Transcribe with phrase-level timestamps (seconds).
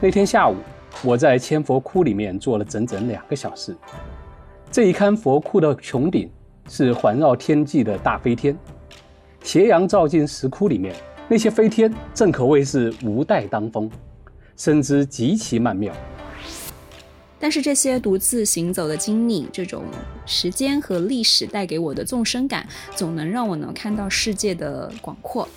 [0.00, 0.54] 那天下午，
[1.02, 3.76] 我在千佛窟里面坐了整整两个小时。
[4.70, 6.30] 这一龛佛窟的穹顶
[6.68, 8.56] 是环绕天际的大飞天，
[9.42, 10.94] 斜阳照进石窟里面，
[11.26, 13.90] 那些飞天正可谓是无带当风，
[14.56, 15.92] 身姿极其曼妙。
[17.40, 19.82] 但是这些独自行走的经历，这种
[20.26, 25.48] 时间和历史带给我的纵深感，总能让我能看到世界的广阔。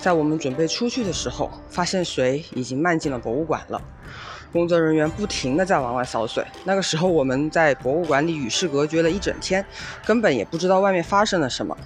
[0.00, 3.80] 在我们准备出去的时候，发现水已经漫进了博物馆了。
[4.52, 6.44] 工作人员不停地在往外扫水。
[6.64, 9.64] 那个时候我们在博物馆里与世隔绝了一整天，
[10.04, 11.76] 根本也不知道外面发生了什么。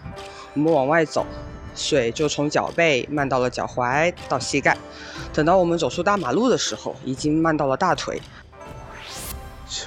[0.54, 1.26] 我们往外走，
[1.74, 4.76] 水就从脚背漫到了脚踝到膝盖。
[5.32, 8.22] 等到我们走出大马路的时候，已经漫到了大腿。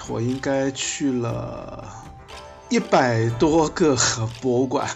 [0.09, 1.83] 我应该去了
[2.69, 3.95] 一百多个
[4.41, 4.87] 博物馆，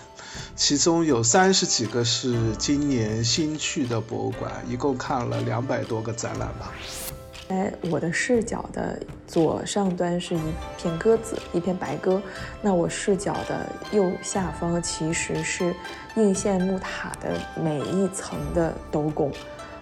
[0.61, 6.71] 其中有三十几个是今年新去的博物馆，一共看了两百多个展览吧。
[7.49, 10.39] 在我的视角的左上端是一
[10.77, 12.21] 片鸽子，一片白鸽。
[12.61, 15.75] 那我视角的右下方其实是
[16.15, 19.31] 应县木塔的每一层的斗拱。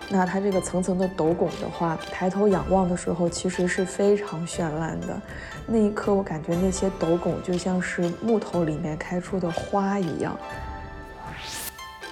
[0.08, 5.22] 那它这个层层的斗拱的话，抬头仰望的时候，其实是非常绚烂的。
[5.68, 10.40] 那一刻，我感觉那些斗拱就像是木头里面开出的花一样。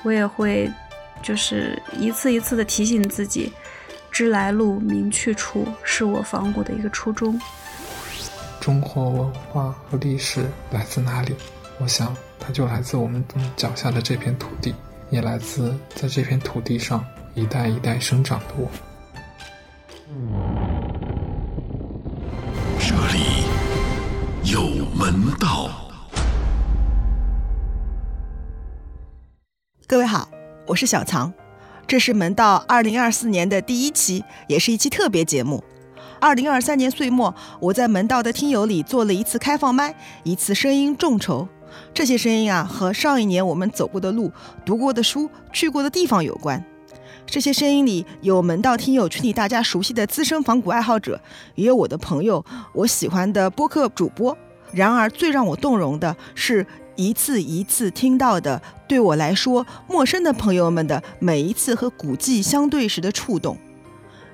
[0.08, 0.72] 我也会，
[1.22, 3.52] 就是一次一次的提醒自己，
[4.10, 7.38] 知来路，明去处，是我仿古的一个初衷。
[8.62, 11.36] 中国文化和历史来自哪里？
[11.78, 13.22] 我想，它就来自我们
[13.58, 14.74] 脚下的这片土地，
[15.10, 17.04] 也来自在这片土地上。
[17.36, 18.72] 一代一代生长的我，
[22.80, 23.44] 这里
[24.50, 25.87] 有门道。
[29.90, 30.28] 各位好，
[30.66, 31.32] 我是小藏，
[31.88, 35.64] 这是门道二零二四年的第一期，也是一期特别节目。
[36.20, 41.48] 二零二三年岁末，我在门道的听友里做了一次开放麦，一次声音众筹。
[41.94, 44.30] 这些声音啊，和上一年我们走过的路、
[44.66, 46.62] 读过的书、去过的地方有关。
[47.26, 51.22] 这些声音里有门道听友群里大家熟悉的资深仿古爱好者，
[51.56, 54.38] 也有我的朋友，我喜欢的播客主播。
[54.74, 56.68] 然而，最让我动容的是
[56.98, 63.56] 一次一次听到的对我来说陌生的朋友们的每一次和古迹相对时的触动，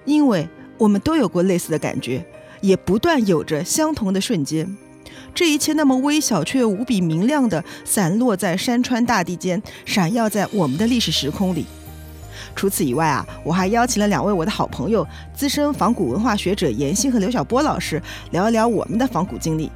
[0.05, 0.47] 因为
[0.77, 2.25] 我们都有过类似的感觉，
[2.61, 4.75] 也不断有着相同的瞬间。
[5.35, 11.65] 这一切那么微小却又无比明亮的散落在山川大地间，闪耀在我们的历史时空里。
[12.55, 19.69] 除此以外啊，我还邀请了两位我的好朋友，资深仿古文化学者严欣和刘晓波老师，聊一聊我们的仿古经历。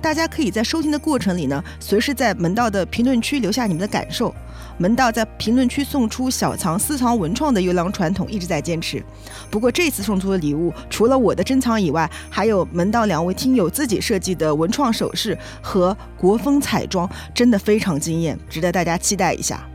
[0.00, 4.34] 大家可以在收听的过程里呢，随时在门道的评论区留下你们的感受。
[4.78, 9.02] 门道在评论区送出小藏私藏文创的优良传统一直在坚持。
[9.50, 19.66] 不过这次送出的礼物，除了我的珍藏以外，还有门道两位听友自己设计的文创首饰和国风彩妆，真的非常惊艳，值得大家期待一下。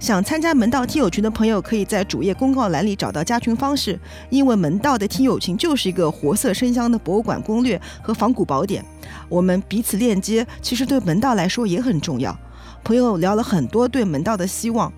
[0.00, 4.00] 想参加门道听友群的朋友，可以在主页公告栏里找到加群方式。
[4.30, 8.82] 因为门道的听友群就是一个活色生香的博物馆攻略和仿古宝典，
[9.28, 12.34] 我们彼此链接，其实对门道来说也很重要。
[12.82, 14.90] 朋友聊了很多对门道的希望，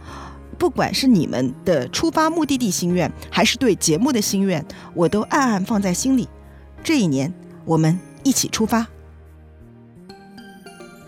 [0.56, 4.64] 不管是你们的出发目的地心愿，还是对节目的心愿，
[4.94, 6.28] 我都暗暗放在心里。
[6.84, 7.34] 这一年，
[7.64, 8.86] 我们一起出发。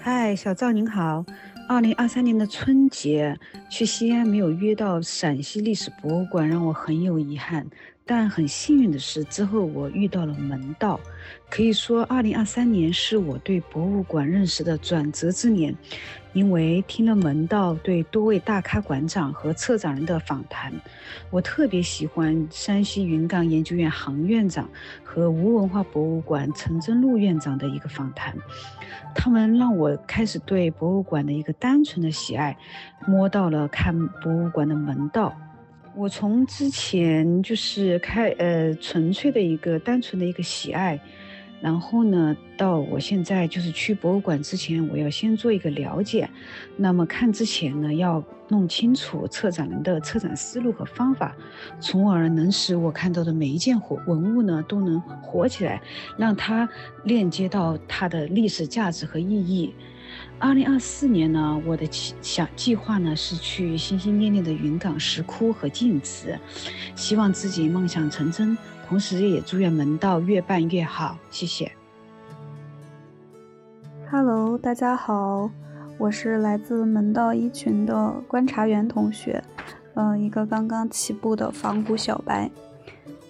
[0.00, 1.24] 嗨，小赵您好。
[1.66, 3.38] 二零二三年的春节
[3.70, 7.66] 去西安没有约到陕西历史博物馆，让我很有遗憾。
[8.06, 11.00] 但很幸运的是，之后我遇到了门道。
[11.48, 15.74] 可以说，二零二三年是我对博物馆认识的转折之年。
[16.34, 20.72] 因为听了门道对多位大咖馆长和策展人的访谈，
[21.30, 24.68] 我特别喜欢山西云冈研究院杭院长
[25.04, 28.36] 和吴文化博物馆陈真禄院长的一个访谈，
[29.14, 32.56] 他们让我开始对博物馆的一个单纯的喜爱，
[33.06, 35.32] 摸到了看博物馆的门道。
[35.94, 41.00] 我从之前就是开呃纯粹的一个单纯的一个喜爱。
[41.64, 46.28] 然后呢，到我现在就是去博物馆之前，我要先做一个了解。
[46.76, 51.34] 那么看之前呢，要弄清楚策展人的策展思路和方法，
[51.80, 55.80] 从而能使我看到的每一件活文物呢都能活起来，
[56.18, 56.68] 让它
[57.04, 59.74] 链接到它的历史价值和意义。
[60.38, 61.88] 二零二四年呢，我的
[62.20, 66.38] 想计划呢是去心心念念的云冈石窟和晋祠，
[66.94, 68.54] 希望自己梦想成真。
[68.86, 71.72] 同时，也祝愿门道越办越好，谢谢。
[74.10, 75.50] Hello，大家好，
[75.98, 79.42] 我是来自门道一群的观察员同学，
[79.94, 82.50] 嗯，一个刚刚起步的仿古小白。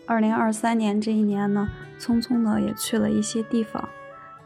[0.07, 3.89] 二零二三年这一年呢，匆匆的也去了一些地方，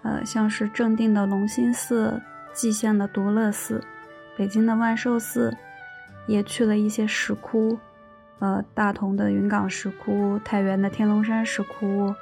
[0.02, 2.20] 呃，像是正定的隆兴寺、
[2.52, 3.82] 蓟县的独乐寺、
[4.36, 5.56] 北京的万寿寺，
[6.28, 7.78] 也去了一些石窟，
[8.40, 12.14] 呃，大同的云冈石窟、太原的天龙山石窟，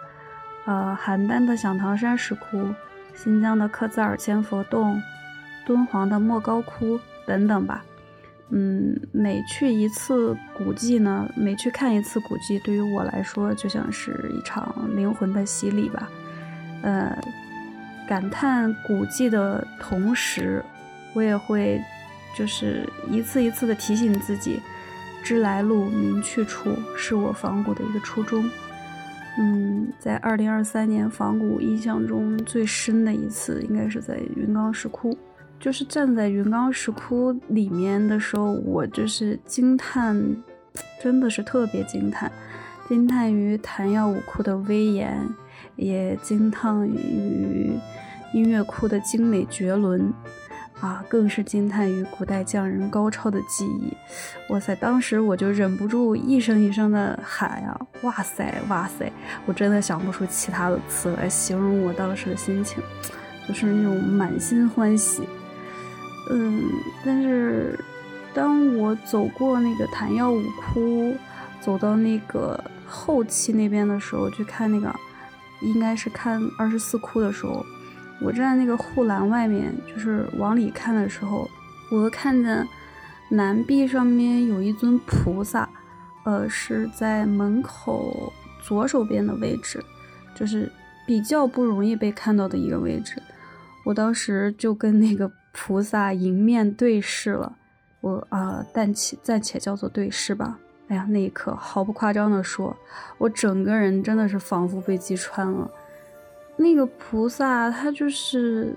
[0.65, 2.75] 呃，邯郸的响堂山石窟、
[3.15, 5.01] 新疆的克孜尔千佛洞、
[5.67, 7.85] 敦煌的莫高窟等等吧。
[8.49, 16.09] 嗯，每去一次古迹呢，每去看一次古迹，对于我来说就像是一场灵魂的洗礼吧。
[16.83, 17.19] 呃，
[18.07, 20.65] 感叹古迹的同时，
[21.13, 21.81] 我也会
[22.37, 24.63] 就是一次一次的提醒自己，
[25.27, 28.49] 知来路，明去处，是我仿古的一个初衷。
[29.37, 35.19] 嗯，在二零二三年仿古印象中最深的一次，应该是在云冈石窟。
[35.59, 40.17] 就是站在云冈石窟里面的时候，我就是惊叹，
[41.03, 42.31] 真的是特别惊叹，
[42.89, 45.29] 惊叹于昙曜武库的威严，
[45.75, 47.73] 也惊叹于
[48.33, 50.15] 音乐库的精美绝伦，
[50.81, 53.97] 啊，更是惊叹于古代匠人高超的技艺。
[54.51, 59.11] 哇塞，当时我就忍不住一声一声的喊呀，哇塞，哇塞！
[59.47, 62.83] 我真的想不出其他的词来形容我当时的心情，
[63.49, 65.23] 就是那种满心欢喜。
[66.31, 66.63] 嗯，
[67.05, 67.79] 但是
[68.35, 71.15] 当我走过那个昙曜五窟，
[71.61, 74.95] 走到那个后期那边的时候，去看那个，
[75.63, 77.65] 应该是看二十四窟的时候，
[78.21, 81.49] 我站在那个护栏外面，就是往里看的时候，
[81.91, 82.67] 我看见
[83.31, 85.69] 南壁上面有一尊菩萨，
[86.25, 88.33] 呃，是在门口
[88.63, 89.83] 左手边的位置，
[90.35, 90.71] 就是
[91.07, 93.23] 比较不容易被看到的一个位置。
[93.85, 95.31] 我当时就跟那个。
[95.59, 97.57] 菩萨迎面对视了，
[98.03, 100.59] 我啊，暂且暂且叫做对视吧。
[100.89, 102.77] 哎呀，那一刻毫不夸张的说，
[103.17, 105.71] 我整个人真的是仿佛被击穿了。
[106.57, 108.75] 那个菩萨他就是，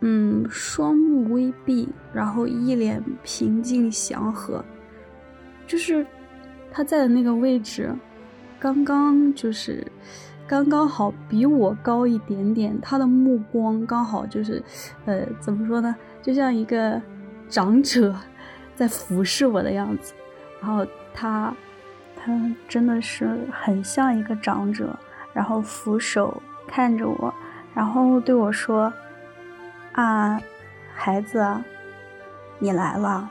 [0.00, 4.64] 嗯，双目微闭，然后一脸平静祥和，
[5.66, 6.06] 就是
[6.70, 7.94] 他在的那个位置，
[8.58, 9.86] 刚刚就是。
[10.48, 14.62] 刚刚好比我高一点点，他的目光刚好就是，
[15.04, 15.92] 呃，怎么说呢？
[16.22, 17.02] 就像一个
[17.48, 18.14] 长者
[18.76, 20.14] 在俯视我的样子。
[20.60, 21.52] 然后他，
[22.14, 22.32] 他
[22.68, 24.96] 真的是很像一个长者，
[25.32, 27.34] 然后俯首看着我，
[27.74, 28.92] 然后对我说
[29.92, 30.40] ：“啊，
[30.94, 31.44] 孩子，
[32.58, 33.30] 你来了。”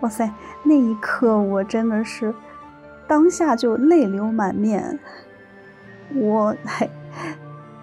[0.00, 0.30] 哇塞，
[0.62, 2.34] 那一刻我真的是
[3.06, 4.98] 当下就泪流满面。
[6.14, 6.88] 我还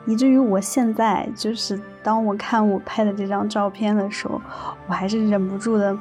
[0.06, 4.42] 以至于我现在就是当我看我拍的这张照片的时候，
[4.88, 5.98] 我还是忍不住的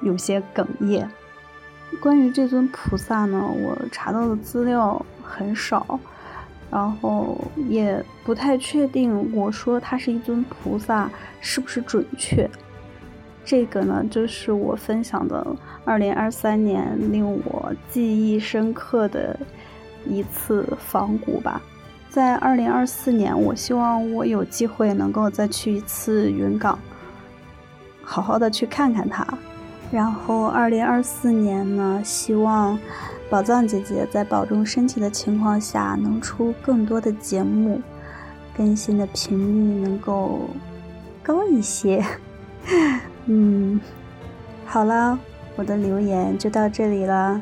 [0.00, 1.10] 有些哽咽。
[2.00, 5.98] 关于这尊菩萨呢，我查到的资料很少，
[6.70, 7.36] 然后
[7.68, 11.10] 也不太确定我说它是一尊菩萨
[11.40, 12.48] 是不是准确。
[13.44, 15.46] 这个呢，就是我分享的
[15.84, 19.38] 二零二三年令我记忆深刻的。
[20.06, 21.60] 一次仿古吧，
[22.08, 26.78] 在二零二四年，我希望我有机会能够再去一次云冈，
[28.02, 29.26] 好好的去看看它。
[29.90, 32.78] 然后二零二四年呢，希望
[33.30, 37.80] 宝藏姐姐在保重身体的情况下，能出更多的节目，
[38.56, 40.48] 更新的频率能够
[41.22, 42.02] 高一些。
[43.26, 43.78] 嗯，
[44.64, 45.18] 好了，
[45.56, 47.40] 我的留言就到这里了，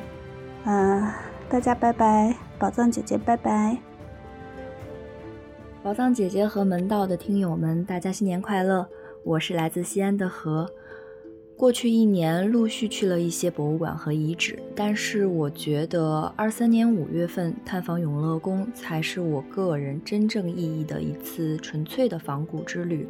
[0.65, 1.09] 嗯，
[1.49, 2.35] 大家拜拜。
[2.59, 3.77] 宝藏姐姐，拜拜！
[5.83, 8.89] 宝藏姐姐和门道的听友们，大家新年快乐！
[9.23, 10.71] 我是来自西安的何。
[11.57, 23.09] 过去一年，陆续去了一些博物馆和遗址，但是我觉得二三年五月份探访永乐宫，才是我个人真正意义的一次纯粹的仿古之旅。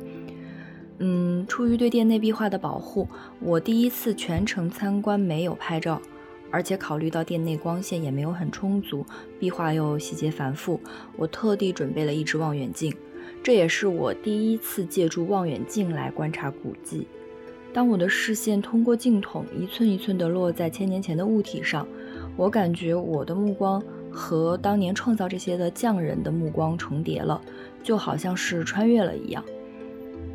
[0.99, 3.09] 嗯，出于对店内壁画的保护，
[3.41, 6.01] 我第一次全程参观没有拍照。
[6.53, 9.05] 而且考虑到店内光线也没有很充足，
[9.41, 10.79] 壁画又细节繁复，
[11.17, 12.95] 我特地准备了一支望远镜。
[13.43, 17.09] 这也是我第一次借助望远镜来观察古迹。
[17.77, 21.87] 当我的视线通过镜筒一寸一寸地落在千年前的物体上，
[22.35, 27.39] 我感觉我的目光和当年创造这些的匠人的目光重叠了，
[27.83, 29.45] 就好像是穿越了一样。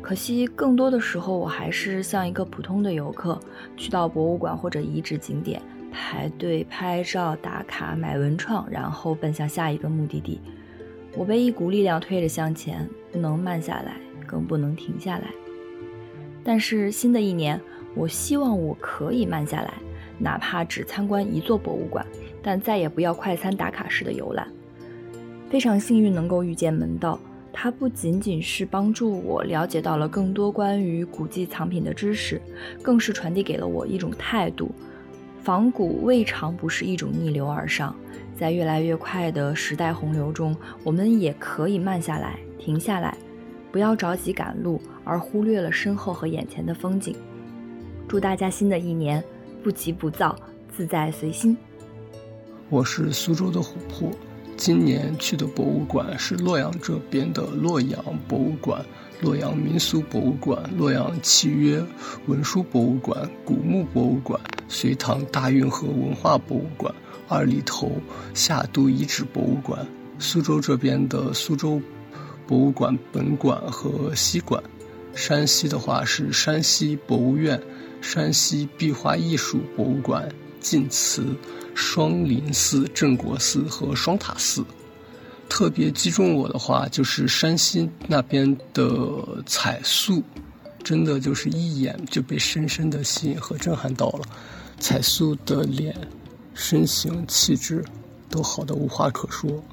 [0.00, 3.36] 可惜，更多的时候我还是像一个普通的游客，
[3.76, 5.60] 去到博物馆或者遗址景点。
[5.90, 10.40] 排队拍照打卡买文创，然后奔向下一个目的地。
[11.16, 13.96] 我被一股力量推着向前，不能慢下来，
[14.28, 15.24] 更不能停下来。
[16.44, 17.60] 但是新的一年，
[17.94, 19.74] 我希望我可以慢下来，
[20.18, 22.04] 哪怕只参观一座博物馆，
[22.42, 24.46] 但再也不要快餐打卡式的游览。
[25.50, 27.20] 非常幸运能够遇见门道，
[27.52, 32.40] 它不仅仅是帮助我了解到了更多关于古迹藏品的知识，
[32.82, 34.70] 更是传递给了我一种态度：
[35.42, 37.94] 仿古未尝不是一种逆流而上。
[38.34, 43.16] 在越来越快的时代洪流中，我们也可以慢下来，停下来，
[43.72, 47.16] 不要着急赶路，而忽略了身后和眼前的风景。
[48.06, 49.24] 祝大家新的一年
[49.64, 50.36] 不急不躁，
[50.76, 51.56] 自在随心。
[52.68, 54.10] 我是苏州的琥珀，
[54.58, 57.98] 今年去的博物馆是洛阳这边的洛阳
[58.28, 58.84] 博物馆、
[59.22, 61.82] 洛阳民俗博物馆、洛阳契约
[62.26, 64.38] 文书博物馆、古墓博物馆、
[64.68, 66.94] 隋唐大运河文化博物馆。
[67.28, 67.90] 二里头
[68.34, 69.86] 夏都遗址博物馆，
[70.18, 71.80] 苏州这边的苏州
[72.52, 74.62] 博物馆本馆和西馆，
[75.14, 77.58] 山西的话是山西博物院、
[78.02, 80.28] 山西壁画艺术博物馆、
[80.60, 81.24] 晋祠、
[81.74, 84.62] 双林寺、镇国寺和双塔寺。
[85.48, 90.22] 特别击中我的话，就是山西那边的彩塑，
[90.84, 94.24] 真的就是一眼就被深深的吸引和震撼到了，
[94.78, 95.96] 彩塑的脸。
[96.52, 97.82] 身形气质
[98.28, 99.64] 都好的无话可说，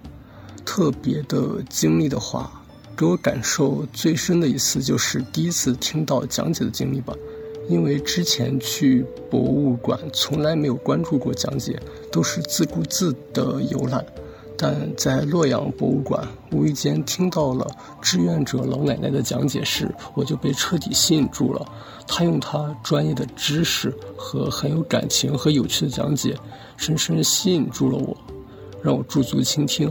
[0.63, 2.58] 特别的经历的话，
[2.99, 7.13] 给我感受最深的一次就是第一次听到讲解的经历吧。
[7.69, 11.79] 因为之前去博物馆从来没有关注过讲解，
[12.11, 14.05] 都是自顾自的游览。
[14.57, 17.65] 但在洛阳博物馆，无意间听到了
[18.01, 21.65] 志愿者老奶奶的讲解时，我就被彻底吸引住了。
[22.05, 26.35] 她用她专业的知识和很有感情和有趣的讲解，
[26.75, 28.17] 深深吸引住了我，
[28.81, 29.89] 让我驻足倾听，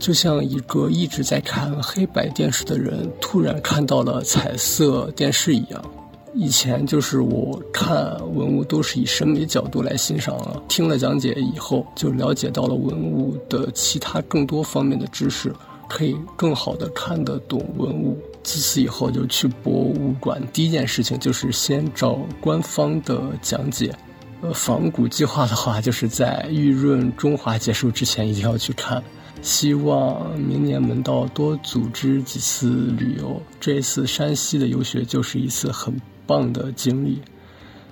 [0.00, 5.84] 就像一个一直在看黑白电视的人突然看到了彩色电视一样。
[6.32, 15.52] 以前就是我看文物都是以审美角度来欣赏了，听了讲解以后，就了解到了文物的其他更多方面的知识，
[15.88, 18.16] 可以更好的看得懂文物。
[18.42, 23.92] 自此以后，就去博物馆，第一件事情就是先找官方的讲解。
[24.40, 29.02] 呃，仿古计划的话，就是在玉润中华结束之前一定要去看。
[29.42, 36.00] 希望明年门道多组织几次旅游，这一次山西的游学就是一次很。
[36.26, 37.20] 棒的经历，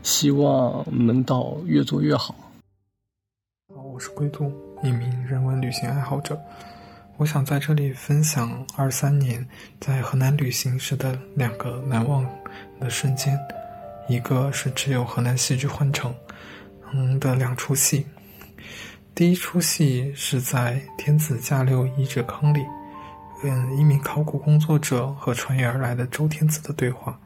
[0.04, 2.36] 希望门道越做越好。
[3.74, 6.38] 好，我是龟兔，一名人文旅行爱好者。
[7.16, 9.44] 我想在这里分享二三年
[9.80, 12.24] 在河南旅行时的两个难忘
[12.78, 13.36] 的瞬间。
[14.08, 16.14] 一个是只有河南戏剧幻城，
[16.92, 18.06] 嗯的两出戏。
[19.18, 22.64] 第一出戏是在天子驾六遗址坑里，
[23.42, 27.18] 嗯，一名考古工作者和穿越而来的周天子的对话。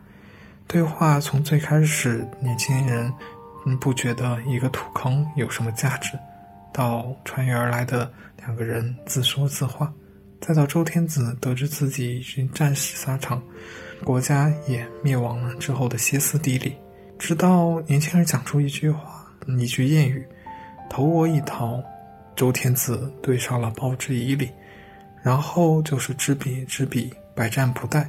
[0.67, 3.13] 对话从最开始，年轻人
[3.67, 6.19] 嗯不觉得一个土坑有什么价值，
[6.73, 9.93] 到穿越而来的两个人自说自话，
[10.41, 13.43] 再到周天子得知自己已经战死沙场，
[14.03, 16.75] 国家也灭亡了之后的歇斯底里，
[17.19, 20.27] 直到年轻人讲出一句话，一句谚语
[20.93, 21.83] ：“投我一桃”，
[22.37, 24.51] 周天子对上了报之以礼，
[25.23, 28.07] 然后就是知彼知彼，百战不殆，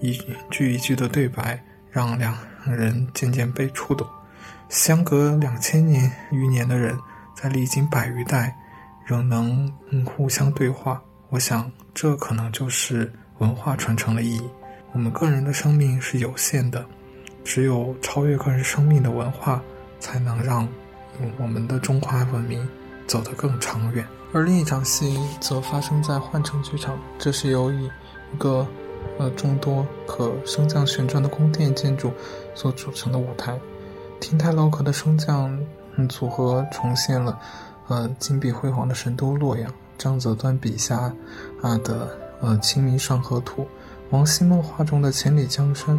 [0.00, 0.20] 一
[0.50, 1.62] 句一句的对白。
[1.90, 4.06] 让两人渐渐被触动，
[4.68, 6.96] 相隔两千年余年的人，
[7.34, 8.54] 在历经百余代，
[9.06, 9.72] 仍能
[10.04, 11.02] 互相对话。
[11.30, 14.42] 我想，这可能就是文化传承的意义。
[14.92, 16.84] 我们个人的生命是有限的，
[17.42, 19.62] 只有超越个人生命的文化，
[19.98, 20.68] 才能让
[21.38, 22.68] 我们的中华文明
[23.06, 24.06] 走得更长远。
[24.32, 27.90] 而另一场戏则发生在换城剧场，这是由一
[28.38, 28.66] 个。
[29.16, 32.12] 呃，众多可升降旋转的宫殿建筑
[32.52, 33.58] 所组成的舞台，
[34.20, 35.56] 亭台楼阁的升降
[36.08, 37.38] 组合重现了
[37.86, 41.12] 呃金碧辉煌的神都洛阳，张择端笔下
[41.62, 43.62] 啊的呃《清明上河图》，
[44.10, 45.98] 王希孟画中的千里江山，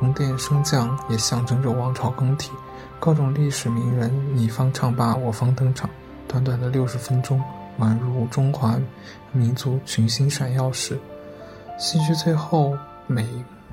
[0.00, 2.50] 宫殿升降也象征着王朝更替，
[3.04, 5.90] 各种历史名人你方唱罢我方登场，
[6.28, 7.42] 短短的六十分钟，
[7.80, 8.78] 宛如中华
[9.32, 10.96] 民族群星闪耀时。
[11.80, 12.78] 戏剧最后，
[13.08, 13.26] 每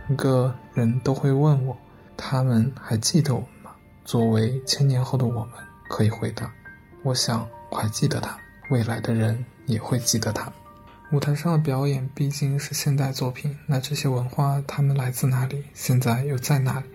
[0.09, 1.77] 一个人都会问我
[2.17, 3.69] ：“他们还记得我吗？”
[4.03, 5.51] 作为千年后的我们，
[5.89, 6.51] 可以回答
[7.05, 8.35] ：“我想我还记得他。”
[8.71, 10.51] 未来的人也会记得他。
[11.11, 15.65] 舞台上的表演毕竟是现代作品，那这些文化它们来自哪里？
[15.75, 16.87] 现在又在哪里？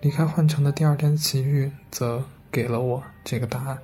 [0.00, 3.78] 离开幻城的第二天的奇遇，则给了我这个答案。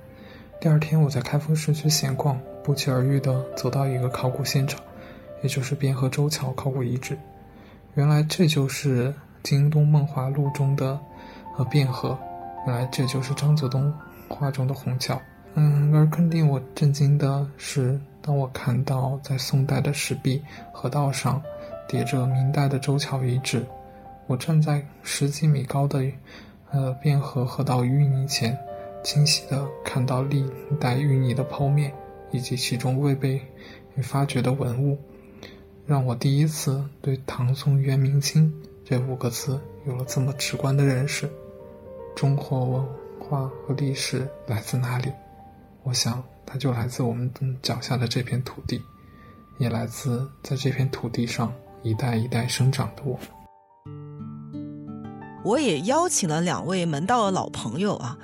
[0.59, 4.81] 第二天，我在开封市区闲逛，不期而遇的走到一个考古现场。
[5.43, 7.15] 也就是汴河周桥考古遗址，
[7.93, 10.99] 原来这就是京东梦华录中的
[11.55, 12.17] 呃汴河，
[12.65, 13.93] 原来这就是张择端
[14.27, 15.21] 画中的虹桥。
[15.53, 20.43] 嗯，而更令我震惊的是，当我看到在宋代的石壁
[20.73, 21.39] 河道上
[21.87, 23.63] 叠着明代的周桥遗址，
[24.27, 25.99] 我站在十几米高的
[26.71, 28.57] 呃汴河河道淤泥前，
[29.03, 30.45] 清晰地看到历
[30.79, 31.93] 代淤泥的剖面
[32.31, 33.41] 以及其中未被
[34.03, 34.97] 发掘的文物，
[35.85, 38.53] 让我第一次对唐宋元明清
[38.83, 41.29] 这五个字有了这么直观的认识。
[42.15, 42.85] 中国文
[43.19, 45.11] 化和历史来自哪里？
[45.83, 47.31] 我想，它就来自我们
[47.61, 48.81] 脚下的这片土地，
[49.57, 53.17] 也来自在这片土地上一代一代生长的我。
[55.47, 58.17] 我也邀请了两位门道的老朋友啊，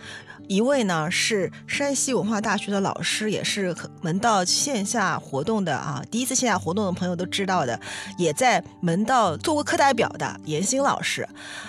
[0.50, 7.80] 一位呢是山西文化大学的老师，也是门道线下活动的啊，第一次线下活动的朋友都知道的，
[8.18, 11.26] 也在门道做过课代表的严新老师。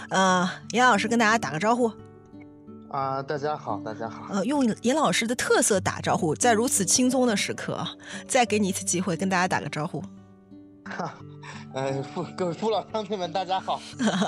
[0.09, 1.89] 呃，严老师跟大家打个招呼。
[2.91, 4.27] 啊，大家好，大家好。
[4.33, 7.87] 呃，用严老师的特色打招呼，在如此轻松的时刻，
[8.27, 10.03] 再给你一次机会，跟大家打个招呼。
[10.85, 11.15] 哈，
[11.73, 13.81] 呃，父各位父老乡亲们，大家好。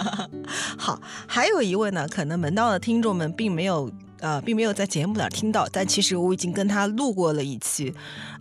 [0.79, 3.91] 好，还有一位呢，可能门道的听众们并没有。
[4.21, 7.93] 呃，并没有在节目里听到，但其实我已经跟他录过了一期，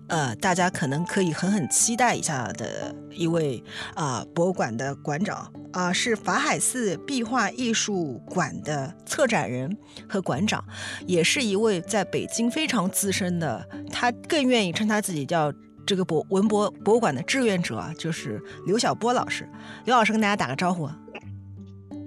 [0.07, 3.61] 呃，大家可能可以狠狠期待一下的一位
[3.93, 9.77] 啊，博物馆的馆长啊，是法海寺壁画艺术馆的策展人
[10.07, 10.63] 和馆长，
[11.05, 15.51] 也是一位在北京非常资深的，他更愿意称他自己叫
[15.85, 19.47] 这个博文博博物馆的志愿者，就是刘晓波老师。
[19.85, 20.87] 刘老师跟大家打个招呼。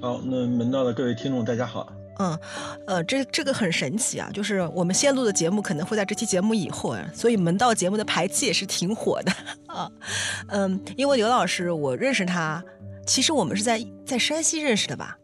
[0.01, 1.93] 好，那门道的各位听众，大家好。
[2.19, 2.39] 嗯，
[2.87, 9.33] 呃，这这个很神奇啊，就是我们先录的节目可能会在这期节目以后，所以门道节目的排期也是挺火的
[9.67, 9.89] 啊。
[10.49, 12.63] 嗯，因为刘老师我认识他，
[13.07, 15.17] 其实我们是在在山西认识的吧。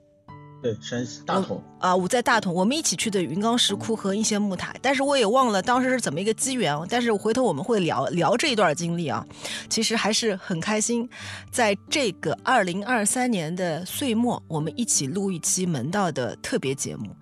[0.65, 6.75] 对，山西大同啊，我在大同，我们一起去的云冈石窟和应县木塔，但是我也忘了当时是怎么一个机缘。
[6.89, 9.23] 但是回头我们会聊聊这一段经历啊，
[9.69, 11.07] 其实还是很开心，
[11.51, 17.15] 在这个二零二三年的岁末，我们一起录一期门道的特别节目。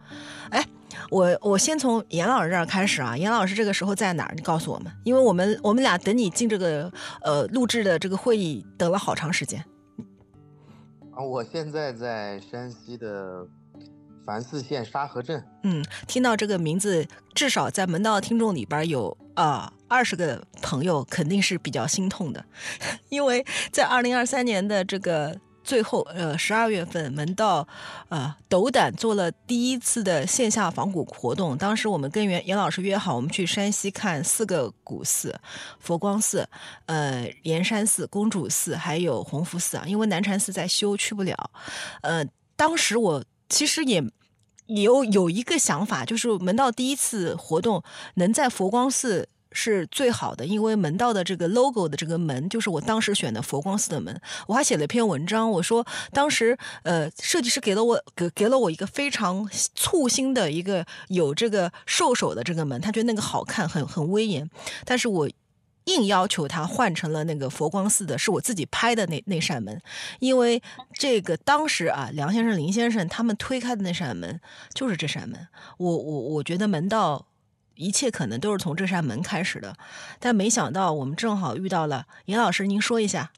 [0.51, 0.65] 哎，
[1.11, 4.35] 我我先从严老师这儿开始啊，严老师这个时候在哪儿？
[4.37, 6.89] 你告诉我们，因为我们我们俩等你进这个
[7.23, 9.65] 呃录制的这个会议等了好长时间。
[11.15, 13.47] 啊，我现在在山西的
[14.25, 15.45] 繁峙县沙河镇。
[15.63, 22.45] 嗯，听到这个名字，至少在门道听众里边有啊二十个朋友，肯定是比较心痛的，
[23.11, 25.41] 因为在二零二三年的这个。
[25.65, 27.67] 最后，呃，十二月份，门道，
[28.09, 31.57] 呃，斗胆做了第一次的线下仿古活动。
[31.57, 35.39] 当时我们跟袁严老师约好，我们去山西看四个古寺：
[35.79, 36.49] 佛光寺、
[36.87, 39.85] 呃，盐山寺、公主寺，还有弘福寺啊。
[39.87, 41.51] 因为南禅寺在修，去不了。
[42.03, 42.25] 呃，
[42.57, 44.03] 当时我其实也
[44.67, 47.83] 有有一个想法，就是门道第一次活动
[48.15, 49.29] 能在佛光寺。
[49.53, 54.21] 是最好的，因为门道的这个 logo 的这个门，就是我当时选的佛光寺的门。
[54.47, 64.49] 我还写了一篇文章，我说当时呃，设计师给了我给给了我一个非常簇新的一个有这个兽首的这个门，他觉得那个好看，很很威严。
[64.85, 65.29] 但是我
[65.85, 69.81] 硬要求他换成了那个佛光寺的，是我自己拍的那那扇门，
[70.21, 70.63] 因为
[70.95, 74.41] 这个当时啊，梁先生、林先生他们推开的那扇门
[74.73, 75.49] 就是这扇门。
[75.79, 77.27] 我我我觉得门道。
[77.75, 79.77] 一切可能都是从这扇门开始的，
[80.19, 82.67] 但没想到我们正好遇到了严老师。
[82.67, 83.33] 您说一下，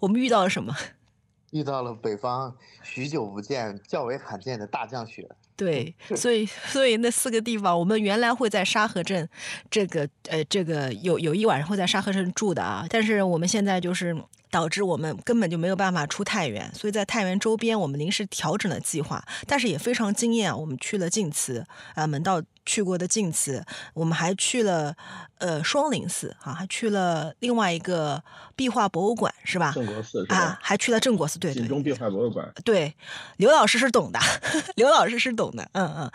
[0.00, 0.76] 我们遇到了什么？
[1.52, 5.28] 遇到了北方许久不见、较为罕见的大降雪。
[5.56, 9.28] 对，所以所以那四个地方，我们原来会在沙河镇，
[9.70, 14.16] 这个呃，这个有有一晚上会在沙河镇住的啊，但是我们现在就是。
[14.50, 20.56] 导致我们根本就没有办法出太原，所以在太原周边我们临时调整了计划，但是也非常惊艳啊！
[20.56, 24.96] 我们去了晋祠啊，门道去过的晋祠，我们还去了
[25.38, 28.22] 呃双林寺啊，还去了另外一个
[28.56, 29.72] 壁画博物馆是吧？
[29.72, 31.60] 正国寺啊，还去了郑国寺，对对。
[31.60, 32.52] 晋中壁画博物馆。
[32.64, 32.94] 对，
[33.36, 34.18] 刘老师是懂的，
[34.74, 36.10] 刘老师是懂的，嗯嗯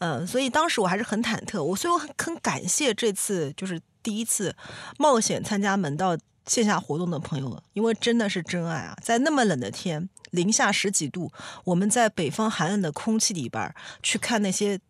[0.00, 4.54] 嗯，所以当时我还是很忐忑，我所以我很很感谢这次就是第一次
[4.98, 6.16] 冒险参加门道。
[6.48, 8.96] 线下活动的朋友们，因为真的是真爱啊！
[9.02, 11.30] 在那么冷的天，零下十几度，
[11.62, 14.80] 我们在北方寒冷的空气里边去看那些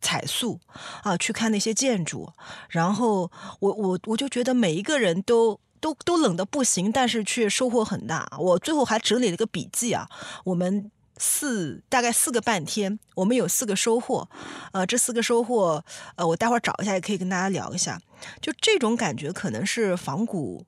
[0.00, 0.60] 彩塑
[1.02, 2.32] 啊，去看那些建筑，
[2.68, 8.32] 然后我我我就觉得每一个人都都都冷的不行，但是却收获很大。
[8.38, 10.08] 我最后还整理了个笔记啊，
[10.44, 14.28] 我们四大概四个半天，我们有四个收获，
[14.72, 18.00] 呃，这四个收获，呃，我待会儿找一下也可以跟大家聊一下。
[18.40, 20.64] 就这种感觉，可能是仿古。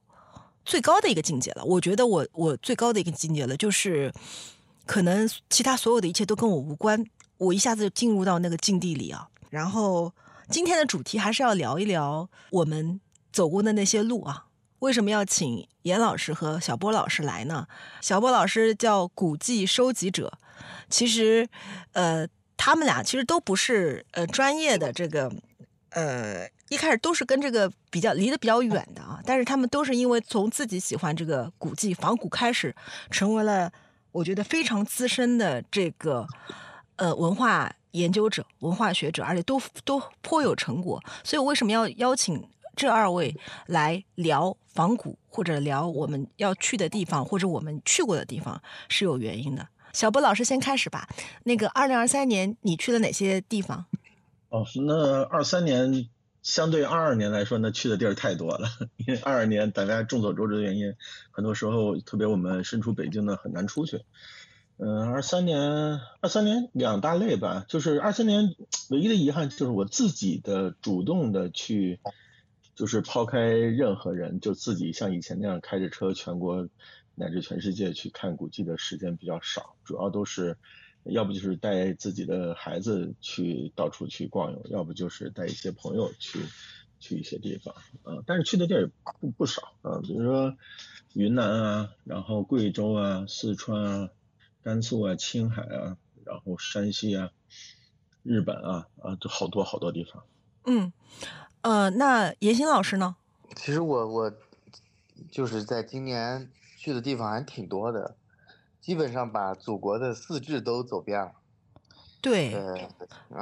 [0.65, 4.13] 最高的一个境界了，我觉得我我最高的一个境界了，就是
[4.87, 7.05] 可能其他所有的一切都跟我无关，
[7.39, 9.29] 我一下子进入到那个境地里啊。
[9.51, 10.13] 然后
[10.51, 13.01] 今天的主题还是要聊一聊我们
[13.33, 14.47] 走过的那些路啊。
[14.79, 17.69] 为什么要请严老师和小波老师来呢？
[18.01, 20.37] 小波老师叫古迹收集者，
[20.91, 21.49] 其实，
[21.93, 25.33] 呃，他们俩其实都不是呃专业的这个，
[25.91, 32.75] 呃，一开始都是跟这个比较离得比较远的啊，但是他们都是因为从自己喜欢这个古迹仿古开始，
[33.11, 33.71] 成为了
[34.11, 36.27] 我觉得非常资深的这个
[36.97, 40.99] 呃文化研究者、文化学者，而且都都颇有成果。
[41.23, 42.43] 所以，我为什么要邀请？
[42.75, 49.69] 这二位来聊仿古，或者聊我们要去的地方，或者我们去过的地方，是有原因的。
[49.93, 51.07] 小波老师先开始吧。
[51.45, 53.85] 那个二零二三年你去了哪些地方？
[54.49, 56.09] 哦，那二三年
[56.43, 58.69] 相对二二年来说，那去的地儿太多了。
[58.99, 60.95] 因为二二年大家众所周知的原因，
[61.31, 64.03] 很多时候特别我们身处北京的很难出去。
[64.77, 68.55] 嗯，二三年二三年两大类吧，就是二三年
[68.91, 72.01] 唯一的遗憾就是我自己的主动的去。
[72.75, 76.71] 就是抛开任何人，就自己像以前那样开着车全国
[77.15, 80.57] 乃至全世界去看古迹的时间比较少，主要都是
[81.05, 86.41] 要不就是带自己的孩子去到处去逛游，要不就是带一些朋友去
[87.01, 88.23] 去一些地方啊。
[88.27, 90.57] 但是去的地儿不不少啊，比如说
[91.15, 94.11] 云南啊，然后贵州啊、四川啊、
[94.63, 97.31] 甘肃啊、青海啊，然后山西啊、
[98.23, 100.25] 日本啊啊，都好多好多地方。
[100.65, 100.93] 嗯。
[101.63, 103.15] 呃，那严鑫老师呢？
[103.55, 104.33] 其实我我
[105.31, 108.17] 就是在今年去的地方还挺多的，
[108.83, 111.33] 基本上把祖国的四至都走遍了。
[112.21, 112.53] 对，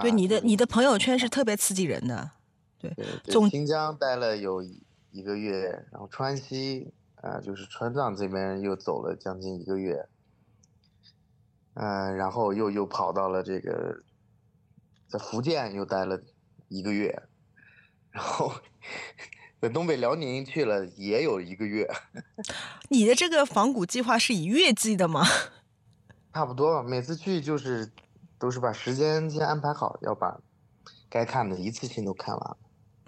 [0.00, 2.30] 对，你的你的朋友圈是特别刺激人的。
[2.78, 4.62] 对，总新疆待了有
[5.10, 10.08] 一个月，然后川西啊，就是川藏这边又走了将近一个月，
[11.74, 14.02] 嗯，然后又又跑到了这个
[15.08, 16.22] 在福建又待了
[16.68, 17.22] 一个月。
[18.10, 18.52] 然后
[19.60, 21.88] 在东北辽宁去了也有一个月。
[22.88, 25.26] 你的这个仿古计划是以月计的吗？
[26.32, 27.90] 差不多，每次去就是
[28.38, 30.40] 都是把时间先安排好，要把
[31.08, 32.56] 该看的一次性都看完。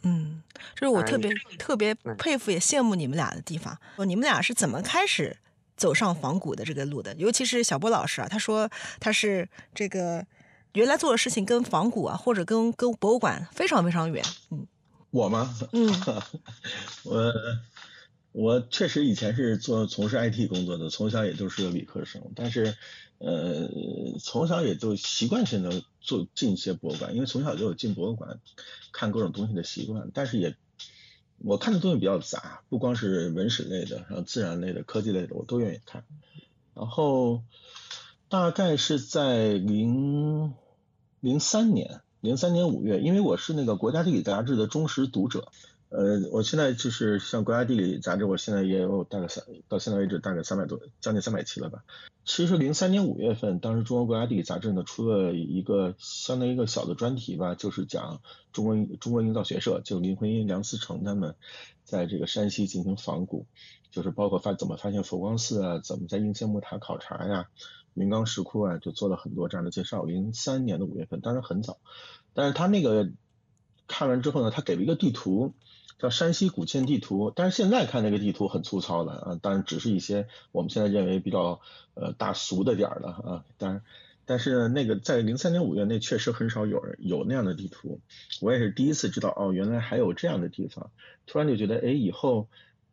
[0.03, 0.43] 嗯，
[0.75, 3.79] 这是我特别特别佩服也羡慕你们俩的地方。
[3.99, 5.38] 你们俩是怎么开始
[5.77, 7.15] 走上仿古的这个路的？
[7.15, 10.27] 尤其是小波老师啊，他说他是这个
[10.73, 14.23] 原来做的事情跟仿古啊，或者跟跟博物馆非常非常远。
[14.51, 14.67] 嗯。
[15.12, 15.55] 我吗？
[15.72, 15.88] 嗯，
[17.05, 17.33] 我
[18.33, 22.75] 我确实以前是做从事 IT 工作的，从小也都是个理科生，但是
[23.18, 23.68] 呃，
[24.25, 28.40] 从小也就习惯性的做进一些博物馆，因为从小就有进博物馆
[28.90, 30.57] 看各种东西的习惯，但是也
[31.37, 36.07] 我看的东西比较杂，不光是文史类的，然后自然类的、科技类的我都愿意看，
[36.75, 37.42] 然后
[38.31, 40.55] 大概是在零
[41.20, 42.01] 零三年。
[42.23, 45.49] 零三年五月，因为我是那个国家地理杂志的忠实读者，
[45.89, 51.83] 呃，我现在就是像国家地理杂志，我现在也有大概三到现在为止大概三百多，将近三百期了吧。
[52.25, 58.21] 其实零三年五月份，当时中国国家地理杂志呢出了一个相当于一个小的专题吧，就是讲
[58.53, 61.35] 中国中国营造学社，就林徽因、梁思成他们
[61.83, 63.47] 在这个山西进行仿古，
[63.91, 67.49] 就是包括发怎么发现佛光寺啊，怎么在应县木塔考察呀。
[67.95, 70.03] 云冈石窟啊，就做了很多这样的介绍。
[70.05, 71.79] 零三年的五月份，当然很早，
[72.35, 73.11] 但是他那个
[73.87, 75.53] 看完之后呢，他给了一个地图，
[75.99, 77.33] 叫山西古建地图。
[77.35, 81.61] 但是现在看那个地图很粗糙了啊，当然只是一些我们现在认为比较
[81.95, 83.45] 呃大俗的点儿了啊。
[83.59, 83.83] 当然，
[84.25, 88.01] 但是那个在零三年五月那确实很少有人有那样的地图。
[88.41, 90.91] 我也是第一次知道哦，原来还有这样的地方。
[91.27, 92.49] 突然就觉得哎，以后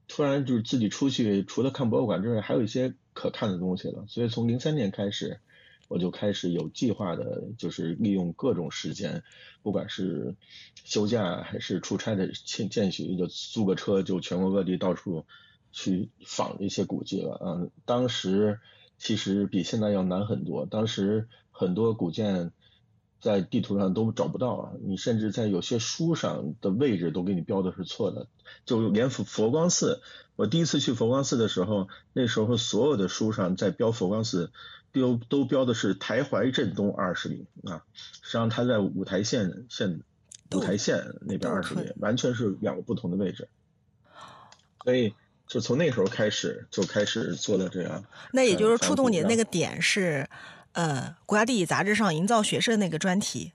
[0.10, 2.94] 突然就是自己出去，除了看博物馆之外，还有一些。
[3.12, 5.42] 可看的东西了，所以从零三年开始，
[5.90, 9.24] 我就开始有计划的，就是利用各种时间，
[9.62, 10.38] 不管是
[10.86, 15.26] 休假还是出差的间间隙，就租个车就全国各地到处
[15.74, 17.42] 去访一些古迹了。
[17.44, 18.62] 嗯，当时
[18.98, 22.54] 其实比现在要难很多，当时很多古建。
[23.22, 24.72] 在地图上都找不到啊！
[24.82, 28.28] 你甚至在有些书上的位置都给你标的是错的，
[28.66, 30.02] 就连佛佛光寺，
[30.38, 34.52] 我第一次去佛光寺的时候，那时候所有的书上在标佛光寺，
[34.94, 40.00] 标都标的是台怀镇东二十里啊，实际上它在五台县县
[40.56, 43.50] 五台县那边二十里，完全是两个不同的位置。
[44.86, 45.14] 所以
[45.46, 48.06] 就从那时候开始就开始做了这样。
[48.32, 50.26] 那也就是触动你的那个点是。
[50.80, 53.52] 呃，国家地理杂志上营造学社那个专题，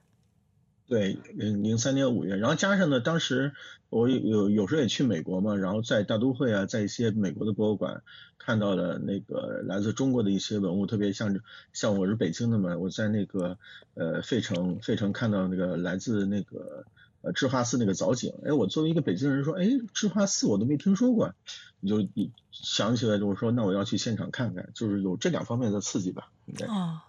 [0.85, 3.55] 对，零零三年五月，然后加上呢，当时
[3.89, 8.03] 我有有时候也去美国嘛，然后在大都会啊，在一些美国的博物馆
[8.37, 11.39] 看到了那个来自中国的一些文物，特别像
[11.73, 13.57] 像我是北京的嘛，我在那个
[13.95, 16.85] 呃费城费城看到那个来自那个
[17.21, 21.33] 呃智化寺那个藻井，哎，我作为一个北京人说，哎，智化寺我都没听说过，
[21.79, 22.07] 你就
[22.51, 26.29] 想起来就是说，那我要去现场看看，就是有这两方面的刺激吧。
[26.67, 27.01] 哦，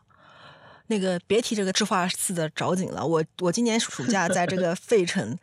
[0.89, 5.39] 那个别提这个智化寺的藻井了，我我今年暑假在这个 费城，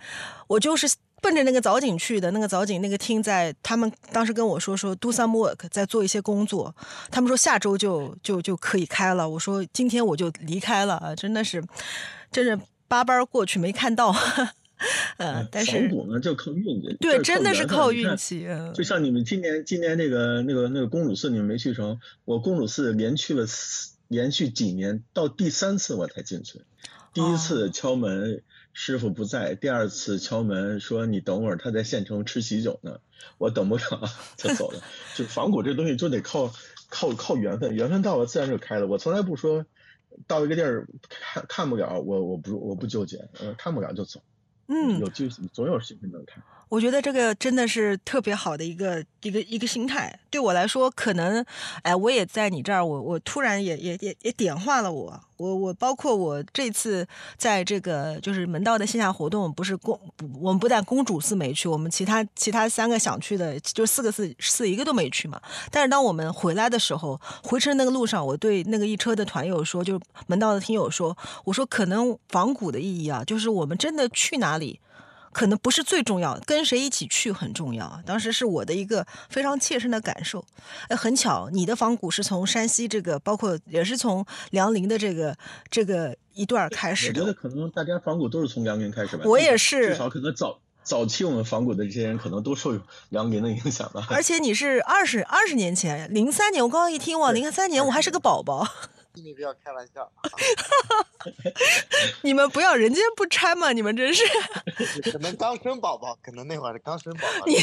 [0.48, 0.90] 我就是。
[1.24, 6.76] 奔着那个藻井去的，那个藻井那个厅在他们当时跟我说说 do some work，在做一些工作。
[7.10, 9.30] 他们说下周就就就可以开了。
[9.30, 11.64] 我说今天我就离开了啊，真的是，
[12.30, 14.14] 真是八班过去没看到。
[15.16, 18.46] 呃，但是仿古呢就靠运气，对，真的是靠运气。
[18.74, 23.48] 就像你们今年今年那个那个那个公主寺你们没去成，我公主寺连去了
[24.08, 26.62] 连续几年，到第三次我才进去，
[27.14, 28.44] 第一次敲门。
[28.76, 33.00] 师傅不在，第二次敲门说你等会儿，他在县城吃喜酒呢，
[33.38, 33.84] 我等不了
[34.36, 34.82] 就走了。
[35.16, 36.52] 就仿古这东西就得靠
[36.90, 38.88] 靠靠缘分，缘分到了自然就开了。
[38.88, 39.68] 我从来不说
[40.26, 44.24] 到一个地儿看看不了，我我不我不纠结，呃看不了就走。
[44.66, 46.44] 嗯，有就总有时间能看。
[46.74, 50.12] 我觉得这个真的是特别好的一个一个一个心态。
[50.32, 51.46] 对我来说，可能，
[51.84, 55.22] 哎，我也在你这儿，我我突然也也也也点化了我。
[55.38, 57.08] 我我包括我这次
[57.38, 60.00] 在这个就是门道的线下活动，不是公，
[60.42, 65.40] 我们不但公主寺没去，我们其他其他三个想去的，就四个寺寺一个都没去嘛。
[65.70, 74.80] 但是当我们回来的时候，回程那个路上，我对那个一车的团友说，就是门道的听友说，我说可能仿古的意义啊，就是我们真的去哪里。
[75.34, 78.00] 可能不是最重要，跟谁一起去很重要。
[78.06, 80.46] 当时是我的一个非常切身的感受。
[80.88, 85.36] 哎，很巧，你的仿古是从山西这个，包括也是从梁林的这个
[85.70, 87.22] 这个一段开始的。
[87.22, 89.24] 我觉得可能大家仿古都是从梁林开始吧。
[89.26, 94.06] 我也是，至少可能早早期我们仿古的这些人，可能都受梁林的影响吧。
[94.10, 98.68] 而且你是二十二十年前，零三年，我刚刚一听哇，零三年我还是个宝宝。
[99.16, 100.12] 你不要开玩笑，
[102.22, 103.72] 你们不要人间不拆嘛！
[103.72, 104.24] 你们真是，
[105.12, 107.46] 可能刚生宝宝，可能那会儿刚生宝宝。
[107.46, 107.56] 你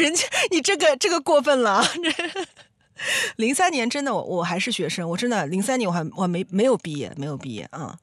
[0.00, 1.82] 人家你这个这个过分了。
[3.36, 7.98] 零三年真的我我还是学生，我真的零三年我还我没没有毕业，没有毕业啊。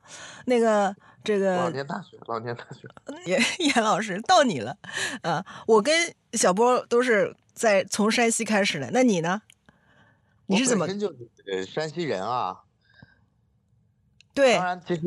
[0.46, 2.90] 那个这个老年大学，老年大学。
[3.26, 4.76] 严严老师到你了
[5.24, 5.46] 啊！
[5.66, 9.42] 我跟小波都是在从山西开始的，那你呢？
[10.48, 10.86] 你是怎么？
[10.86, 12.58] 本身就是山西人啊。
[14.34, 15.02] 对，当然，其实，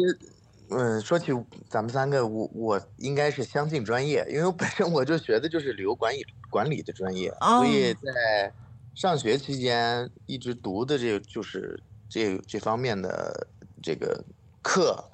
[0.70, 1.32] 嗯，说起
[1.68, 8.52] 咱们三个，我我应该是相近专业，因为我本身我就学的就是旅游管理管理的专业，所以在
[8.94, 13.48] 上学期间一直读的这就是这这方面的
[13.82, 14.24] 这个
[14.62, 15.10] 课，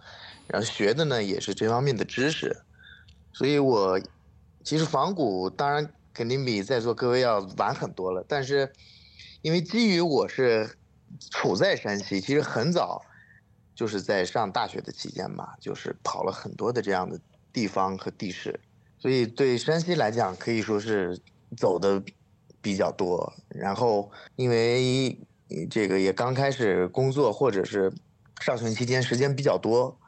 [0.48, 2.64] 然后学的呢也是这方面的知识，
[3.32, 4.00] 所以我
[4.64, 8.72] 其实仿古当然肯定比在座各位要晚很多了，但是
[9.42, 10.76] 因为基于我是
[11.30, 13.02] 处在山西，其实很早。
[13.74, 17.18] 就是在上大学的期间吧，就是跑了很多的这样的
[17.52, 18.60] 地方和地市，
[18.98, 21.18] 所以对山西来讲可以说是
[21.56, 22.02] 走的
[22.60, 23.32] 比较多。
[23.48, 25.18] 然后因为
[25.70, 27.90] 这个也刚开始工作，或者是
[28.40, 29.98] 上学期间时间比较多，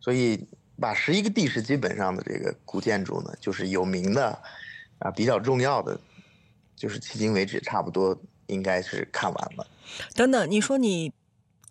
[0.00, 0.46] 所以
[0.80, 4.38] 把十一个地市基本上的这个古建筑呢，就是有名的
[5.00, 6.00] 啊比较重要的，
[6.74, 9.66] 就是迄今为止差不多应该是看完了。
[10.14, 11.12] 等等，你说你。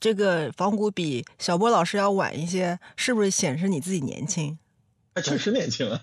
[0.01, 4.57] 这个仿古比小波老师要晚一些，是不是显示你自己年轻？
[5.13, 6.01] 啊 确实年轻啊，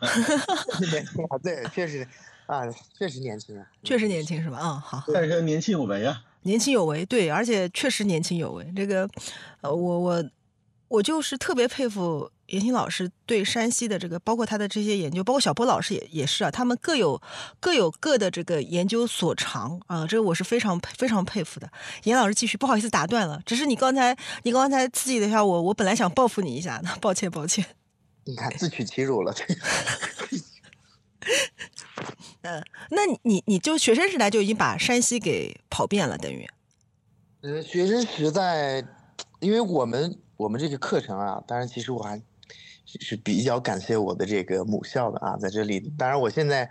[0.80, 2.06] 年轻啊，对，确实
[2.46, 2.60] 啊，
[2.96, 4.58] 确实年轻啊，确实年轻是吧？
[4.62, 5.02] 嗯，好。
[5.12, 8.72] 但是年轻有为啊，年轻有为，对，而且确实年轻有为。
[8.76, 9.08] 这个，
[9.62, 10.24] 呃，我我
[10.88, 12.30] 我就是特别佩服。
[12.48, 17.20] 严青老师对山西的这个，包括他的这些研究，包括小波老师也也是啊，他们各有
[17.60, 21.70] 各有各的这个研究所长啊，这个我是非常非常佩服的。
[22.04, 27.66] 严老师继续，不好意思打断了，只是你刚才你刚才刺激了一下我，我本来想报复你一下的，抱歉抱歉。
[28.24, 29.34] 你看自取其辱了。
[29.34, 29.60] 这个
[32.40, 36.48] 嗯，那你你就学生时代就已经把山西给跑遍了，等于。
[37.42, 38.82] 呃，学生时代，
[39.40, 42.22] 因为我们我们这个课程啊，当然其实我还。
[43.00, 46.70] 是比较感谢我的这个母校的啊，在这里，当然我现在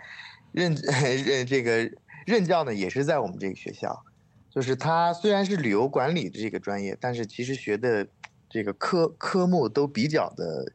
[0.52, 0.74] 任
[1.24, 1.88] 任这个
[2.26, 4.04] 任教呢，也是在我们这个学校，
[4.50, 8.08] 就是它虽然是旅游管理的这个专业，但是其实学的
[8.50, 10.74] 这个科科目都比较的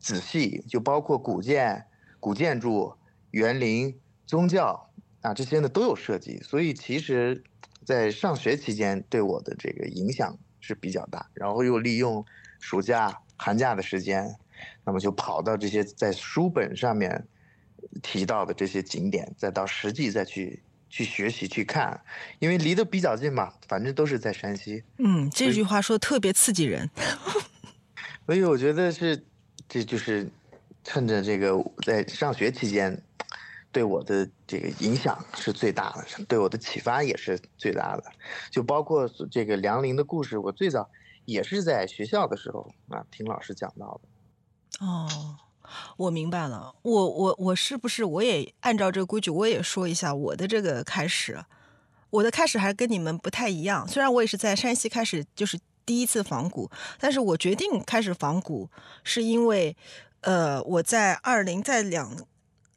[0.00, 1.86] 仔细，就包括古建、
[2.18, 2.94] 古建筑、
[3.30, 7.44] 园林、宗教啊这些呢都有涉及，所以其实，
[7.84, 12.24] 在上学期间对我的这个影响是比较大，然后又利用
[12.58, 14.34] 暑假、寒假的时间。
[14.86, 17.26] 那么就跑到这些在书本上面
[18.02, 22.00] 提到的这些景点，再到实际再去去学习去看，
[22.38, 24.82] 因为离得比较近嘛，反正都是在山西。
[24.98, 26.88] 嗯，这句话说的特别刺激人。
[28.24, 29.22] 所以我觉得是，
[29.68, 30.30] 这就是
[30.82, 33.02] 趁着这个在上学期间，
[33.74, 38.04] 对我的这个影响是最大的，对我的启发也是最大的。
[38.50, 40.88] 就包括这个梁林的故事，我最早
[41.24, 44.86] 也是在学校的时候啊听老师讲到的。
[44.86, 45.36] 哦，
[45.96, 46.74] 我明白了。
[46.82, 51.44] 我我我是不是我也按照这个规矩，我也说一下我的这个开始。
[52.10, 58.70] 我的开始还跟你们不太一样，虽然我也是在山西开始，就是第一次仿古，但是我决定开始仿古，
[59.02, 59.76] 是因为，
[60.20, 62.16] 呃，我在二零在两，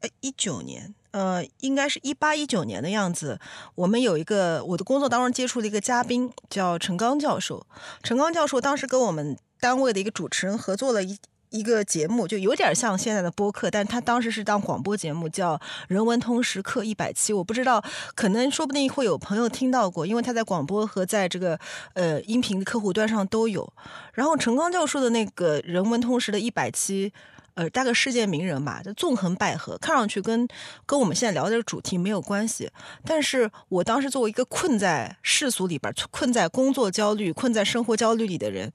[0.00, 3.38] 呃一九年，呃，应该是一八一九年的样子，
[3.74, 7.66] 我们有一个我的工作当中接触了一个嘉宾，叫陈刚教授，
[8.02, 11.16] 陈刚教授当时跟我们单位的一个主持人合作了一。
[11.50, 15.56] 一个节目就有点像现在的播客，但他当时是当广播节目，叫
[15.88, 17.32] 《人文通识课一百期》。
[17.38, 17.82] 我不知道，
[18.14, 21.58] 可能说不定会有朋友听到过，因为他在广播和在这个
[21.94, 23.72] 呃音频的客户端上都有。
[24.12, 27.10] 然后陈刚教授的那个《人文通识的一百期》。
[27.58, 30.46] 呃，大概世界名人吧，就纵横捭阖，看上去跟
[30.86, 32.70] 跟我们现在聊的这个主题没有关系。
[33.04, 38.72] 但是我当时作为一个困在世俗里边、困在工作焦虑、困在生活焦虑里的人，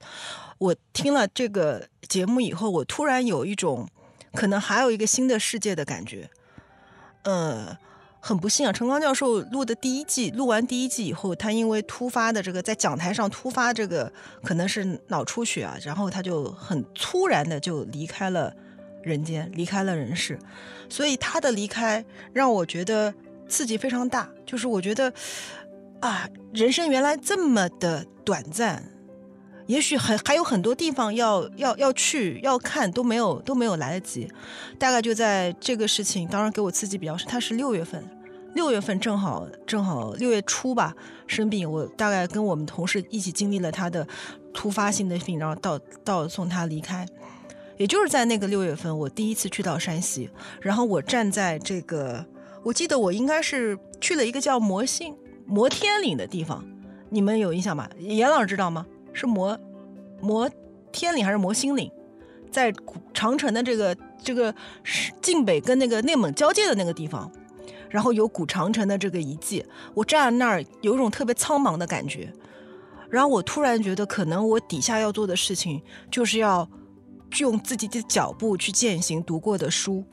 [0.58, 3.88] 我听了这个节目以后，我突然有一种
[4.34, 6.28] 可能还有一个新的世界的感觉。
[7.22, 7.74] 呃，
[8.20, 18.54] 很不幸啊，陈刚教授录的第一季，录完第一季以后，他因为突发的这个在讲台上突发这个可能是脑出血啊，然后他就很突然的就离开了。
[19.04, 20.38] 人间离开了人世，
[20.88, 23.14] 所以他的离开让我觉得
[23.48, 24.28] 刺激非常大。
[24.46, 25.12] 就是我觉得
[26.00, 28.82] 啊，人生原来这么的短暂，
[29.66, 34.30] 也许还还有很多地方要要要去要看都没有都没有来得及。
[34.78, 37.28] 大概就在这个事情，当然给我刺激比较深。
[37.28, 38.02] 他是六月份，
[38.54, 40.94] 六月份正好正好六月初吧
[41.26, 44.06] 生病，我大概跟我们同事一起经历了他的
[44.52, 47.06] 突发性的病，然后到到送他离开。
[47.76, 52.24] 也就是在那个六月份，我第一次去到山西，然后我站在这个，
[52.62, 56.64] 我记得我应该是去了一个叫摩星摩天岭的地方，
[57.10, 57.88] 你们有印象吗？
[57.98, 58.86] 严老师知道吗？
[59.12, 59.58] 是摩
[60.20, 60.48] 摩
[60.92, 61.90] 天岭还是摩星岭？
[62.50, 62.72] 在
[63.12, 64.54] 长城的这个这个
[65.20, 67.28] 晋北跟那个内蒙交界的那个地方，
[67.90, 72.32] 然后有古长城的这个遗迹，我站在那儿有一种特别苍茫的感觉，
[73.10, 76.68] 然后我突然觉得，可能我底下要做的事情就是要。
[77.42, 80.04] 用自己的脚步去践行读过的书，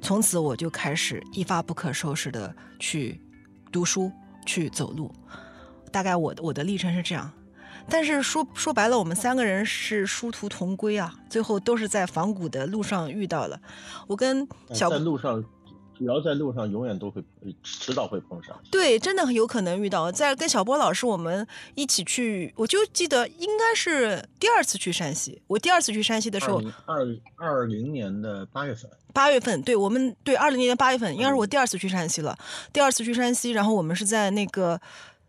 [0.00, 3.20] 从此我就开始一发不可收拾的去
[3.72, 4.10] 读书、
[4.44, 5.10] 去走路。
[5.90, 7.32] 大概我的我的历程是这样，
[7.88, 13.60] 但是说说白了，我们三个人是殊途同归啊，最后都是在仿古的路上遇到了。
[14.06, 15.42] 我跟小在路上。
[15.98, 17.22] 只要在路上，永远都会
[17.62, 18.54] 迟早会碰上。
[18.70, 20.12] 对，真的很有可能遇到。
[20.12, 25.40] 在跟小波老师我们一起去，我就记得应该是第二次去山西。
[25.46, 27.06] 我第二次去山西的时候，二
[27.36, 28.90] 二零年的八月份。
[29.12, 32.36] 八月份，对我们对二零年八月份，应该是我第二次去山西了。
[32.72, 34.78] 第二次去山西，然后我们是在那个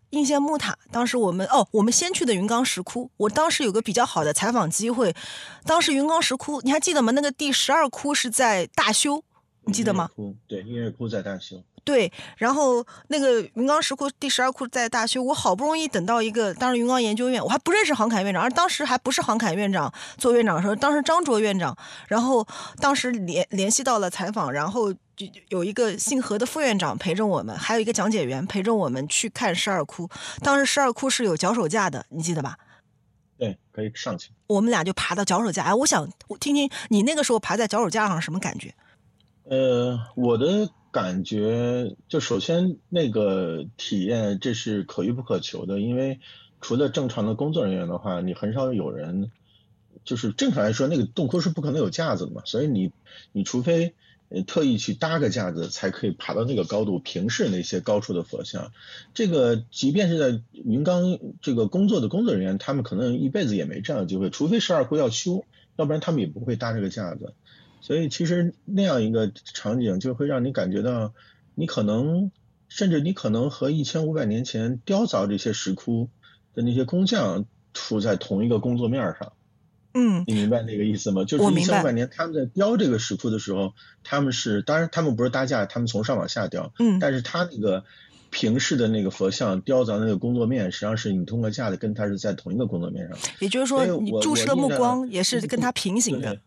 [0.10, 0.78] 应县木塔。
[0.92, 3.10] 当时我们哦，我们先去的云冈石窟。
[3.16, 5.16] 我当时有个比较好的采访机会。
[5.64, 7.14] 当时云冈石窟，你还记得吗？
[7.14, 9.24] 那个第十二窟是在大修。
[9.68, 10.10] 你记得吗？
[10.48, 11.62] 对，音乐库在大修。
[11.84, 21.78] 对，然后那个云冈石窟第十二窟在大修，我好不容易等到一个，当时云冈研究院，我还不认识杭凯院长，而当时还不是杭凯院长做院长的时候，当时张卓院长，
[22.08, 22.46] 然后
[22.82, 30.10] 当时联联系到了采访，然后就有一个姓何的副院长陪着我们，还有一个讲解员陪着我们去看十二窟。
[30.42, 32.58] 当时十二窟是有脚手架的，你记得吧？
[33.38, 34.32] 对，可以上去。
[34.48, 38.74] 我们俩就爬到脚手架，哎，我想我听听你那个时候爬在脚手架上什么感觉。
[39.50, 46.20] 呃，我的感觉就首先那个体验，这是可遇不可求的，因为
[46.60, 49.32] 除了正常的工作人员的话，你很少有人，
[50.04, 52.92] 就是正常来说，那个洞窟是不可能有架子的嘛，所以你
[53.32, 53.94] 你除非
[54.48, 58.74] 特意去搭个架子，才可以爬到那个高度，平视那些高处的佛像。
[59.14, 65.46] 这个即便是在云冈这个工作的工作人员，他们可能一辈子也没这样的机会，除非十二窟要修，
[65.78, 67.34] 要不然他们也不会搭这个架子。
[67.88, 71.14] 所以其实那样一个场景就会让你感觉到，
[71.56, 72.32] 你可能
[72.68, 76.10] 甚至你可能和一千五百年前雕凿这些石窟
[76.54, 79.32] 的那些工匠处在同一个工作面上。
[79.94, 81.24] 嗯，你明白那个意思吗？
[81.24, 83.74] 就是一千五百年他们在雕这个石窟的时候，
[84.04, 86.74] 他们是当然他们不是搭架，他们从上往下雕。
[86.80, 87.86] 嗯，但是他那个
[88.32, 93.18] 平视的那个佛像雕凿那个工作面，实际上是你通过架子跟他是在同一个工作面上。
[93.40, 96.38] 也就是说，你注视的目光也是跟他平行的。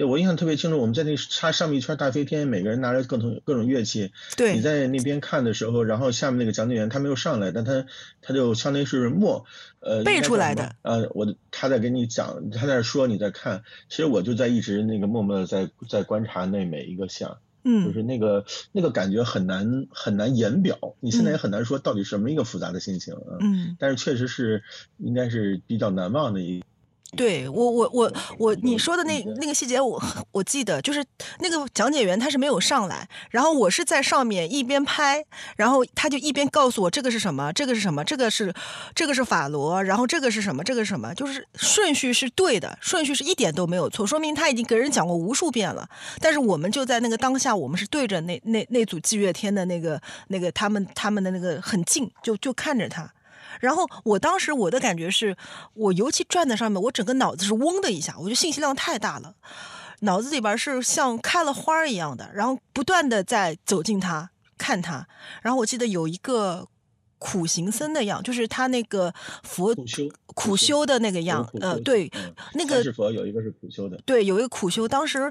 [0.00, 4.12] 对我印象特别清楚，我们在那插上面一圈大飞天，每个人拿着各种各种乐器。
[4.34, 4.56] 对。
[4.56, 7.84] 你在那边看的时候，然后下面那个讲解员他没有上来，但他
[8.22, 9.44] 他就相当于是默
[9.80, 10.74] 呃背出来的。
[10.80, 13.62] 呃，我他在给你讲，他在说，你在看。
[13.90, 17.36] 其实我就在一直那个默默的在在观察那每一个像。
[17.64, 17.84] 嗯。
[17.84, 23.36] 就是那个那个感觉很难很难言表，你现在也很难说到底什么一个复杂的心情啊。
[23.40, 23.76] 嗯。
[23.78, 24.62] 但是确实是
[24.96, 26.62] 应该是比较难忘的一。
[27.16, 30.00] 对我我我我你说的那那个细节我
[30.30, 31.04] 我记得，就是
[31.40, 35.24] 那个讲解员他是没有上来，然后我是在上面一边拍，
[35.56, 38.54] 然后他就一边告诉我这个是什么，这个是什么，这个是
[38.94, 45.88] 这个是法罗，然后这个是什么，这个是什么，就是顺序是对的，顺序是一点都没有错，说明他已经给人讲过无数遍了。
[46.20, 53.12] 但是我们就在那个当下，我们是对着那那那组霁月天的那个那个他们他们的那个很近，就就看着他。
[53.60, 55.36] 然后我当时我的感觉是，
[55.74, 59.36] 我尤其转在上面，我整个脑子是嗡的一下，我觉得信息量太大了，
[60.00, 65.06] 脑子里边是像开了花一样的，然后不断的在走近他看他。
[65.42, 66.66] 然后我记得有一个
[67.18, 72.10] 苦行僧的样，就是他那个佛苦修苦修的那个样，呃，对，
[72.54, 75.30] 那个是佛有一个是苦修的，对，有一个苦修，当时。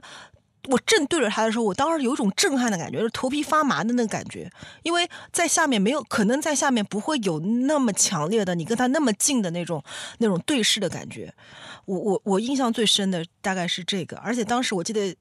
[0.68, 4.51] 我正对着他的时候，我当时有一种震撼的感觉，就是头皮发麻的那个感觉，
[4.84, 9.84] 因为在下面没有可能在下面不会有那么强烈的你跟他那么近的那种
[10.18, 11.34] 那种对视的感觉。
[11.86, 15.16] 我我我印象最深的大概是这个，而且当时我记得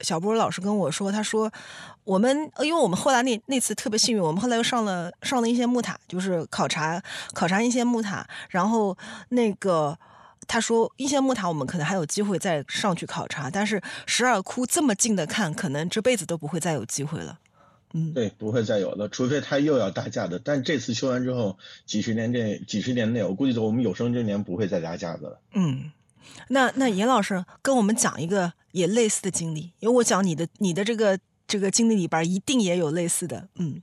[0.00, 1.50] 小波老师跟我说，他说
[2.04, 8.96] 我们因为我们后来那那次特别幸运，我们后来又上了上了一些木塔，就是考察考察一些木塔，然后
[9.30, 9.98] 那个。
[10.52, 17.38] 他说：“一线木塔，我们可能还有机会再上去考察，但是十二窟这么近的看，可能这辈子都不会再有机会了。”
[17.94, 20.38] 嗯，对，不会再有了，除非他又要搭架的。
[20.38, 25.40] 但这次修完之后，几十年这几十年内，我估计我们有生之年不会再搭架子了。
[25.54, 25.90] 嗯，
[26.48, 33.48] 那那严老师跟我们讲一个也类似的经历，因为我讲你的你的这个这个经历里边一定也有类似的。
[33.54, 33.80] 嗯，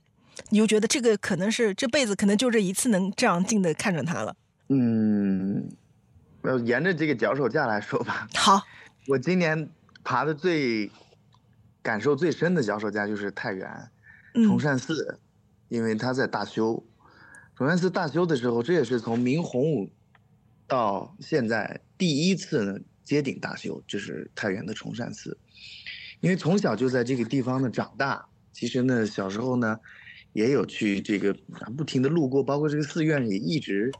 [0.50, 4.36] 你就觉得这个可能是这辈子可能就这一次能这样近的看着他了。
[4.68, 5.68] 嗯。
[6.42, 8.28] 呃，沿着这个脚手架来说吧。
[8.34, 8.62] 好，
[9.06, 9.68] 我今年
[10.02, 10.90] 爬的最
[11.82, 13.68] 感受最深的脚手架就是太原
[14.32, 15.18] 崇善寺，
[15.68, 16.82] 因为它在大修。
[17.56, 19.90] 崇善寺大修的时候，这也是从明洪武
[20.66, 25.36] 到现在第一次呢接顶大修，就是太原的崇善寺。
[26.20, 29.78] 因为从小就在这个地方呢长大，其实呢小时候呢
[30.32, 31.34] 也有去这个
[31.76, 33.92] 不停的路过，包括这个寺院也一直。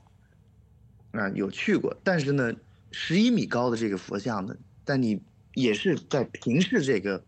[1.12, 2.52] 啊，有去过，但是呢，
[2.92, 4.54] 十一米高的这个佛像呢，
[4.84, 5.20] 但你
[5.54, 7.24] 也是在平视这个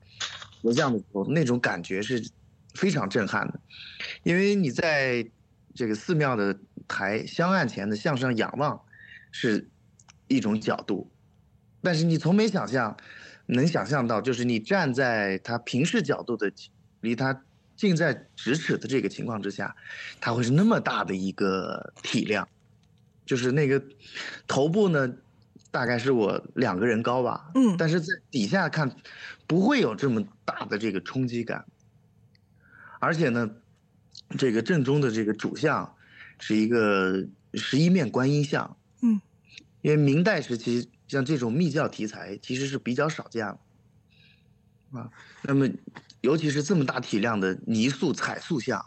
[0.61, 2.25] 佛像的时候，那种感觉是
[2.75, 3.61] 非常震撼的，
[4.23, 5.27] 因为你在
[5.75, 6.57] 这个寺庙的
[6.87, 8.81] 台香案前的向上仰望，
[9.33, 9.69] 是
[10.29, 11.11] 一种角度，
[11.83, 12.97] 但是你从没想象，
[13.47, 16.53] 能想象到，就是你站在它平视角度的，
[17.01, 17.43] 离它
[17.75, 19.75] 近在咫尺的这个情况之下，
[20.21, 22.49] 它会是那么大的一个体量。
[23.33, 23.83] 就是那个
[24.47, 25.11] 头部呢，
[25.71, 28.95] 大概是我两个人高吧，嗯，但是在底下看，
[29.47, 31.65] 不会有这么大的这个冲击感。
[33.01, 33.51] 而且呢，
[34.37, 35.95] 这个正中的这个主像，
[36.39, 39.19] 是一个十一面观音像，嗯，
[39.81, 43.59] 因为明代时期像这种密教题材其实是比较少见了，
[44.91, 45.11] 啊，
[45.45, 45.67] 那么
[46.21, 48.85] 尤其是这么大体量的泥塑彩塑像，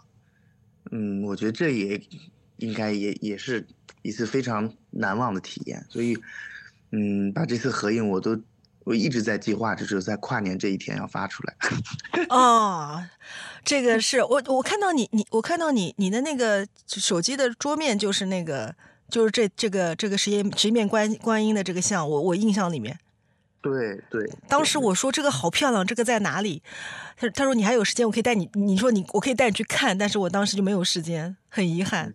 [0.91, 1.99] 嗯，我觉得这也
[2.57, 3.65] 应该也也是。
[4.01, 6.15] 一次非常难忘的体验，所以，
[6.91, 8.39] 嗯，把这次合影我都
[8.83, 11.55] 我一直在计划，就是在跨年这一天要发出来。
[12.29, 13.03] 哦，
[13.63, 18.75] 这个是我我看到你你我看到你你的那个手机的桌面就是那个
[19.09, 22.99] 就是这这个这个十一十面观观音的这个像，我我印象里面。
[23.59, 24.31] 对对。
[24.47, 26.61] 当时我说这个好漂亮，这个在哪里？
[27.17, 28.47] 他他说你还有时间，我可以带你。
[28.53, 32.13] 你说你我可以带你去看，但是我当时就没有时间，很遗憾。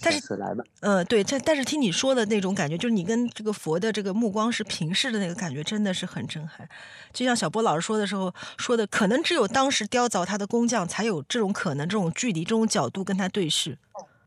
[0.00, 6.68] 但是来吧，嗯，对，但但是听你说的那种感觉，就是你跟这个佛的这个目光是平视的那个感觉，真的是很震撼。
[7.12, 13.78] 就像小波老师说的时候说的，可能只有当时雕凿他的工匠才有这种可能，这种距离、这种角度跟他对视，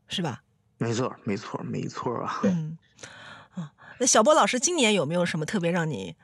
[0.08, 0.42] 是吧？
[0.78, 2.40] 没错，没错，没错啊。
[2.44, 2.78] 嗯，
[3.54, 6.16] 啊，那小波老师今年有没有什么特别让你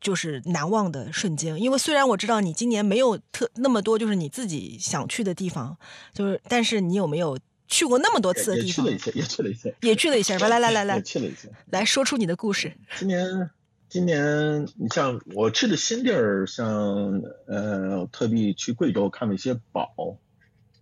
[0.00, 1.60] 就是难忘的瞬间？
[1.60, 5.76] 因为虽然我知道你今年没有特那么多就是你自己想去的地方，
[6.14, 7.38] 就是但是你有没有？
[7.70, 10.48] 去过那么多次的地方，也去了一些，也去了一些，也去了一些，是吧？
[10.48, 12.72] 来来来来，去了一些，来说出你的故事。
[12.98, 13.50] 今年，
[13.88, 20.18] 今年你像我去的新地儿，像呃，特地去贵州看了一些宝，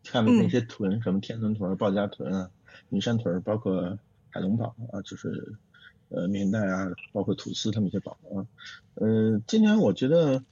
[0.04, 2.50] 看了那些屯，什么天屯屯、鲍家屯啊、
[2.88, 3.98] 云山屯，包括
[4.30, 5.54] 海龙堡啊，就是
[6.08, 8.40] 呃明代啊，包括土司他们一些宝啊。
[8.94, 10.42] 嗯，今年我觉得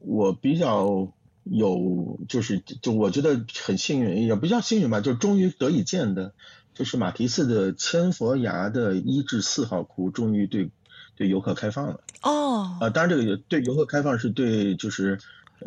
[0.00, 1.12] 我比较
[1.48, 6.32] 有，就是就我觉得很幸运，也不叫幸运吧，就终于得以见的，
[6.74, 10.70] 就是马蹄寺的千佛崖的一至四号窟终于对
[11.14, 12.00] 对游客开放了。
[12.22, 12.76] 哦。
[12.80, 15.20] 啊，当然这个对游客开放是对就是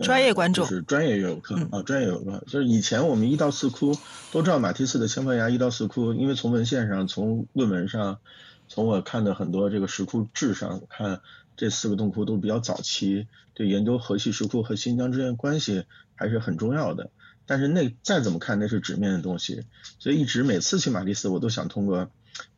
[0.04, 2.44] 专业观众，就是专业游客啊，专业游客。
[2.46, 3.96] 就是以前我们一到四窟
[4.34, 8.20] 都知道马蹄寺的千佛崖一到四窟，因为从文献上、从论文上、
[8.68, 11.22] 从我看的很多这个石窟志上看。
[11.60, 15.84] 这四个洞窟都比较早期，对研究河西石窟和新疆之间关系
[16.16, 17.12] 还是很重要的。
[17.46, 19.66] 但是那再怎么看，那是纸面的东西，
[20.00, 22.10] 所以一直每次去马蹄寺，我都想通过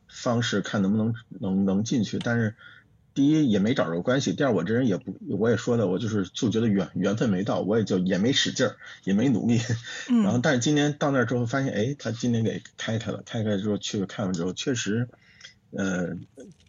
[0.06, 2.20] 方式看能不能能能进去。
[2.20, 2.54] 但是
[3.12, 9.58] 第一也没找着关系，第二我这人也不，我也说的，我就是就觉得缘缘分没到，我也就也没使劲儿，也没努力。
[10.06, 15.08] 然后但是今年到那儿之后发现，哎，他今年给开开了，开开之后去看了之后，确实，
[15.72, 16.16] 呃，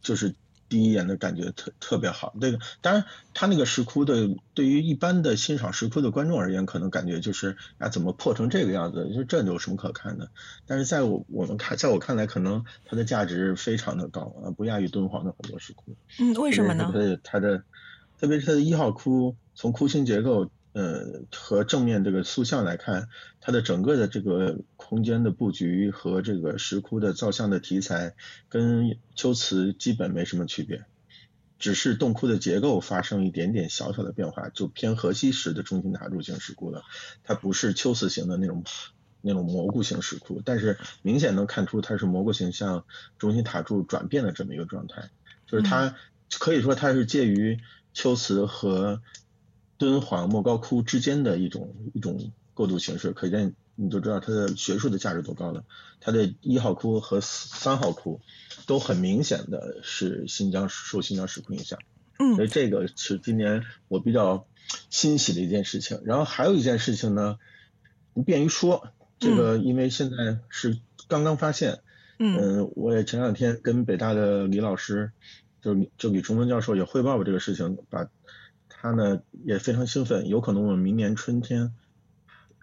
[0.01, 0.33] 就是。
[0.73, 3.05] 第一眼的感觉特特别好，这个当然，
[3.35, 9.13] 他那个石窟的对于一般的欣赏石窟的观众而言，可能感觉就是啊，怎么破成这个样子？
[9.13, 10.31] 就这有什么可看的？
[10.65, 15.95] 但是在我我们看，在我看来，可能它的价值非常的高啊，不亚于敦煌的很多石窟。
[16.19, 16.89] 嗯，为什么呢？
[16.91, 17.63] 它的它的，
[18.19, 20.49] 特别是它的一号窟，从窟形结构。
[20.73, 23.07] 呃，和正面这个塑像来看，
[23.39, 28.15] 它的整个的这个空间的布局和这个石窟的造像的题材，
[28.49, 30.83] 跟秋瓷基本没什么区别，
[31.59, 36.81] 只是洞窟的结构发生一点点小小的变化，就偏河西式的中心塔柱形石窟了，
[37.23, 38.63] 它不是秋瓷型的那种
[39.21, 42.83] 那种蘑菇型石窟，但是明显能看出它是蘑菇形向
[43.19, 45.11] 中心塔柱转变的这么一个状态，
[45.45, 45.95] 就是它
[46.39, 47.59] 可以说它是介于
[47.93, 49.03] 秋瓷和。
[49.83, 55.65] 敦煌莫高窟之间的一种一种构筑形式，可见你就知道它的学术的价值多高了。
[55.99, 58.21] 它的一号窟和三号窟
[58.65, 61.79] 都很明显的是新疆受新疆石窟影响，
[62.17, 64.47] 嗯，所以这个是今年我比较
[64.89, 65.99] 欣喜的一件事情。
[66.05, 67.37] 然后还有一件事情呢，
[68.13, 68.87] 不便于说，
[69.19, 70.79] 这个因为现在是
[71.09, 71.79] 刚刚发现，
[72.19, 75.11] 嗯，我也前两天跟北大的李老师，
[75.61, 78.07] 就是就李崇文教授也汇报过这个事情，把。
[78.83, 81.73] 他呢也非常兴奋，有可能我们明年春天，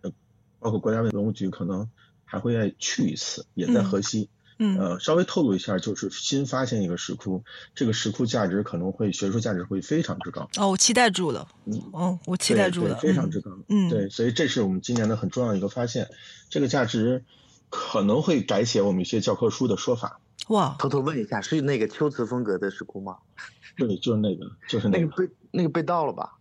[0.03, 0.13] 呃，
[0.59, 1.89] 包括国家文物局可能
[2.27, 4.29] 还会再去一次，也在河西。
[4.59, 4.79] 嗯。
[4.79, 7.43] 呃，稍微透露一下，就是新发现一个石窟，
[7.75, 10.51] 这个石窟价值可能会学术价值会非常之高。
[10.59, 11.49] 哦，我期待住了。
[11.65, 11.83] 嗯。
[11.95, 12.97] 哦，我期待住了。
[12.99, 13.51] 非常之高。
[13.71, 13.89] 嗯。
[13.89, 16.11] 对，所以这是我们今年的很重要的一个发现，
[16.51, 17.25] 这个价值
[17.71, 20.21] 可能会改写我们一些教科书的说法。
[20.51, 20.77] 哇！
[20.79, 23.19] 偷偷问一下，是那个秋瓷风格的石窟吗？
[23.77, 25.07] 对，就是那个，就是那个。
[25.17, 26.39] 被那个被盗了吧？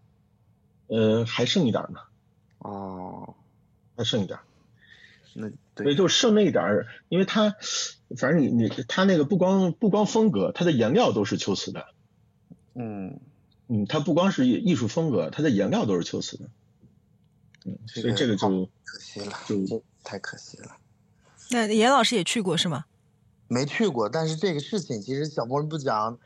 [0.87, 1.99] 呃，还剩一点呢。
[2.57, 3.35] 哦，
[3.95, 4.39] 还剩一点。
[5.35, 7.55] 那对，就剩那一点儿，因为它，
[8.17, 11.85] 反正你你它那个不光不光风格，它的颜料都是秋瓷的。
[12.73, 13.19] 嗯
[13.67, 16.49] 嗯，它不光是艺术风格，它的颜料都是秋瓷的。
[17.65, 20.77] 嗯，所以这个就可惜了，就太可惜了。
[21.51, 22.85] 那严老师也去过是吗？
[23.49, 26.17] 没去过，但是这个事情其实小波不讲。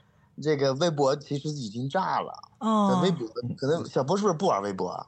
[0.41, 2.99] 这个微博其实已经炸了哦。
[3.03, 5.05] 微博可能小波是不是不玩微博啊？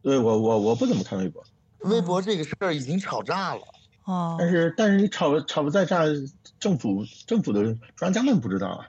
[0.00, 1.44] 对我我我不怎么看微博。
[1.80, 3.60] 微博这个事儿已经炒炸了
[4.04, 4.34] 哦。
[4.38, 6.04] 但是但是你炒炒不再炸，
[6.58, 8.88] 政府政府的专家们不知道啊。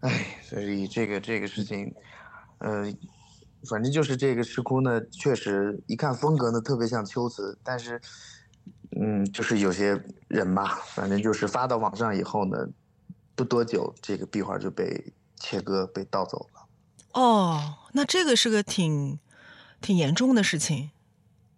[0.00, 1.94] 哎，所以这个这个事情，
[2.58, 2.92] 呃，
[3.66, 7.98] 反正就是这个石窟呢，确实一看风格呢特别像秋瓷，但是，
[9.00, 12.66] 嗯，就是有些人吧，反正就是发到网上以后呢。
[13.36, 17.20] 不多久，这个壁画就被切割、被盗走了。
[17.20, 19.18] 哦，那这个是个挺
[19.80, 20.92] 挺严重的事情。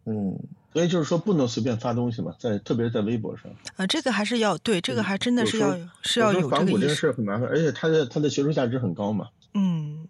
[0.06, 0.38] 嗯，
[0.72, 3.52] 所以就是说不能随便发东西嘛，在特别是在微博上。
[3.76, 6.80] 啊，这个还是要对，这个还真的是要是要有这个意识。
[6.80, 9.28] 这个事很麻烦，而且它的它的学术价值很高嘛。
[9.52, 10.08] 嗯，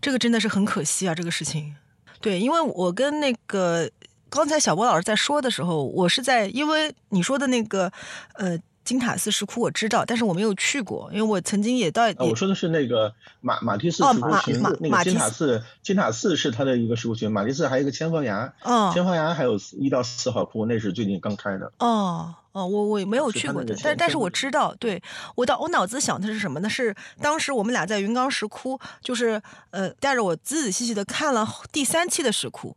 [0.00, 1.76] 这个真的是很可惜啊，这个事情。
[2.22, 3.90] 对，因为我跟那个
[4.32, 7.92] 刚才小波老师在说的时候，我是在因为你说的那个
[8.34, 8.58] 呃。
[8.84, 12.02] 金塔寺石窟我知道，但是我没有去过，因为我曾经也到。
[12.18, 18.52] 我说的是那个马马蹄寺石窟群，那个金塔寺，金塔寺是它的一个石窟群，马蹄寺还有一个千佛崖，
[18.92, 21.70] 千佛崖还有一到四号窟，那是最近刚开的。
[21.78, 25.00] 哦哦，我我没有去过的，但但是我知道，对
[25.36, 26.68] 我到我脑子想的是什么呢？
[26.68, 32.76] 是当时我们俩在云冈石窟，就是呃带着我仔仔细细的看了第三期的石窟。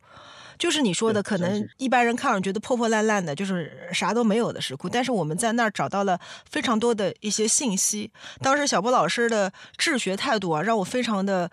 [0.57, 4.87] 就是你说的，可能一般人看上觉得破破烂烂的，就是啥都没有的石窟。
[4.87, 8.11] 但是我们在那儿找到了非常多的一些信息。
[8.41, 11.49] 当时小波老师的治学态度啊，让我非常的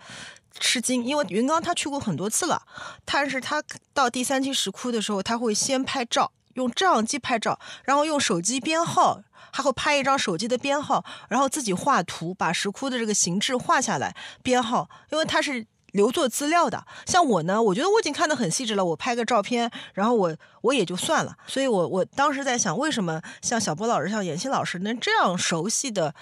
[0.59, 1.03] 吃惊。
[1.03, 2.61] 因为云刚他去过很多次了，
[3.03, 3.61] 但是他
[3.93, 15.65] 到第三期石窟的时候，他会先拍照，用照相机拍照，然后用手机编号，他会拍一张手机的编号，然后自己画图，把石窟的这个形制画下来，编号，因为他是。
[15.93, 18.83] 留作资料的，像我呢，我觉得我已经看得很细致了。
[18.83, 21.35] 我拍个照片，然后我我也就算了。
[21.47, 26.13] 所以，我我当时在想，为什么像小波老师、像闫欣老师能这样熟悉的、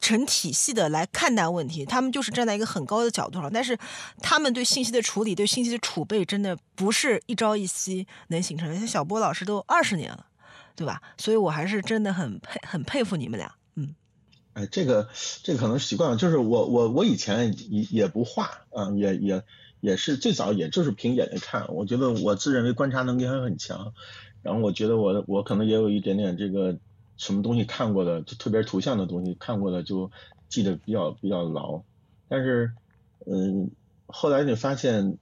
[0.00, 1.84] 成体系的来看待问题？
[1.84, 3.78] 他们就是站在一个很高的角度上，但是
[4.20, 8.74] 他们对信息的处理、对信息的储备，真的不是一朝一夕能形成的。
[8.74, 10.24] 像小波老师都二十年了，
[10.74, 11.00] 对吧？
[11.18, 13.52] 所以我还是真的很佩很佩服你们俩。
[14.52, 15.08] 哎，这个
[15.44, 19.44] 这个可能习惯了，就是我我我以前也也不画啊，也也
[19.80, 23.94] 也是最早也就是凭眼睛看，我觉得我自认为观察能力还很强，
[24.42, 26.76] 然后我觉得我我可能也有一点点这个
[27.16, 30.10] 什么东西看过的，就特别图像的东西看过的就
[30.48, 31.82] 记得比较比较牢，
[32.28, 32.72] 但是
[33.26, 33.70] 嗯，
[34.06, 35.16] 后来你发现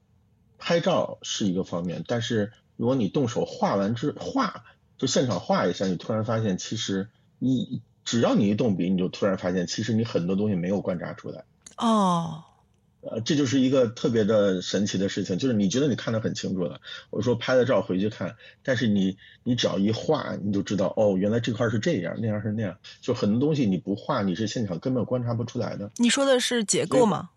[0.57, 4.65] 拍照是一个方面，但是如果你动手画完之画
[4.97, 7.83] 就现场画一下，你突然发现其实你。
[8.09, 11.45] 只要你一动笔，你就突然发现，其实你很多东西没有观察出来。
[11.77, 12.43] 哦，
[13.03, 16.81] 呃，这就是一个特别的神奇的事情，就是你觉得你看得很清楚了，
[17.11, 25.91] 我说拍了照回去看，但是你你只要一画，你就知道，哦，原来这块是这样，那样是那样，就很多东西你不画，你是现场根本观察不出来的。
[25.99, 27.29] 你说的是结构吗？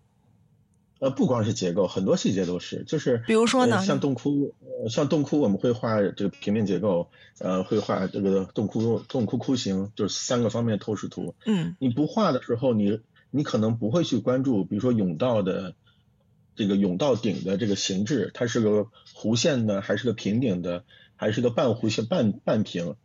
[1.01, 11.33] 呃，不光是结构，很多细节都是，就是比如说呢，像洞窟，呃，像洞窟，我们会画这个平面结构，呃，会画这个洞窟洞窟窟形，就是三个方面透视图。
[11.47, 12.99] 嗯，你不画的时候，你
[13.31, 15.73] 你可能不会去关注，比如说甬道的
[16.55, 18.85] 这个甬道顶的这个形制，它是个
[19.15, 20.83] 弧线的，还是个平顶的，
[21.15, 22.95] 还是个半弧线半半平。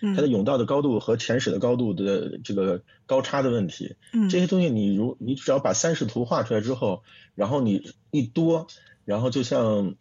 [0.00, 3.96] 它的甬道的高度和前史的高度的这个高差的问题，
[4.30, 7.02] 这些东西你如你只要把三视图画出来之后，
[7.34, 8.66] 然后你一多，
[9.04, 9.94] 然后就像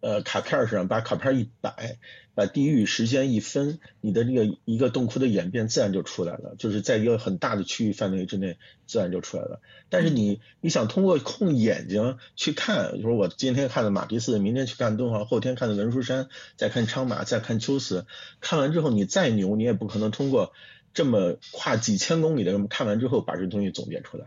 [0.00, 1.98] 呃卡片上把卡片一摆。
[2.32, 9.60] 把地域时间一分，你的这个一个洞窟的演变自然就出来了，就是在一个很大的区域范围之内，自然就出来了。
[9.90, 18.06] 但是你你想通过控眼睛去看，就是我今天看的马蹄寺，明天去看敦煌，后天看的文殊山，再看昌马，再看秋瓷，
[18.40, 20.54] 看完之后你再牛，你也不可能通过
[20.94, 24.26] 这么跨几千公里的看完之后把这东西总结出来。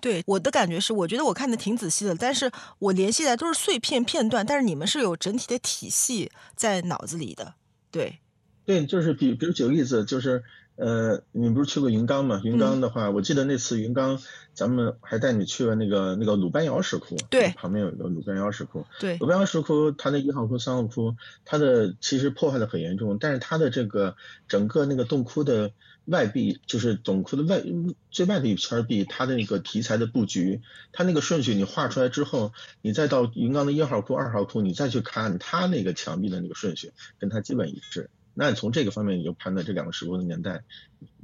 [0.00, 7.54] 对我的感觉是，我觉得我看的挺仔细的，但是我联系的都是碎片片段，但是你们是有整体的体系在脑子里的，
[7.90, 8.18] 对，
[8.66, 10.44] 对，就是比比如举个例子，就是
[10.76, 12.40] 呃，你不是去过云冈嘛？
[12.44, 14.20] 云冈的话，我记得那次云冈，
[14.52, 25.72] 咱们还带你去了那个那个鲁班窑石窟，对，旁边有一个鲁班窑石窟，对，鲁班窑石窟它的一号窟、三号窟，它的其实破坏的很严重，但是它的这个整个那个洞窟的。
[26.06, 27.62] 外壁就是总库的外
[28.10, 30.60] 最外的一圈壁，它的那个题材的布局，
[30.92, 32.52] 它那个顺序你画出来之后，
[32.82, 38.10] 你再到云冈的一号窟、二号窟，你再去看它那个墙壁的那个顺序，跟它基本一致。
[38.34, 40.64] 那你从这个方面你就判断这两个石窟的年代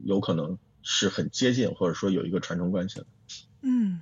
[0.05, 3.07] 有可能是很接近，或者说有一个传承关系的。
[3.63, 4.01] 嗯。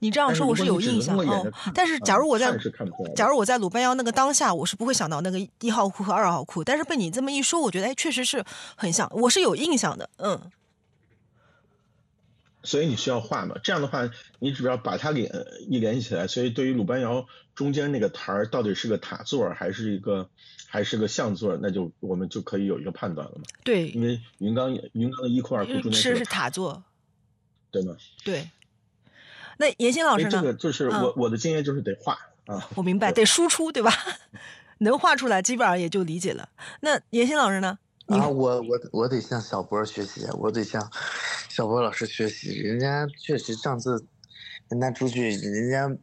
[0.00, 2.56] 你这样说我是有印象哦，但是假如我在，
[3.14, 8.44] 假如我在鲁班窑那个当下，我是不会想到那个一号库和二号库，但是被你这么一说，我觉得哎，确实是
[8.76, 10.50] 很像，我是有印象的，嗯。
[12.62, 13.54] 所以你需要画嘛？
[13.62, 15.30] 这样的话，你只要把它给
[15.68, 17.24] 一联系起来，所以对于鲁班窑
[17.54, 20.28] 中间那个台儿到底是个塔座还是一个
[20.66, 23.44] 还是个像座，那就我们就可以有一个判断了嘛。
[23.62, 26.82] 对，因为云冈云冈的一库二库中间是是塔座，
[27.70, 27.96] 对吗？
[28.24, 28.50] 对。
[29.58, 30.30] 那严欣老师呢？
[30.30, 32.12] 这个就是我我的经验就是得画
[32.46, 32.68] 啊。
[32.76, 33.90] 我明白，得输出对吧？
[34.78, 36.48] 能画出来，基本上也就理解了。
[36.80, 37.78] 那严欣老师呢？
[38.08, 40.90] 啊，我我我得向小波学习，我得向
[41.48, 42.60] 小波老师学习。
[42.60, 44.04] 人家确实上次
[44.68, 45.96] 跟他出去，人家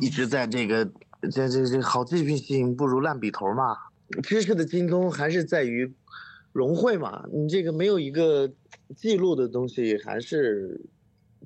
[0.00, 0.84] 一直在这个
[1.32, 3.76] 这这这好记性不如烂笔头嘛。
[4.22, 5.92] 知识的精通还是在于
[6.52, 7.24] 融会嘛。
[7.32, 8.48] 你这个没有一个
[8.96, 10.80] 记录的东西，还是。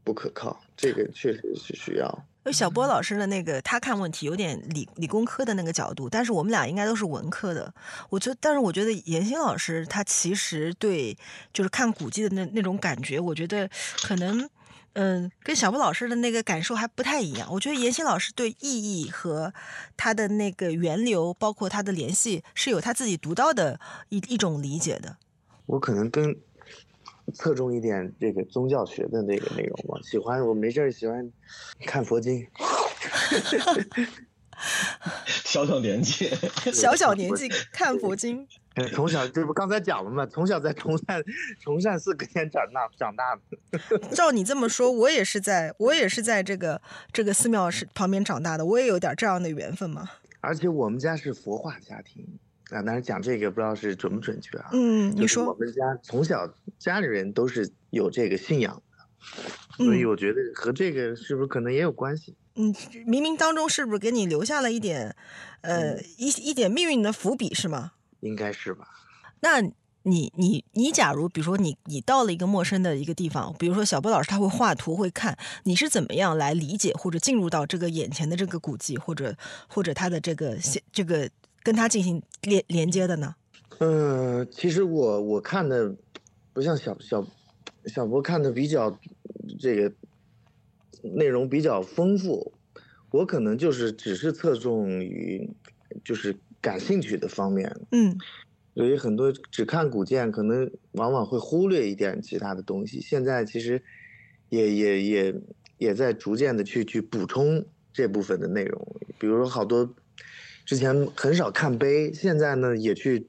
[0.02, 2.06] 不可靠，这个确实是需要。
[2.42, 7.72] 因为小波老师的那个，他看问题有点理理工科的那个角度，但是我们俩应该都是文科的。
[8.08, 11.14] 我觉得，但是我觉得严欣老师他其实对
[11.52, 13.68] 就是看古迹的那那种感觉，我觉得
[14.02, 14.48] 可能
[14.94, 17.46] 嗯，跟小波老师的那个感受还不太一样。
[17.52, 19.52] 我觉得严欣老师对意义和
[19.98, 23.78] 他的那个源流，包括他的联系，是有他自己独到的
[24.08, 25.18] 一一种理解的。
[25.66, 26.34] 我可能跟。
[27.32, 31.30] 侧重一点这个宗教学的那个内容嘛，喜欢我没事儿喜欢
[31.86, 32.46] 看佛经，
[35.26, 36.28] 小小年纪，
[36.72, 38.46] 小小年纪看佛经，
[38.92, 40.26] 从小这不刚才讲了嘛？
[40.26, 41.22] 从小在崇善
[41.60, 43.98] 崇善寺跟前长大长大的。
[44.10, 46.80] 照你这么说，我也是在我也是在这个
[47.12, 50.10] 这个寺庙是旁边长大的，我也有点这样的缘分嘛。
[50.42, 52.26] 而且我们家是佛化家庭，
[52.70, 54.70] 啊，当然讲这个不知道是准不准确啊。
[54.72, 58.82] 嗯，你说我们家从小家里人都是有这个信仰
[59.76, 62.36] 的，所以我觉得和这个是不是可能也有关系？
[62.56, 62.74] 嗯，
[63.06, 65.14] 冥冥当中是不是给你留下了一点，
[65.60, 67.92] 呃，一一点命运的伏笔是吗？
[68.20, 68.88] 应该是吧。
[69.40, 69.60] 那
[70.02, 79.36] 你你你，假如比如说你你到了一个陌生的一个地方，比如说小波老师他会画图会看，你是怎么样来理解或者进入到这个眼前的这个古迹，或者
[79.68, 80.58] 或者他的这个
[80.92, 81.30] 这个
[81.62, 83.34] 跟他进行连连接的呢？
[83.78, 85.94] 嗯，其实我我看的
[86.52, 87.26] 不像小小
[87.86, 88.98] 小博看的比较
[89.58, 89.92] 这个
[91.02, 92.52] 内容比较丰富，
[93.10, 95.50] 我可能就是只是侧重于
[96.04, 98.18] 就是感兴趣的方面，嗯。
[98.72, 103.00] 所以很多只看古建，可能往往会忽略一点其他的东西。
[103.00, 103.82] 现在其实
[104.48, 105.34] 也也也
[105.76, 108.96] 也在逐渐的去去补充这部分的内容。
[109.18, 109.92] 比如说好多
[110.64, 113.26] 之前很少看碑，现在呢也去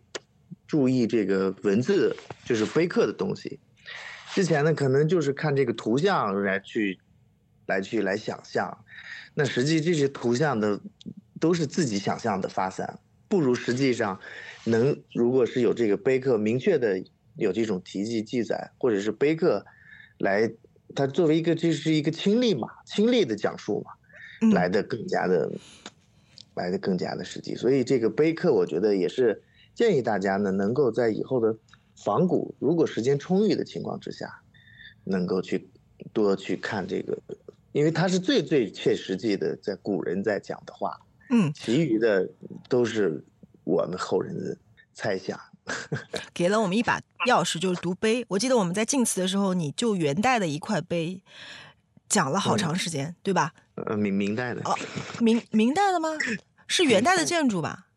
[0.67, 2.15] 注意这个文字，
[2.45, 3.59] 就是碑刻的东西。
[4.33, 6.99] 之前呢可能就是看这个图像来去
[7.65, 8.85] 来去来想象，
[9.33, 10.79] 那实际这些图像的
[11.39, 14.19] 都是自己想象的发散，不如实际上。
[14.63, 17.03] 能，如果是有这个碑刻明确的
[17.35, 19.65] 有这种题记记载，或者是碑刻
[20.19, 20.51] 来，
[20.93, 25.51] 它作为一个这是一个亲历嘛，亲历的讲述嘛，来的更加的，
[26.55, 27.55] 来的更加的实际。
[27.55, 29.41] 所以这个碑刻，我觉得也是
[29.73, 31.55] 建议大家呢，能够在以后的
[31.95, 34.41] 仿古，如果时间充裕的情况之下，
[35.03, 35.69] 能够去
[36.13, 37.17] 多去看这个，
[37.71, 40.99] 因为它是最最切实际的，在古人在讲的话，
[41.29, 42.29] 嗯，其余的
[42.69, 43.23] 都是。
[43.63, 44.57] 我们后人的
[44.91, 45.39] 猜想，
[46.33, 48.25] 给了我们一把钥匙，就是读碑。
[48.27, 51.21] 我记得我们在晋祠的时候，你就元代的一块碑
[52.11, 53.53] 讲了好长时间，对吧？
[53.75, 54.77] 呃，明明代的哦，
[55.21, 56.09] 明明代的吗？
[56.67, 57.87] 是元代的建筑吧？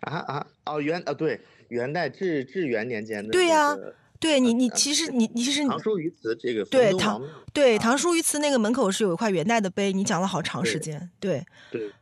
[0.00, 3.30] 啊啊哦，元啊对，元代至至元年间的。
[3.30, 3.76] 对呀，
[4.18, 7.22] 对你你其实你你其实唐叔于祠这个对唐
[7.52, 11.92] 对唐叔虞祠那个门口是有一块元代的碑，你讲了好长时间，对对。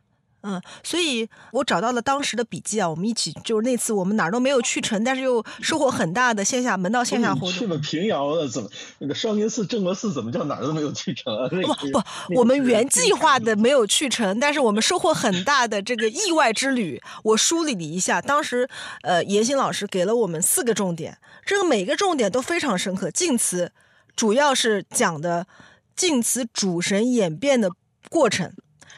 [0.47, 7.51] 嗯，所以我找到了当时的笔记啊，我们一起就是那次我们哪儿都没有去成，但是又收获很大的线下门到线下活动。
[7.51, 8.69] 去了平遥了，怎么
[8.99, 11.49] 那个少林寺、镇国寺怎么叫哪儿都没有去成啊？
[11.49, 12.03] 不不，
[12.35, 17.01] 我们原计划的没有去成，但是我们收获很大的这个意外之旅。
[17.23, 18.69] 我梳理了一下，当时
[19.01, 23.09] 呃，严欣老师给了我们四个重点，这个每个重点都非常深刻。
[23.09, 23.71] 晋祠
[24.15, 25.47] 主要是讲的
[25.95, 27.71] 晋祠主神演变的
[28.09, 28.53] 过程。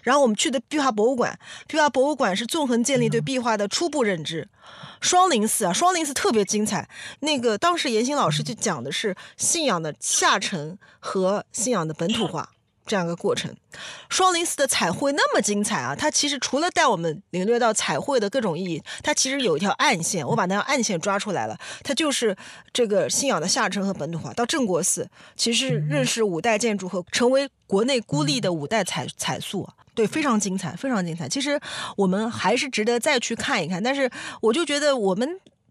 [0.08, 1.38] 然后我们去的壁画博物馆，
[1.68, 4.47] 壁画博物馆是纵横建立对壁画的初步认知。
[5.01, 6.88] 双林寺啊，双林寺特别精彩。
[7.20, 12.51] 那个当时严新老师就讲的是信仰的下沉和信仰的本土化
[12.88, 13.53] 这样一个过程。
[14.09, 22.35] 双林寺的彩绘那么精彩啊，它其实除了带我们领略到彩绘的各种意义，它其实有一条暗线，我把那条暗线抓出来了，它就是
[22.73, 24.33] 这个信仰的下沉和本土化。
[24.33, 29.69] 到镇国寺，其实认识五代建筑和成为国内孤立的五代彩彩塑。
[29.93, 31.27] 对，非常精彩，非常精彩。
[31.27, 31.59] 其实
[31.95, 33.81] 我们还是值得再去看一看。
[33.81, 34.07] 但是
[34.41, 35.27] 我就觉得，我们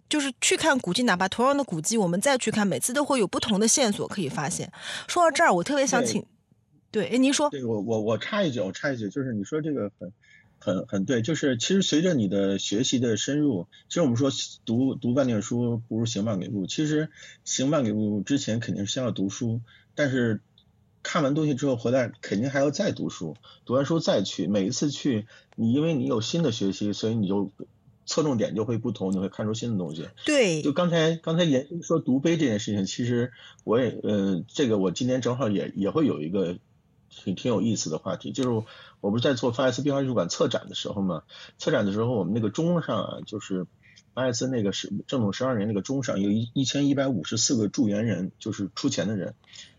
[0.08, 4.68] 就是去看古迹，哪怕同样的古迹，我们再去看，每次都会有不同的线索可以发现。
[5.06, 6.26] 说到这儿，我特别想请，
[6.90, 10.12] 对，哎，您说，对我我我插一句，我插一句，就是你说这个很
[10.58, 14.30] 很很对，就是其实随着你的学习的深入，其实我们说
[14.64, 16.66] 读读万卷书不如行万里路。
[16.66, 17.10] 其实
[17.44, 19.60] 行万里路之前肯定是先要读书，
[19.94, 20.40] 但是。
[21.08, 24.48] 看完东西之后回来肯定还要再读书，读完书再去。
[24.48, 27.52] 每一次去，你因为你有新的学习，所以你就
[28.06, 30.08] 侧重点就会不同，你会看出新的东西。
[30.24, 33.30] 对，就刚才刚才严说读碑这件事情，其实
[33.62, 36.58] 我也呃，这个我今天正好也也会有一个
[37.16, 38.66] 挺挺有意思的话题，就是
[39.00, 41.24] 我不是在做法斯壁画艺术馆策展的时候嘛，
[41.58, 43.66] 策展的时候我们那个钟上啊，就是
[44.14, 49.34] 法斯那个是正统十二年那个钟上有一一千一百五十四个助缘人，就是出钱的人。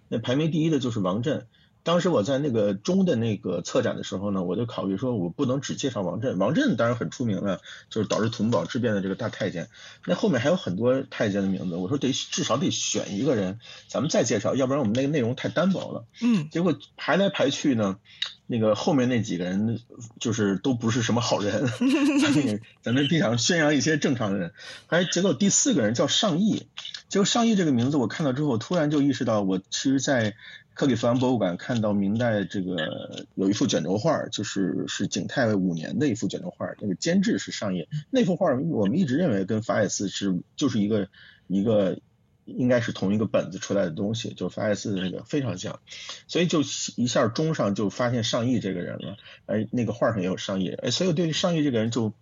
[0.09, 1.47] 那排名第一的就是王震。
[1.87, 6.37] 当时我在那个中的那个策展的时候呢，我就考虑说，我不能只介绍王振。
[6.37, 9.69] 王振当然很出名了，就是导致土木堡之变的这个大太监。
[10.05, 16.03] 那后面还有很多太监的名字，我说得至少得选一个人，咱们再介绍，要不然我们那个内容太单薄了。
[16.21, 16.49] 嗯。
[16.51, 17.99] 结果排来排去呢，
[18.47, 19.79] 那个后面那几个人
[20.19, 21.67] 就是都不是什么好人，
[22.21, 24.51] 咱们咱们地上宣扬一些正常人。
[24.87, 26.67] 还结果第四个人叫尚义，
[27.07, 30.35] 结果尚义这个名字我看到之后，突然就意识到，我其实，在。
[30.77, 37.89] 克里夫兰博物馆看到明代这个有一幅卷轴画，就是是景泰五年的一幅卷轴画，那个监制是上页。
[38.11, 41.09] 那幅画我们一直认为跟法海寺是就是一个
[41.47, 41.97] 一个
[42.45, 45.79] 应该是同一个本子出来的东西，就法海寺的那个非常像，
[46.27, 46.61] 所以就
[46.95, 49.17] 一下中上就发现上亿这个人了，
[49.47, 52.13] 哎，那个画上也有上亿，哎，所以我对上亿这个人就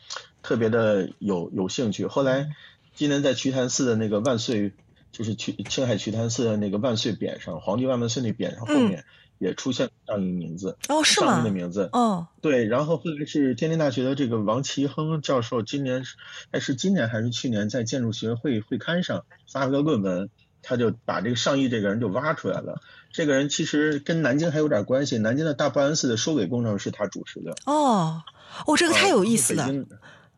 [0.41, 2.05] 特别的有有兴趣。
[2.05, 2.55] 后来
[2.93, 4.71] 今年在瞿昙寺的那个万岁，
[5.17, 9.05] 就是去青海瞿昙寺的那个万岁匾上，皇帝万万岁那匾上后面
[9.37, 11.27] 也出现这样一个名字，哦，是吗？
[11.27, 16.17] 上亿的名字，哦，对，然后后来是天津大学的这个王其亨教授，今年是
[16.51, 19.23] 哎是今年还是去年在建筑学会会刊上。
[19.49, 20.29] 发了个论文，
[20.61, 22.81] 他就把这个上亿这个人就挖出来了。
[23.13, 27.55] 这个人其实跟南京还有点关系，南京的大报恩寺的收尾工程是他主持的。
[27.65, 28.21] 哦，
[28.67, 29.71] 哦，这个太有意思了。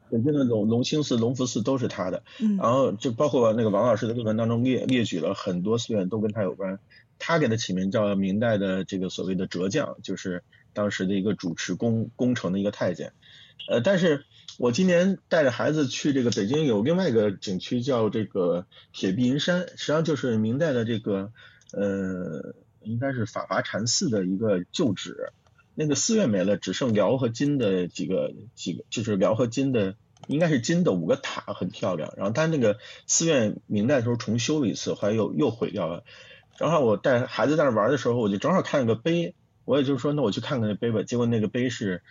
[0.09, 2.23] 北京，的龙龙兴寺、隆福寺都是他的。
[2.39, 2.57] 嗯。
[2.57, 6.79] 然后就包括那个王老师的论文当中列列举了很多寺院都跟他有关。
[7.19, 10.43] 他给他起名叫明代的这个所谓的哲将，就是
[10.73, 13.13] 当时的一个主持工工程的一个太监。
[13.69, 14.25] 呃，但是。
[14.59, 21.31] 我今年带着孩子去这个北京有另外一个景区叫这个铁壁银山，实际上就是明代的这个
[21.73, 25.31] 呃应该是法华禅寺的一个旧址，
[25.77, 29.95] 那个寺院没了，只剩辽和金的几个几个，就是辽和金的
[30.27, 36.03] 应该是金的五个塔很漂亮，然后它那个寺院明代的时候重修了一次，后来又又毁掉了。
[36.57, 42.01] 正好我带孩子在那玩的时候，我就正好看了个碑，我也就是说那我去看看那碑吧，结果那个碑是。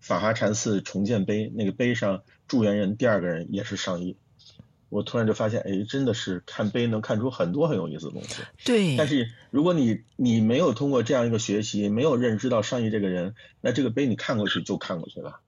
[0.00, 4.18] 法华禅寺重建碑，那个碑上祝愿人第二个人也是上亿。
[4.94, 8.36] 我突然就发现，哎，真的是看碑能看出很多很有意思的东西。
[8.64, 8.96] 对。
[8.96, 15.40] 但是如果你你没有通过这样一个学习，没有认知到上亿这个人，那这个碑你看过去就看过去了。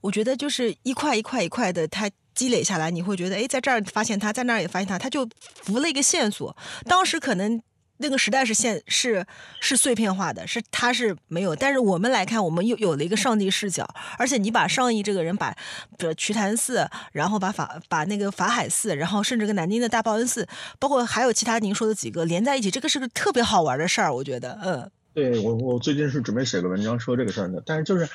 [0.00, 5.28] 我觉得就是一块一块一块的，它积累下来，你会觉得，哎，在这儿发现他，在那儿也发现他，他就
[5.62, 6.56] 浮了一个线索。
[6.86, 7.60] 当时可能。
[7.98, 9.24] 那个时代是现是
[9.60, 13.88] 是碎片化的，是他是没有，但是我们来看，我们又有了一个上帝视角，
[14.18, 15.56] 而且你把上亿这个人把，
[15.96, 20.46] 比如瞿昙寺，然后把法把那个法海寺，然后甚至跟南京的大报恩寺，
[20.78, 28.06] 包括还有其他您说的几个连在一起，这个是个特别好玩的事儿，我觉得，嗯，对我我最近是准备写个文章说这个事儿的，但是就是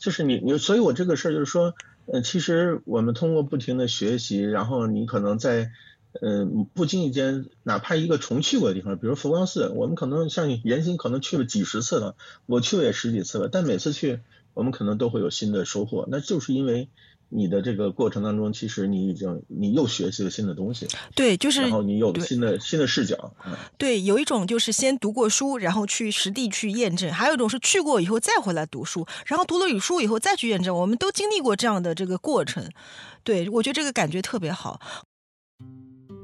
[0.00, 1.72] 就是你你，所以我这个事儿就是说，
[2.12, 5.70] 呃，其实我们通过不停的学习，然后你可能在。
[6.20, 14.18] 嗯，不经意间，哪怕一个重去过的地方，比如佛光寺，我们可能像严心可能去了几十次了，我去了也十几次了，但每次去，
[14.52, 16.88] 我们可能都会有新的收获，那就是因为
[17.28, 23.32] 你的这个过程当中，其实你已经你又学习了新的东西，对，就是然后你有了新的新的视角，
[23.78, 32.68] 对，有一种就是先读过书，然后去实地去验证，还有一种是去过以后再回来读书，然后读了语书以后再去验证，我们都经历过这样的这个过程，
[33.22, 34.80] 对我觉得这个感觉特别好。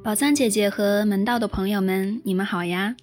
[0.06, 2.94] 宝藏姐姐和门道的朋友们，你们好呀！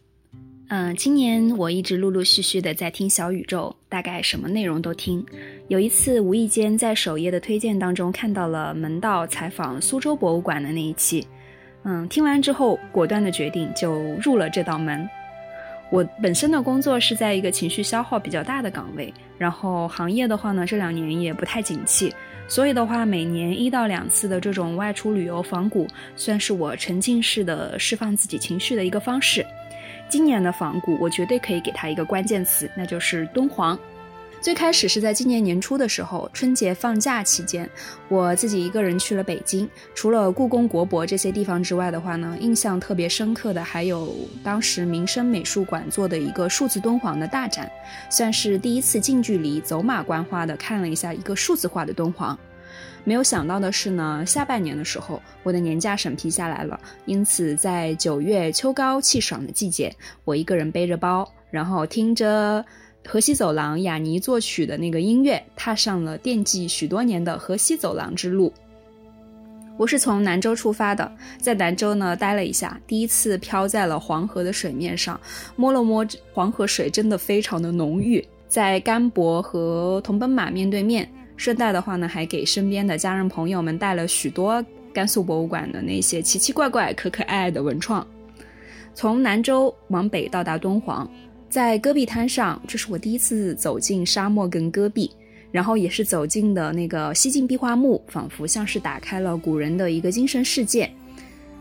[0.69, 5.21] 嗯，今年我一直陆陆续续的在听小宇宙，大概什么内容都听。
[5.67, 11.27] 有一次无意间在首页的推荐当中看到了门道采访苏州博物馆的那一期，
[11.83, 15.05] 嗯，听完之后果断的决定就入了这道门。
[15.91, 22.13] 我本身的工作是在一个情绪消耗比较大的岗位，然后行业的话呢，这两年也不太景气。
[22.47, 29.45] 所以的话，每年一到两次的这种外出旅游仿古，算是我沉浸式的释放自己情绪的一个方式。
[30.07, 33.77] 今年的仿古，我绝对可以给它一个关键词，那就是敦煌。
[34.43, 37.67] 最开始是在今年年初的时候，春节放假期间，
[38.09, 39.67] 我自己一个人去了北京。
[39.95, 44.13] 除了故宫、国博这些地方之外的话呢，印象特别深刻的还有
[44.43, 47.71] 当时民生美术馆做的一个数字敦煌的大展，
[48.09, 52.37] 算是第一次近距离走马观花的看了一下一个数字化的敦煌。
[53.05, 62.65] 没有想到的是呢，下半年的时候，我的年假审批下来了，因此在九月秋高气爽的季节，我一个人背着包，然后听着。
[63.05, 68.51] 河西走廊，雅尼作曲的那个音乐，踏上了惦记许多年的河西走廊之路。
[69.75, 75.19] 我是从南州出发的，在南州呢待了一下，第一次漂在了黄河的水面上，
[75.55, 78.23] 摸了摸黄河水，真的非常的浓郁。
[78.47, 88.05] 在甘博和桐奔马面对面，顺带的话呢，还给身边的家人朋友们带了许多甘肃博物馆的那些奇奇怪怪、可可爱爱的文创。
[88.95, 91.09] 从南州往北到达敦煌。
[91.53, 95.11] 在戈壁滩上，这是我第一次走进沙漠跟戈壁，
[95.51, 100.89] 然后也是走进的那个西晋壁画墓，仿佛像是打开了古人的一个精神世界。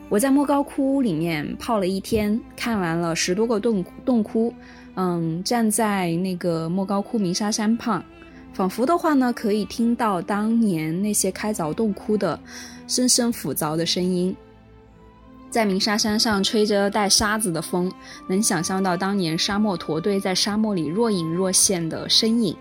[0.08, 4.50] 我在莫高窟里面泡了一天，看完了十多个洞洞窟，
[4.94, 8.02] 嗯，站在那个莫高窟鸣沙山旁，
[8.54, 12.40] 仿佛的话呢，可以听到当年那些开凿洞窟的
[12.88, 14.34] 声声斧凿的声音。
[15.52, 17.92] 在鸣沙山上吹着带沙子的风，
[18.26, 22.56] 能想象到当年沙漠驼队在沙漠里若隐若现的身影。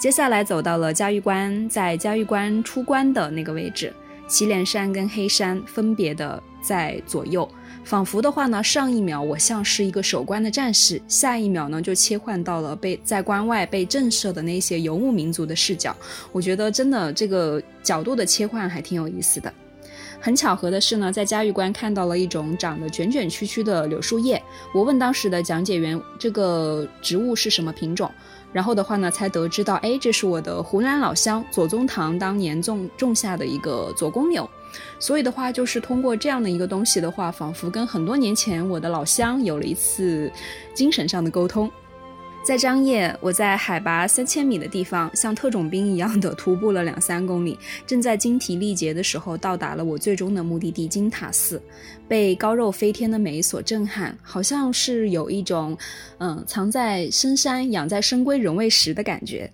[0.00, 3.94] 接下来走到了嘉峪关，在嘉峪关出关的那个位置，
[4.26, 7.48] 祁连山跟黑山分别的在左右。
[7.84, 15.96] 仿佛的话呢，上一秒我像是一个守关的战士，下一秒呢就切换到了被在关外被震慑的那些游牧民族的视角。
[16.32, 19.54] 我觉得真的这个角度的切换还挺有意思的。
[20.24, 24.40] 很巧合的是呢，在嘉峪关看到了一种长得卷卷曲曲的柳树叶。
[24.72, 28.08] 我问当时的讲解员，这个植物是什么品种？
[28.52, 34.48] 然后的话呢，才得知到，哎，这是我的湖南老乡左宗棠当年种种下的一个左公柳。
[35.00, 40.30] 所以的话，就是通过这样的一个东西的话，仿佛跟很多年前我的老乡有了一次
[40.72, 41.68] 精神上的沟通。
[42.44, 51.62] 在张掖，我在海拔三千米的地方，像特种兵一样的徒步了两三公里，正在精疲力竭的时候，到达了我最终的目的地金塔寺，
[52.08, 55.78] 被高肉飞天的美所震撼，好像是有一种，
[56.18, 59.48] 嗯，藏在深山养在深闺人未识的感觉。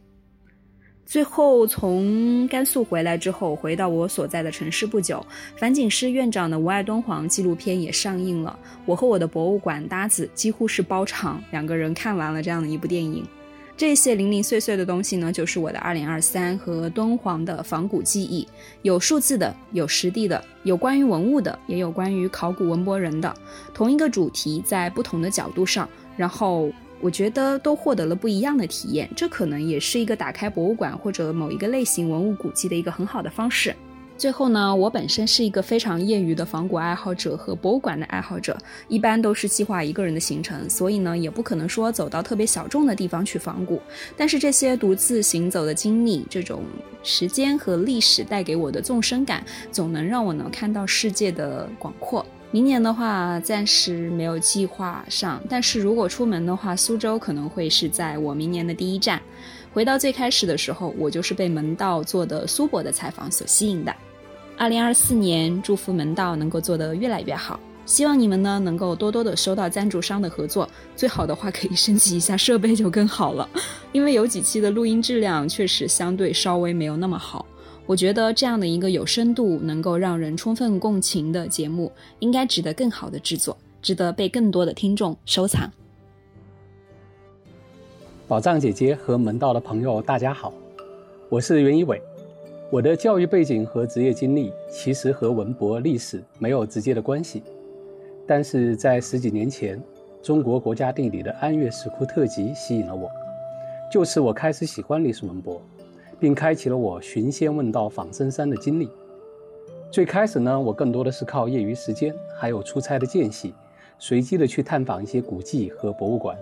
[1.08, 5.24] 最后从甘肃回来之后，回到我所在的城市不久，
[5.56, 8.58] 樊锦诗院长的《无爱敦煌》纪录片也上映了。
[8.84, 13.24] 我和我的博物馆搭子几乎是包场，两个人看完了这样的一部电影。
[13.74, 18.46] 这些零零碎碎的东西呢，就是我的2023和敦煌的仿古记忆，
[18.82, 23.34] 有数字的，有实地的，有关于文物的，也有关于考古文博人的。
[23.72, 25.88] 同一个主题，在不同的角度上，
[26.18, 26.70] 然后。
[27.00, 33.74] 我觉得都获得了不一样的体验，这可能也是一个打开博物馆或者某一个类型文物古迹的一个很好的方式。
[34.16, 43.80] 最后呢，我本身是一个非常业余的仿古爱好者和博物馆的爱好者，一般都是计划一个人的行程，所以呢，也不可能说走到特别小众的地方去仿古。
[44.16, 46.64] 但是这些独自行走的经历，这种
[47.04, 52.26] 时间和历史带给我的纵深感，总能让我能看到世界的广阔。
[52.50, 59.20] 明年的话，暂时没有计划上，但是如果出门的话，苏州可能会是在我明年的第一站。
[59.74, 63.94] 回到最开始的时候，我就是被门道做的苏博的采访所吸引的。
[64.56, 73.46] 二零二四年，祝福门道能够做得越来越好，希望你们呢能够多多的收到赞助商的合作，最好的话可以升级一下设备就更好了，
[73.92, 77.44] 因为有几期的录音质量确实相对稍微没有那么好。
[77.88, 85.72] 我觉得这样的一个有深度、能够让人充分共情的节目，应该值得更好的制作，值得被更多的听众收藏。
[88.26, 90.52] 宝藏姐姐和门道的朋友，大家好，
[91.30, 91.98] 我是袁一伟。
[92.70, 97.42] 我的教育背景和职业经历其实和文博历史没有直接的关系，
[98.26, 99.82] 但是在十几年前，
[100.22, 103.10] 中国国家地理的安岳石窟特辑吸引了我，
[103.90, 105.58] 就此我开始喜欢历史文博。
[106.18, 108.90] 并开启了我寻仙问道访深山的经历。
[109.90, 113.54] 最开始呢，我更多的是靠业余时间，还有出差的间隙，
[113.98, 116.36] 随机的去探访一些古迹和博物馆。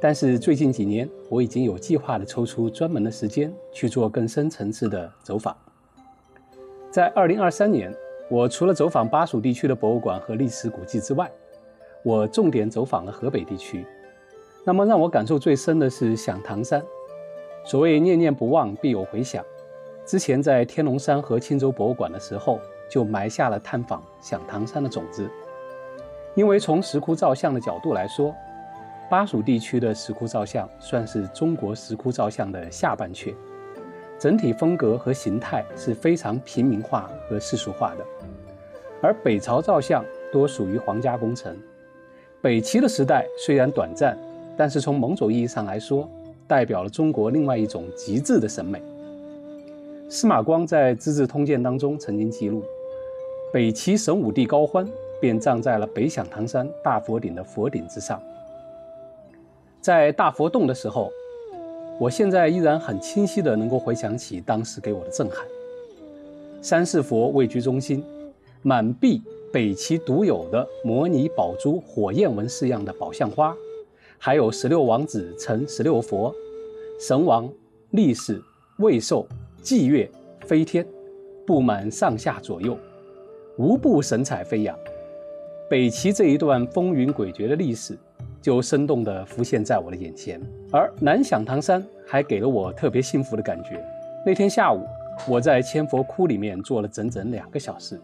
[0.00, 5.56] 但是最近几年，我已经有计划的抽出专门的时间去做更深层次的走访。
[6.90, 7.90] 在二零二三年，
[8.28, 11.30] 我除了走访巴蜀地区的博物馆和历史古迹之外，
[12.02, 13.86] 我重点走访了河北地区。
[14.62, 16.82] 那么让我感受最深的是响堂山。
[17.64, 19.44] 所谓念念不忘，必有回响。
[20.04, 22.60] 之前在天龙山和青州博物馆的时候，
[22.90, 25.28] 就埋下了探访响堂山的种子。
[26.34, 28.34] 因为从石窟造像的角度来说，
[29.08, 33.34] 巴蜀地区的石窟造像算是中国石窟造像的下半阙，
[34.18, 38.04] 整体风格和形态是非常平民化和世俗化的。
[39.00, 41.56] 而北朝造像多属于皇家工程。
[42.42, 44.18] 北齐的时代虽然短暂，
[44.56, 46.06] 但是从某种意义上来说，
[46.46, 48.82] 代表了中国另外一种极致的审美。
[50.08, 52.62] 司马光在《资治通鉴》当中曾经记录，
[53.52, 54.86] 北齐神武帝高欢
[55.20, 58.22] 便葬在了北响堂山大佛顶的佛顶之上。
[59.80, 61.10] 在大佛洞的时候，
[61.98, 65.44] 我现在依然很清晰的能够回想起当时给我的震撼。
[66.60, 68.04] 三世佛位居中心，
[68.62, 69.22] 满壁
[69.52, 73.54] 北齐独有的摩尼宝珠火焰纹式样的宝相花。
[74.18, 76.34] 还有十六王子乘十六佛，
[76.98, 77.48] 神王、
[77.90, 78.40] 力士、
[78.78, 79.26] 卫兽、
[79.62, 80.10] 祭月、
[80.40, 80.86] 飞天，
[81.46, 82.76] 布满上下左右，
[83.58, 84.76] 无不神采飞扬。
[85.68, 87.96] 北齐这一段风云诡谲的历史，
[88.40, 90.40] 就生动地浮现在我的眼前。
[90.70, 93.82] 而南响堂山还给了我特别幸福的感觉。
[94.24, 94.86] 那天下午，
[95.28, 98.00] 我在千佛窟里面坐了整整两个小时。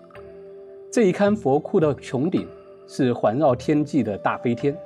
[0.93, 2.49] 这一龛佛窟的穹顶
[2.87, 4.77] 是环绕天际的大飞天。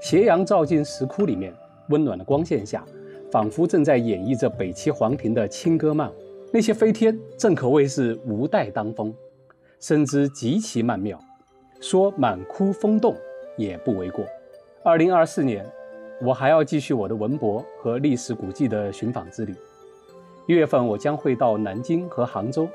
[0.00, 1.52] 斜阳照进石窟里面，
[1.88, 2.84] 温暖的光线下，
[3.32, 6.14] 仿佛正在演绎着北齐皇庭的轻歌曼舞。
[6.52, 9.12] 那些飞天正可谓是无带当风，
[9.80, 11.18] 身姿极其曼妙，
[11.80, 13.14] 说满窟风动
[13.56, 14.24] 也不为过。
[14.84, 15.66] 二零二四年，
[16.22, 19.54] 我还要继续我的文博和历史古迹的寻访之旅。
[20.46, 22.68] 一月份，我将会到南京和杭州，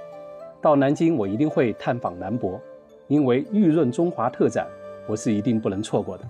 [0.61, 2.59] 到南京我一定会探访南博，
[3.07, 4.67] 因为玉润中华特展
[5.07, 6.26] 我是一定不能错过的。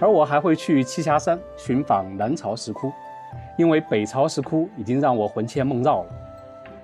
[0.00, 2.92] 而我还会去栖霞山寻访南朝石窟，
[3.56, 6.10] 因为北朝石窟已经让我魂牵梦绕了。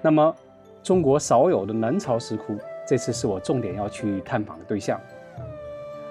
[0.02, 0.34] 那么，
[0.82, 2.56] 中国少有的南朝石窟，
[2.86, 5.00] 这次是我重点要去探访的对象。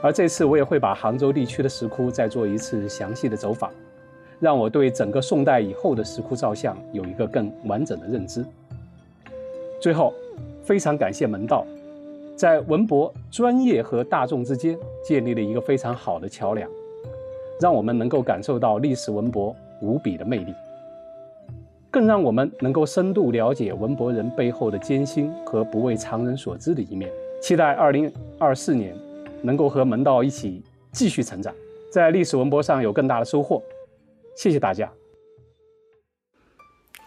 [0.01, 3.71] 而这次我也会把杭州地区的石窟再做一次详细的走访，
[4.39, 8.43] 让我对整个宋代以后的石窟造像有一个更完整的认知。
[9.79, 10.13] 最后，
[10.63, 11.65] 非常感谢门道，
[12.35, 16.69] 在文博专业和大众之间建立了一个非常好的桥梁，
[17.63, 20.53] 让我们能够感受到历史文博无比的魅力，
[21.89, 27.09] 更让我们能够深度了解文博人背后的艰辛和不为常人所知的一面。
[27.41, 28.93] 期待二零二四年。
[29.45, 31.53] 能够和门道一起继续成长，
[31.91, 33.61] 在历史文博上有更大的收获。
[34.37, 34.89] 谢谢大家。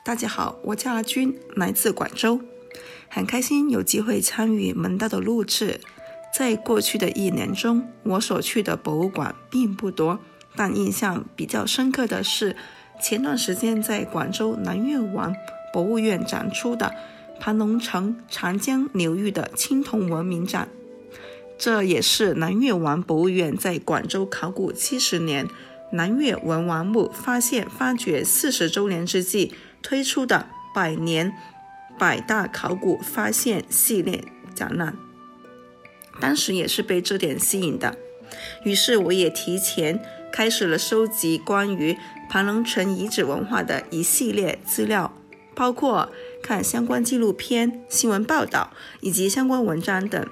[0.04, 2.38] 大家好，我叫阿军，来自广州，
[3.08, 5.80] 很开心有机会参与门道的录制。
[6.36, 10.18] 在过去的一年中，我所去的博物馆并不多，
[10.56, 12.56] 但印象比较深刻的是
[13.00, 15.34] 前段时间在广州南越王
[15.72, 16.94] 博物院展出的
[17.38, 20.68] 盘龙城长江流域的青铜文明展。
[21.58, 25.46] 这也是南越王博物院在广州考古七十年
[25.92, 31.32] 南越文王墓发现发掘四十周年之际推出的百年
[31.98, 34.96] 百大考古发现系列展览。
[36.20, 37.96] 当时也是被这点吸引的，
[38.64, 40.02] 于是我也提前
[40.36, 41.96] 开始了收集关于
[42.28, 45.10] 盘龙城遗址文化的一系列资料，
[45.54, 46.10] 包括
[46.42, 48.68] 看相关纪录片、新闻报道
[49.00, 50.28] 以及相关文章等。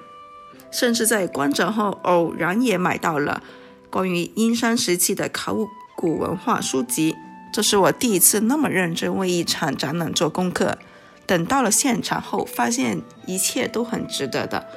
[0.69, 3.41] 甚至在观展后，偶然也买到了
[3.89, 5.57] 关于殷商时期的考
[5.95, 7.15] 古文化书籍。
[7.51, 10.77] 这是我第一次那么认真为一场展览做功课。
[11.25, 14.67] 等到了现场后，发现一切都很值得的。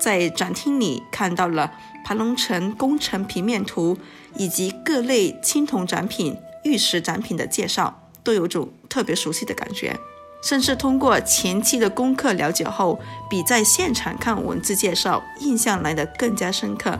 [0.00, 1.74] 在展厅里看到了
[2.06, 3.98] 盘龙城工程平面图，
[4.38, 9.98] 以及各类青铜展品、玉石展品的介绍，都有种特别熟悉的感觉。
[10.40, 16.96] 甚至通过前期的功课了解后，比在现场看文字介绍印象来得更加深刻，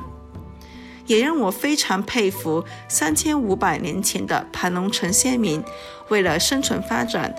[1.07, 5.62] 也让我非常佩服三千五百年前的盘龙城先民，
[6.09, 7.32] 为了生存发展，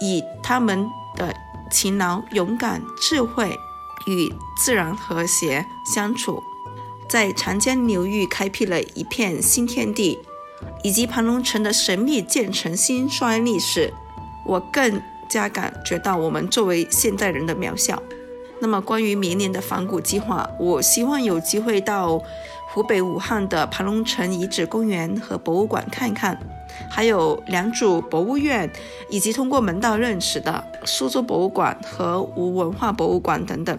[0.00, 1.34] 以他们的
[1.72, 3.58] 勤劳、勇敢、智慧
[4.06, 4.32] 与
[4.62, 6.40] 自然和谐相处，
[7.10, 10.16] 在长江流域开辟了一片新天地，
[10.84, 13.92] 以及盘龙城的神秘建成兴衰历史。
[14.46, 18.00] 我更加感觉到我们作为现代人的渺小。
[18.60, 22.22] 那么，关于明年的仿古计划，我希望有机会到
[22.68, 26.38] 湖北武汉的盘龙城遗址公园和博物馆看看，
[26.88, 28.70] 还有良渚博物院，
[29.08, 33.76] 以及通过门道认识的苏州博物馆和吴文化博物馆等等。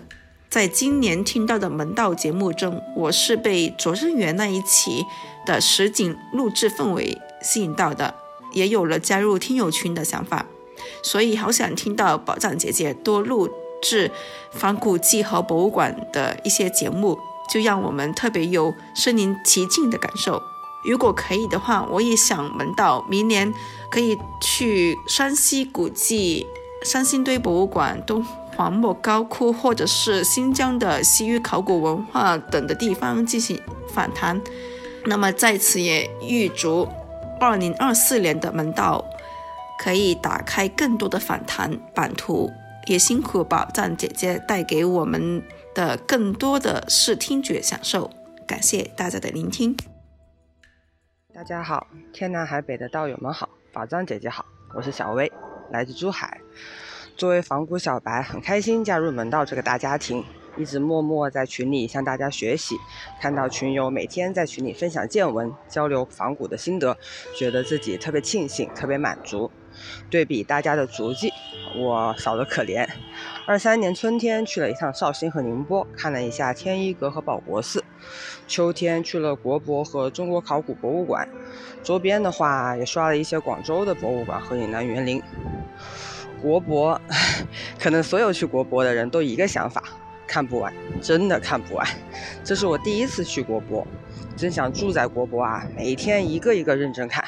[0.52, 5.06] 在今年听到的门道节目中，我是被卓正元那一期
[5.46, 8.14] 的实景录制氛围吸引到的，
[8.52, 10.46] 也有了加入听友群的想法。
[11.02, 13.50] 所以，好想听到宝藏姐姐多录
[13.82, 14.12] 制
[14.52, 17.18] 仿古记和博物馆的一些节目，
[17.50, 20.42] 就让我们特别有身临其境的感受。
[20.84, 23.54] 如果可以的话，我也想门到明年
[23.90, 26.46] 可以去山西古迹、
[26.84, 28.26] 三星堆博物馆、东
[28.56, 34.42] 黄莫高窟，或者是新疆的西域考古文化等的地方进行访谈。
[35.06, 36.88] 那么在此也预祝
[37.40, 39.06] 二零二四年的门道。
[39.80, 42.52] 可以打开更多的访谈版图，
[42.86, 45.42] 也辛苦宝藏姐姐带给我们
[45.74, 48.12] 的更多的视听觉享受。
[48.46, 49.76] 感谢大家的聆听。
[51.34, 54.46] 大家好，天南海北的道友们好，宝藏姐姐好，
[54.76, 55.32] 我是小薇，
[55.72, 56.40] 来自珠海。
[57.18, 60.24] 作为仿古小白，很开心加入门道这个大家庭，
[60.58, 62.76] 一直默默在群里向大家学习。
[63.22, 66.98] 看到群友每天在群里分享见闻，交流仿古的心得，
[67.38, 69.52] 觉得自己特别庆幸，特别满足。
[70.10, 71.32] 对比大家的足迹，
[71.78, 72.88] 我少得可怜。
[73.46, 77.80] 二三年春天去了一趟绍兴和宁波，看了一下天一阁和保国寺；
[78.48, 81.30] 秋天去了国博和中国考古博物馆。
[81.84, 85.22] 周边的话也刷了一些广州的博物馆和岭南园林。
[86.42, 87.00] 国博，
[87.80, 89.84] 可能所有去国博的人都一个想法：
[90.28, 91.88] 看不完，真的看不完。
[92.44, 93.86] 这是我第一次去国博，
[94.36, 97.24] 真想住在国博啊，每天一个一个认真看。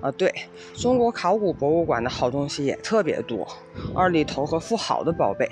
[0.00, 0.30] 啊，对
[0.74, 3.48] 中国考古博物馆的好东西也特别多，
[3.94, 5.50] 二里头和富豪的宝贝。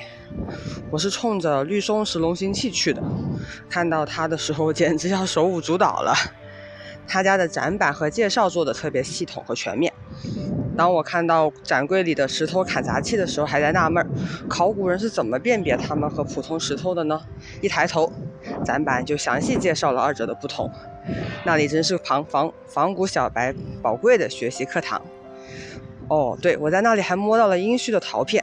[0.90, 3.02] 我是冲着绿松石龙形器去的，
[3.70, 6.14] 看到它的时候简直要手舞足蹈了。
[7.08, 9.90] 他家的展板和介绍做的特别系统和全面，
[10.76, 14.06] 当我看到展柜里的石头砍砸器的时候，还在纳闷，
[14.48, 17.20] 考古人是怎么辨别它们和普通石头的呢？
[17.60, 18.10] 一抬头，
[18.64, 20.70] 展板就详细介绍了二者的不同。
[21.44, 25.02] 那里真是仿仿仿古小白宝贵的学习课堂。
[26.08, 28.42] 哦，对，我在那里还摸到了殷墟的陶片。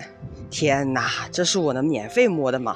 [0.49, 2.75] 天哪，这是我能免费摸的吗？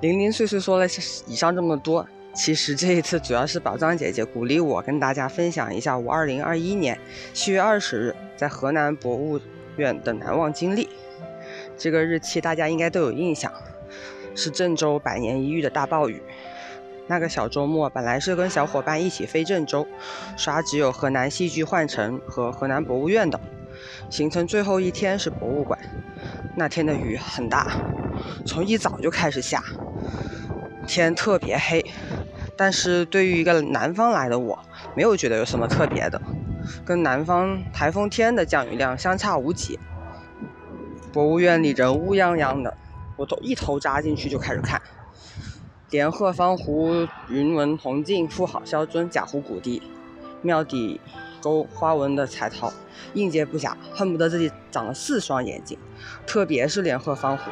[0.00, 0.86] 零零碎碎说了
[1.26, 2.06] 以上这么多，
[2.36, 6.96] 其实这一次主要是宝藏姐姐鼓励我跟大家分享一下我二零二一年
[7.32, 9.40] 七月二十日在河南博物
[9.76, 10.88] 院的难忘经历。
[11.78, 13.50] 这个日期大家应该都有印象，
[14.34, 16.22] 是郑州百年一遇的大暴雨。
[17.06, 19.86] 那个小周末本来是跟小伙伴一起飞郑州，
[20.36, 23.40] 刷只有河南戏剧幻城和河南博物院的
[24.10, 25.78] 行程，最后一天是博物馆。
[26.54, 27.80] 那天的雨很大，
[28.44, 29.62] 从一早就开始下，
[30.86, 31.84] 天特别黑。
[32.56, 34.58] 但是对于一个南方来的我，
[34.94, 36.20] 没有觉得有什么特别的，
[36.84, 39.78] 跟南方台风天的降雨量相差无几。
[41.12, 42.74] 博物院里人乌泱泱的，
[43.16, 44.80] 我都一头扎进去就开始看。
[45.90, 49.82] 连鹤方壶、云纹铜镜、妇好肖尊、贾湖骨笛，
[50.42, 51.00] 庙底
[51.40, 52.72] 沟花纹的彩陶，
[53.14, 55.78] 应接不暇，恨不得自己长了四双眼睛。
[56.26, 57.50] 特别是连鹤方壶，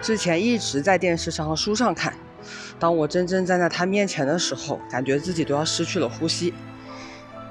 [0.00, 2.14] 之前一直在电视上和书上看，
[2.78, 6.54] 当我真正站在他面前的时候，感觉自己都要失去了呼吸。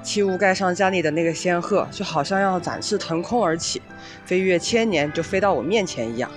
[0.02, 3.82] 器物盖上家里的那个仙鹤，就好像要展翅腾空而起，
[4.24, 6.30] 飞越千年就飞到我面前一样。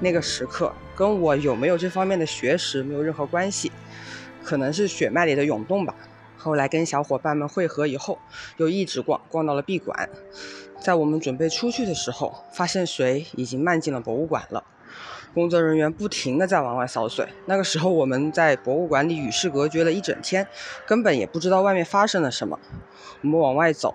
[0.00, 0.72] 那个时刻。
[0.96, 3.72] 跟我有没有这方面的学识没有任何关系，
[4.44, 5.92] 可能是血脉里的涌动吧。
[6.36, 8.20] 后来跟小伙伴们汇合以后，
[8.58, 10.08] 又一直逛逛到了闭馆。
[10.78, 14.62] 在我们准备出去的时候，发现水已经漫进了博物馆了。
[15.34, 17.28] 工作人员不停地在往外扫水。
[17.46, 20.46] 那个时候我们在博物馆里与世隔绝了一整天，
[20.86, 22.58] 根本也不知道外面发生了什么。
[23.22, 23.94] 我们往外走。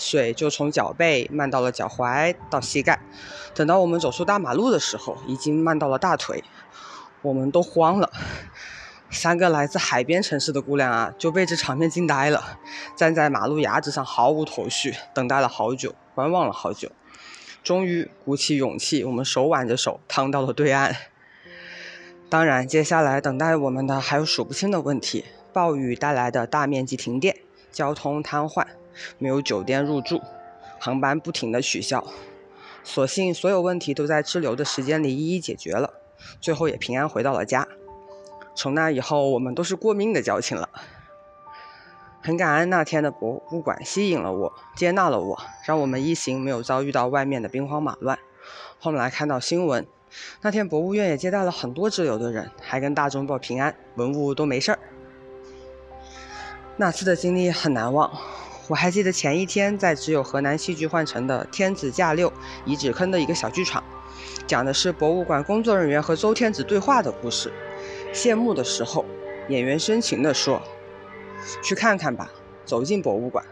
[0.00, 3.00] 水就从脚背漫到了脚踝到膝盖，
[3.52, 6.44] 等到我们走出大马路的时候，已经漫到了大腿，
[7.20, 8.08] 我们都慌了。
[9.10, 12.58] 三个来自海边城市的姑娘啊，就被这场面惊呆了，
[12.94, 16.92] 站在马路牙子上毫无头绪，等待了好久，观望了好久，
[17.68, 20.96] 终于鼓起勇气，我们手挽着手趟到了对岸。
[22.30, 27.36] 当然，接下来等待我们的还有数不清的问题：暴雨带来的大面积停电，
[27.70, 28.66] 交通瘫痪。
[29.18, 30.22] 没有酒店入住，
[30.78, 32.02] 航班不停的取消，
[32.82, 35.92] 所幸所有问题都在滞留的时间里一一解决了，
[36.40, 37.68] 最后也平安回到了家。
[38.54, 40.70] 从那以后，我们都是过命的交情了。
[42.20, 48.18] 很感恩那天的博物馆吸引了我，接纳了我，让我们一行没有遭遇到外面的兵荒马乱。
[48.78, 49.86] 后来看到新闻，
[50.42, 54.78] 那天博物院也接待了很多滞留的人，还跟大众报平安，文物都没事儿。
[56.76, 58.10] 那次的经历很难忘。
[58.68, 62.30] 我还记得前一天在只有河南戏剧幻城的天子驾六
[62.66, 63.82] 遗址坑的一个小剧场，
[64.46, 67.50] 讲的是博物馆工作人员和周天子对话的故事。
[68.12, 69.04] 谢幕的时候，
[69.48, 70.60] 演员深情地说
[71.62, 72.30] ：“去看看吧，
[72.64, 73.44] 走进博物馆，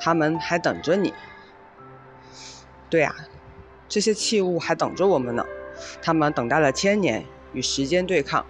[0.00, 1.12] 他们还等着你。”
[2.90, 3.14] 对啊，
[3.88, 5.44] 这些器物还等着我们呢。
[6.02, 8.44] 他们等待了千年，与时间对抗，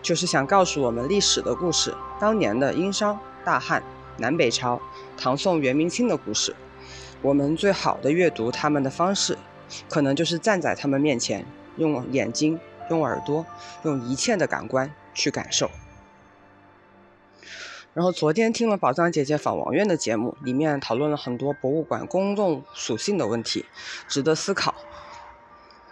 [0.00, 3.82] 就是想告诉我们历史的故事，当年的殷商、大汉、
[4.18, 4.80] 南北朝。
[5.16, 6.54] 唐宋元明清的故事，
[7.20, 9.36] 我们最好的阅读他们的方式，
[9.88, 11.44] 可能就是站在他们面前，
[11.76, 12.58] 用眼睛、
[12.88, 13.44] 用耳朵、
[13.82, 15.70] 用一切的感官去感受。
[17.94, 23.66] 然后昨天听了宝藏姐姐访王院的节目，里面讨论了很多博物馆公众属性的问题，
[24.08, 24.74] 值得思考。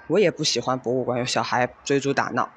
[0.06, 2.50] 我也不喜欢博物馆有小孩追逐打闹，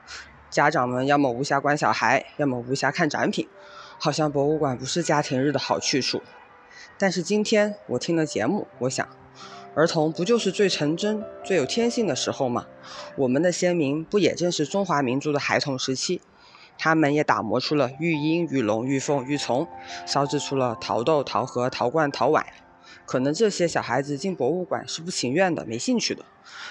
[0.49, 3.49] 家长们要么无暇管小孩，要么无暇看展品，
[3.99, 6.22] 好像博物馆不是家庭日的好去处。
[6.98, 9.06] 但是今天我听了节目，我想，
[9.76, 12.65] 儿童不就是最纯真、最有天性的时候吗？
[13.18, 16.22] 我们的先民不也正是中华民族的孩童时期？
[16.84, 19.65] 他们也打磨出了玉鹰、玉龙、玉凤、玉琮，
[20.05, 22.45] 烧制出了陶豆、陶盒、陶罐、陶碗。
[23.05, 26.26] 可能这些小孩子进博物馆是不情愿的、没兴趣的，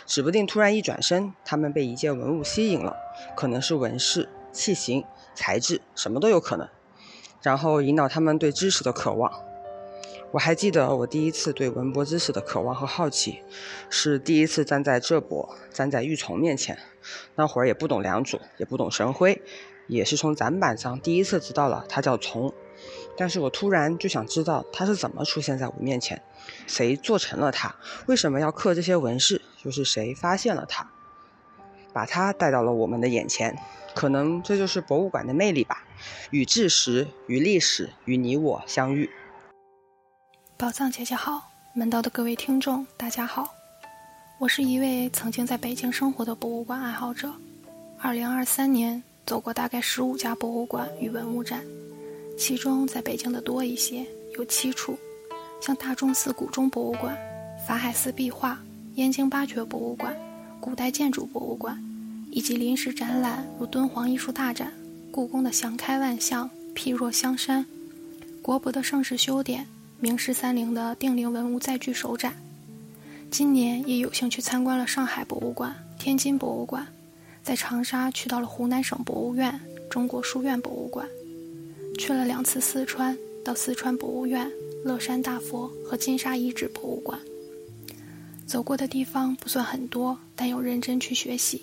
[0.05, 2.95] 指不定突然一转身，他们被一件文物吸引了，
[3.35, 5.03] 可能是纹饰、器型、
[5.35, 6.69] 材质，什么都有可能，
[7.41, 9.33] 然后引导他们对知识的渴望。
[10.33, 13.41] 我还记得我第一次对文博知识的渴望和好奇，
[13.89, 16.77] 是第一次站在这博，站在玉琮面前。
[17.35, 19.43] 那会儿也不懂良渚，也不懂神徽，
[19.87, 22.53] 也是从展板上第一次知道了它叫琮。
[23.17, 26.21] 但是我突然就想知道它是怎么出现在我面前，
[26.67, 27.75] 谁做成了它？
[28.07, 29.43] 为什么要刻这些纹饰？
[29.63, 30.91] 又是谁发现了它，
[31.93, 33.57] 把它带到了我们的眼前？
[33.95, 35.85] 可能这就是博物馆的魅力吧，
[36.31, 39.11] 与知识、与历史、与你我相遇。
[40.57, 43.53] 宝藏姐姐好，门道的各位听众，大家好，
[44.39, 47.31] 我是一位曾经在北京生活的博物馆爱好者。
[48.01, 49.03] 二零二三年
[49.33, 51.65] 走过大概十五家博物馆与文物展，
[52.37, 54.05] 其中在北京的多一些，
[54.37, 54.95] 有七处，
[55.59, 57.17] 像大钟寺古钟博物馆、
[57.67, 58.63] 法海寺壁画、
[58.97, 60.15] 燕京八绝博物馆、
[60.61, 61.83] 古代建筑博物馆，
[62.31, 64.71] 以及临时展览如敦煌艺术大展、
[65.11, 67.65] 故宫的祥开万象、譬若香山、
[68.43, 69.67] 国博的盛世修典。
[69.99, 72.35] 明十三陵的定陵文物再具首展，
[73.31, 76.87] 今年也有幸去参观了上海博物馆、天津博物馆，
[77.43, 79.61] 在长沙去到了湖南省博物院、
[79.91, 81.07] 中国书院博物馆，
[81.99, 84.51] 去了两次四川，到四川博物院、
[84.85, 87.19] 乐山大佛和金沙遗址博物馆。
[88.47, 91.63] 走过的地方不算很多，但有认真去学习。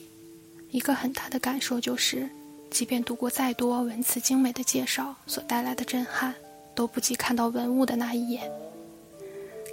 [0.71, 2.29] 一个很大的感受就是，
[2.69, 6.33] 即便读过再多文辞精美的介绍所带来的震撼。
[6.75, 8.49] 都不及看到文物的那一眼。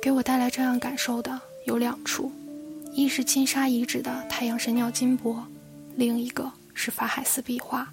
[0.02, 2.32] 给我带来这样感受的有两处，
[2.94, 5.40] 一是金沙遗址的太阳神鸟金箔，
[5.97, 7.90] 另一个是法海寺壁画。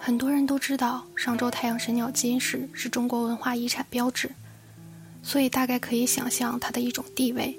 [0.00, 4.30] 很多人都知道上周太阳神鸟金饰是中国文化遗产标志，
[5.22, 7.56] 所以大概可以想象它的一种地位，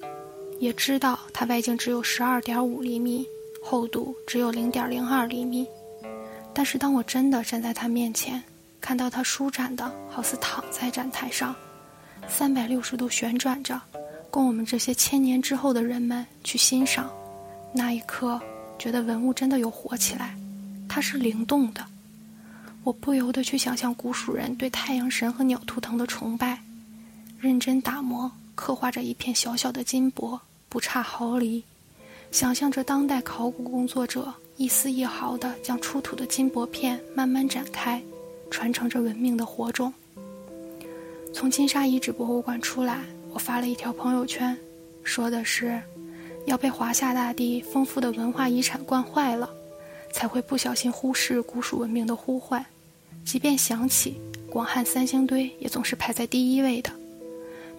[0.60, 3.26] 也知道它外径只有十二点五厘米，
[3.64, 5.68] 厚度只有零点零二厘米。
[6.52, 8.44] 但是当我真的站在它面前，
[8.82, 11.56] 看到它舒展的，好似躺在展台上，
[12.28, 13.80] 三百六十度旋转着，
[14.32, 17.10] 供我们这些千年之后的人们去欣赏。
[17.76, 18.40] 那一刻，
[18.78, 20.38] 觉得文物真的有活起来，
[20.90, 21.86] 它是灵动的。
[22.84, 26.62] 我不由得去想象古蜀人对太阳神和鸟图腾的崇拜，
[27.40, 31.64] 认真打磨，刻画着一片小小的金箔，不差毫厘。
[32.32, 38.02] 想象着当代考古工作者一丝一毫地将出土的金箔片慢慢展开。
[38.52, 39.92] 传承着文明的火种。
[41.34, 43.00] 从金沙遗址博物馆出来，
[43.32, 44.56] 我发了一条朋友圈，
[45.04, 45.82] 说的是
[46.46, 49.50] 要被华夏大地丰富的文化遗产惯坏了，
[50.12, 52.66] 才会不小心忽视古蜀文明的呼唤。
[53.26, 56.92] 即便想起，广汉三星堆也总是排在第一位的。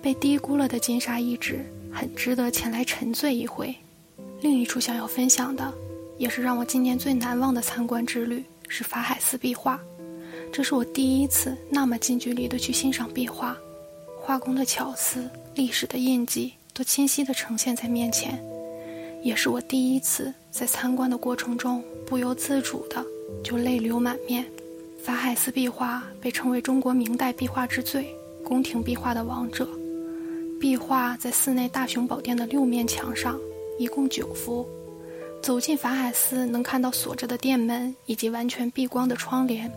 [0.03, 3.75] 被低估了的金沙遗址，很值得前来沉醉一回。
[4.41, 5.73] 另一处想要分享的，
[6.19, 9.81] 也是让我今年最难忘的参观之旅，是法海寺壁画。
[10.53, 13.57] 这是我第一次那么近距离的去欣赏壁画，
[14.21, 18.39] 画工的巧思、历史的印记都清晰的呈现在面前，
[19.25, 23.03] 也是我第一次在参观的过程中不由自主的
[23.43, 24.45] 就泪流满面。
[25.03, 28.07] 法海寺壁画被称为中国明代壁画之最，
[28.45, 29.67] 宫廷壁画的王者。
[30.61, 33.39] 壁画在寺内大雄宝殿的六面墙上，
[33.79, 34.67] 一共九幅。
[35.43, 39.71] 走进法海寺，能看到锁着的殿门以及完全闭光的窗帘。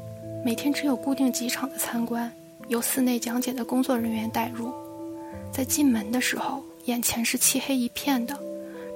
[0.45, 2.31] 每天只有固定几场的参观，
[2.67, 4.71] 由寺内讲解的工作人员带入。
[5.51, 8.37] 在进门的时候，眼前是漆黑一片的，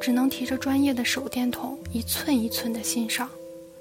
[0.01, 3.29] 只能提着专业的手电筒一寸一寸的欣赏。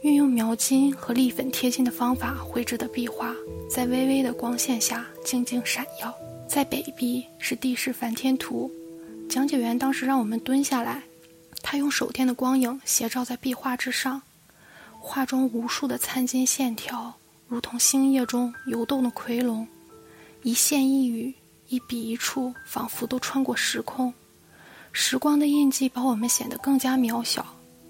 [0.02, 3.34] 运用描金和立粉贴金的方法绘制的壁画，
[3.68, 6.14] 在微微的光线下静静闪耀。
[6.48, 8.70] 在北壁是地势梵天图，
[9.28, 11.02] 讲解员当时让我们蹲下来，
[11.62, 14.20] 他用手电的光影斜照在壁画之上，
[14.98, 17.14] 画中无数的参金线条。
[17.47, 19.66] 如同星夜中游动的夔龙，
[20.42, 21.34] 一线一语，
[21.68, 24.12] 一笔一触，仿佛都穿过时空。
[24.93, 27.45] 时光的印记把我们显得更加渺小。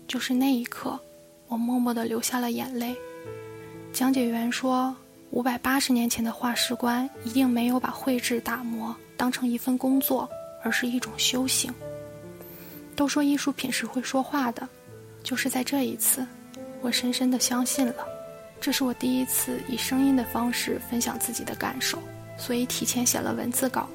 [0.06, 0.98] 就是那一刻，
[1.46, 2.94] 我默默地流下了眼泪。
[3.92, 4.94] 讲解员说，
[5.30, 10.28] 五百八十年前的画师官一定没有把绘制打磨当成一份工作，
[10.62, 11.72] 而是一种修行。
[12.96, 14.68] 都说艺术品是会说话的，
[15.22, 16.26] 就是在这一次，
[16.80, 18.04] 我深深地相信了。
[18.60, 21.98] 这是我第一次以声音的方式分享自己的感受，
[22.36, 23.88] 所以提前写了文字稿。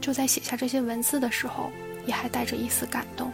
[0.00, 1.70] 就在写下这些文字的时候，
[2.06, 3.32] 也还带着一丝感动。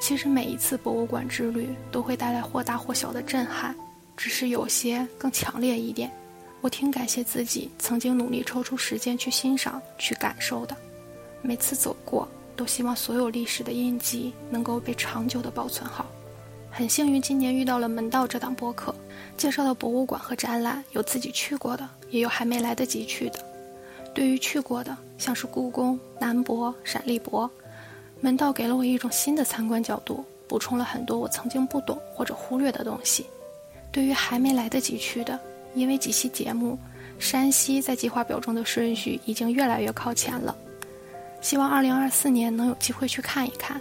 [0.00, 3.74] 其实每一次博物馆之旅都会带来或大或小的震撼，
[4.16, 6.10] 只是有些更强烈一点。
[6.60, 10.76] 我挺感谢自己曾经努力抽出时间去欣赏、去感受的。
[11.40, 16.06] 每次走过，都希望所有历史的印记能够被长久的保存好。
[16.70, 18.94] 很幸运，今年遇到了门道这档播客。
[19.36, 23.44] 介绍的博物馆和展览有自己去过的，也有还没来得及去的。
[24.14, 27.50] 对于去过的，像是故宫、南博、陕历博，
[28.22, 33.26] 门道给了我一种新的参观角度，补充了很多我曾经不懂或者忽略的东西。
[33.90, 35.38] 对于还没来得及去的，
[35.74, 36.78] 因为几期节目，
[37.18, 40.56] 山西在计划表中的顺序已经越来越靠前了。
[41.40, 43.80] 希望2024年能有机会去看一看。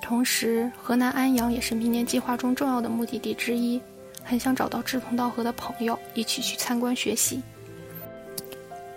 [0.00, 3.78] 同时，河南安阳也是明年计划中重要的目的地之一。
[4.24, 7.42] 很想找到志同道合的朋友，一起去参观学习。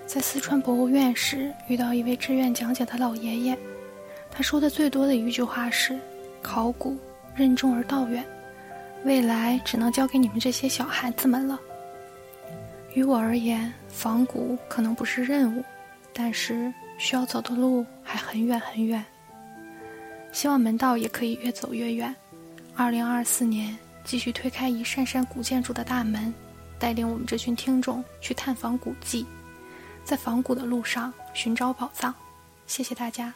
[0.07, 3.59] 在四川博物院时，遇到一位志愿讲解的老爷爷，
[4.31, 5.99] 他说的最多的一句话是
[6.41, 6.97] ：“考古
[7.35, 8.25] 任重而道远，
[9.03, 11.59] 未来只能交给你们这些小孩子们了。”
[12.95, 15.63] 于我而言，仿古可能不是任务，
[16.13, 19.03] 但是需要走的路还很远很远。
[20.31, 22.15] 希望门道也可以越走越远。
[22.75, 26.33] 二零二四年，继续推开一扇扇古建筑的大门，
[26.79, 29.25] 带领我们这群听众去探访古迹，
[30.03, 32.13] 在仿古的路上寻找宝藏。
[32.65, 33.33] 谢谢大家。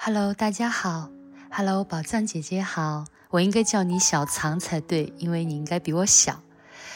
[0.00, 1.10] Hello，大家好。
[1.50, 3.04] Hello，宝藏姐姐好。
[3.30, 6.40] 我应该叫你小藏才对，因为你应该比我小。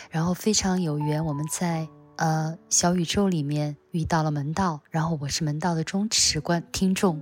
[0.09, 7.21] 然后非常有缘，我们在呃小宇宙里面遇到了门道，然后我是门道的忠实观听众，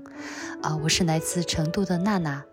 [0.63, 2.45] 啊，我是来自成都的娜娜，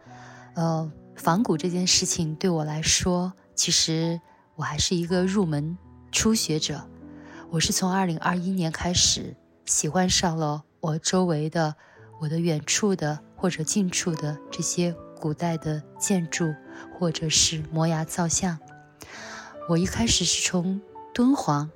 [0.56, 4.20] 呃，仿古这件事情对我来说，其实
[4.56, 5.78] 我还是一个入门
[6.14, 6.90] 初学者，
[7.50, 9.36] 我是从二零二一年开始
[9.66, 11.76] 喜欢上了我周围的、
[12.20, 16.54] 我的远处的或者近处的这些古代的建筑，
[16.98, 18.58] 或者是摩崖造像。
[19.70, 20.82] 我一开始是从
[21.14, 21.70] 敦煌，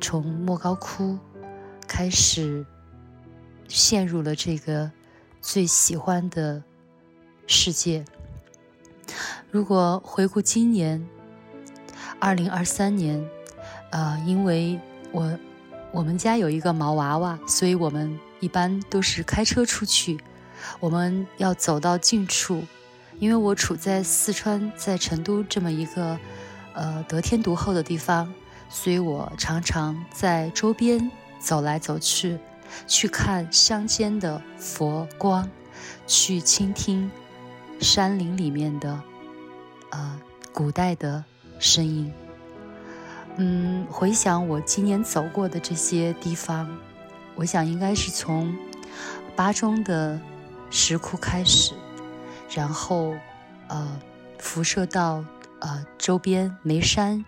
[0.00, 1.18] 从莫高窟
[1.88, 2.64] 开始，
[3.68, 4.90] 陷入了这个
[5.40, 6.62] 最喜欢的
[7.46, 8.04] 世界。
[9.50, 11.04] 如果回顾今年，
[12.20, 13.24] 二零二三年，
[13.90, 14.78] 呃，因为
[15.12, 15.38] 我
[15.92, 20.20] 我们家有一个毛娃娃，所以我们一般都是开车出去。
[20.80, 22.64] 我们要走到近处，
[23.18, 26.18] 因为我处在四川，在成都这么一个。
[26.78, 28.30] 呃，得天独厚的地方，
[28.68, 32.38] 所以我常常在周边走来走去，
[32.86, 35.48] 去看乡间的佛光，
[36.06, 37.10] 去倾听
[37.80, 39.00] 山林里面的
[39.88, 40.20] 呃
[40.52, 41.24] 古代的
[41.58, 42.12] 声音。
[43.38, 46.68] 嗯，回想我今年走过的这些地方，
[47.36, 48.56] 我想应该是从
[49.36, 50.20] 巴中的
[50.70, 51.74] 石窟开始，
[52.50, 53.14] 然后
[53.68, 54.00] 呃
[54.38, 55.24] 辐射到。
[55.58, 57.24] 呃，周边眉山、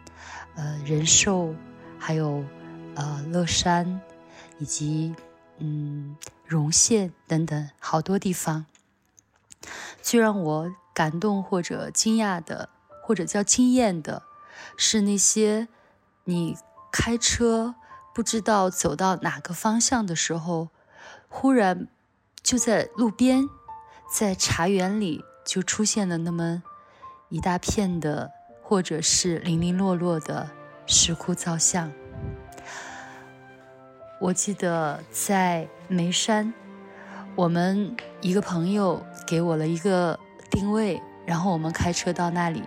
[0.55, 1.55] 呃仁寿，
[1.99, 2.45] 还有
[2.95, 4.03] 呃乐山，
[4.59, 5.15] 以及
[5.57, 6.15] 嗯
[6.45, 8.67] 荣县等等好多地方。
[10.03, 12.69] 最让我感动或者惊讶的，
[13.03, 14.23] 或者叫惊艳的，
[14.77, 15.67] 是那些
[16.25, 16.59] 你
[16.93, 17.75] 开车
[18.19, 20.71] 不知道走到哪个方向的时候，
[21.29, 21.87] 忽然
[22.43, 23.49] 就在路边，
[24.13, 26.65] 在茶园里就出现了那么。
[27.29, 30.51] 一大片的，或者是零零落落的
[30.85, 31.93] 石窟造像。
[34.21, 36.53] 我记得在眉山，
[37.37, 40.19] 我们一个朋友给我了一个
[40.51, 42.65] 定位，然后我们开车到那里，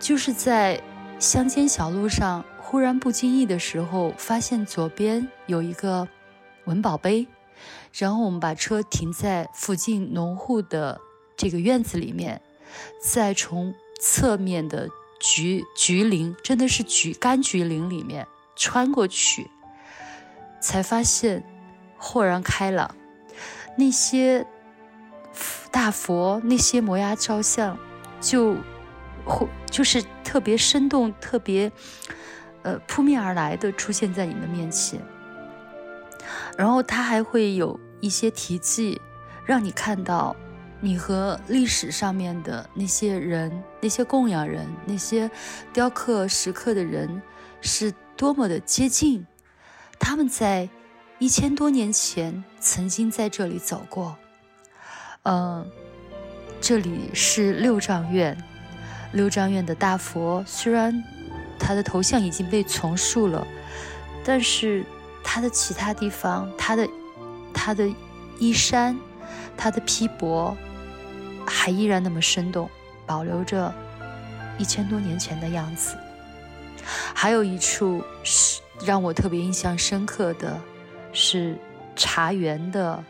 [0.00, 0.80] 就是在
[1.18, 6.08] 乡间小路上，忽然不经意的时候，发现左边有一个
[6.64, 7.28] 文保碑，
[7.92, 11.00] 然后我们把车停在附近农户的
[11.36, 12.42] 这个院子里面。
[13.00, 14.88] 再从侧面的
[15.20, 18.26] 橘橘林，真的是橘柑橘林里面
[18.56, 19.48] 穿过去，
[20.60, 21.44] 才发现
[21.96, 22.96] 豁然开朗。
[23.78, 24.44] 那些
[25.70, 27.78] 大佛，那些摩崖造像，
[28.20, 28.56] 就
[29.24, 31.70] 或就是特别生动、特别
[32.66, 35.00] 呃扑面而来的出现在你的面前。
[36.58, 39.00] 然后它还会有一些题记，
[39.46, 40.34] 让你看到。
[40.78, 45.28] 你和历史上面的那些人、那些供养人、那些
[45.72, 47.22] 雕刻石刻的人，
[47.62, 49.26] 是多么的接近。
[49.98, 50.68] 他们在
[51.18, 54.18] 一千多年前曾经在这里走过。
[55.22, 55.66] 嗯，
[56.60, 58.36] 这里是六丈院，
[59.12, 61.02] 六丈院的大佛，虽然
[61.58, 63.46] 他的头像已经被重塑了，
[64.24, 64.84] 但是
[65.22, 66.88] 他的其他地方，他的
[67.52, 67.88] 他的
[68.38, 68.98] 衣衫，
[69.56, 70.54] 他的披帛。
[71.48, 72.68] 还依然那么生动，
[73.06, 73.72] 保留着
[74.58, 75.96] 一千多年前的样子。
[77.14, 80.60] 还有一处是让我特别印象深刻的，
[81.12, 81.56] 是
[81.94, 83.04] 茶园的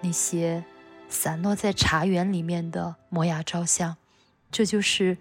[0.00, 0.64] 那些
[1.10, 3.94] 散落在茶园里面的摩崖造像，
[4.50, 5.18] 这就是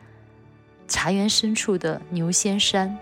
[0.91, 2.97] 茶园深处的牛仙山。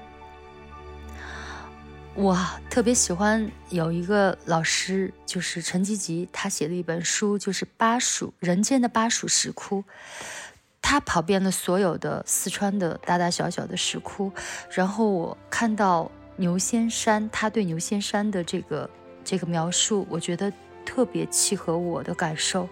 [2.14, 2.38] 我
[2.70, 9.84] 特别喜欢有一个老师，就是陈吉吉，他写的一本书，就是巴蜀人间的巴蜀石窟。
[10.84, 14.32] 他跑遍了所有的四川的大大小小的石窟，
[14.70, 18.88] 然后我看到牛仙山，他对牛仙山的这个
[19.24, 20.54] 这个描述，我觉得
[20.86, 22.70] 特别契合我的感受。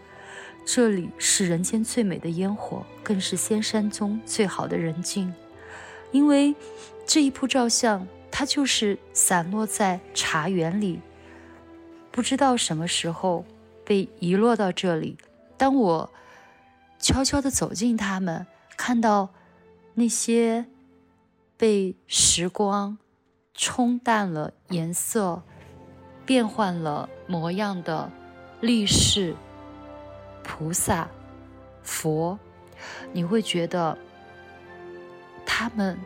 [0.69, 5.33] 这里是人间最美的烟火，更是仙山中最好的人境，
[6.11, 6.53] 因为
[7.05, 8.05] 这一幅照相。
[8.29, 10.99] 它就是散落在茶园里，
[12.11, 13.45] 不知道什么时候
[13.85, 15.17] 被遗落到这里。
[15.55, 16.13] 当我
[16.99, 18.45] 悄悄地走进它们，
[18.75, 19.29] 看到
[19.95, 20.65] 那些
[21.55, 22.97] 被时光
[23.55, 25.41] 冲淡了颜色、
[26.25, 28.11] 变换了模样的
[28.59, 29.33] 历史
[30.47, 31.05] 菩萨、
[31.83, 32.39] 佛，
[33.11, 33.97] 你会觉得
[35.45, 35.97] 他们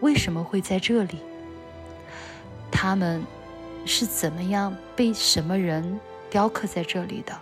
[0.00, 1.18] 为什么会在这里？
[2.70, 3.22] 他们
[3.84, 5.98] 是怎么样被什么人
[6.30, 7.36] 雕刻在这里的？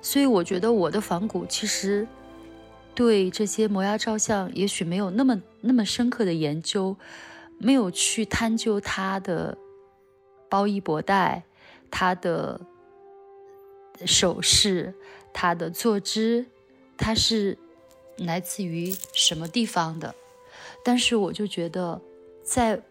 [0.00, 2.08] 所以我觉得我的仿古其实
[2.94, 6.96] 对这些摩崖造像也许没有那么那么深刻的研究，
[7.58, 9.58] 没有去探究它的
[10.48, 11.42] 包衣博带、
[11.90, 12.58] 它的
[14.06, 14.94] 首饰、
[15.32, 16.46] 它的坐姿，
[16.96, 17.58] 它是
[18.16, 20.14] 来自于什么地方的。
[20.84, 22.00] 但是我就觉得
[22.42, 22.82] 在。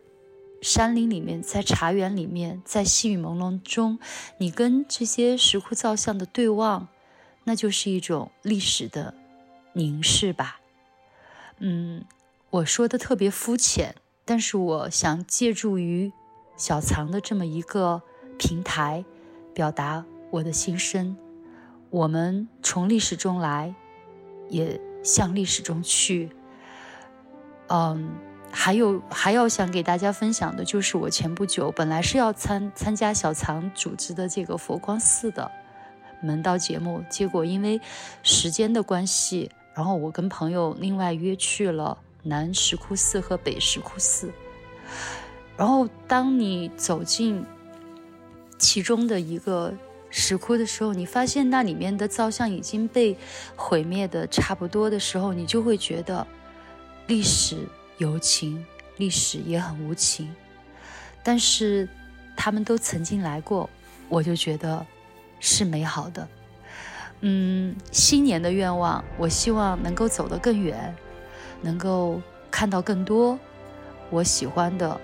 [0.61, 3.97] 山林里面，在茶园里面，在细雨朦胧中，
[4.39, 6.89] 你跟这些石窟造像的对望，
[7.45, 9.13] 那就是一种历史的
[9.71, 10.59] 凝视吧。
[11.59, 12.03] 嗯，
[12.49, 13.95] 我说的特别肤浅，
[14.25, 16.11] 但是我想借助于
[16.57, 18.01] 小藏的这么一个
[18.37, 19.05] 平台，
[19.53, 21.15] 表达我的心声。
[21.89, 23.73] 我们从历史中来，
[24.47, 26.29] 也向历史中去。
[27.67, 28.09] 嗯。
[28.51, 35.51] 还有还要想给大家分享的就是，我前不久本来是要参参加小藏组织的这个佛光寺的
[36.19, 37.79] 门道节目，结果因为
[38.23, 44.31] 时间的关系，然后我跟朋友另外约去了南石窟寺和北石窟寺。
[45.55, 47.45] 然后当你走进
[48.57, 49.71] 其中的一个
[50.09, 53.17] 石窟的时候，你发现那里面的造像已经被
[53.55, 56.25] 毁灭的差不多的时候，你就会觉得
[57.07, 57.67] 历史。
[57.97, 58.65] 有情，
[58.95, 60.33] 历史也很无情，
[61.21, 61.85] 但是
[62.33, 63.69] 他们都曾经来过，
[64.07, 64.85] 我就觉得
[65.41, 66.25] 是美好的。
[67.19, 70.95] 嗯，新年的愿望，我希望能够走得更远，
[71.61, 73.37] 能够看到更多
[74.09, 74.97] 我喜欢的，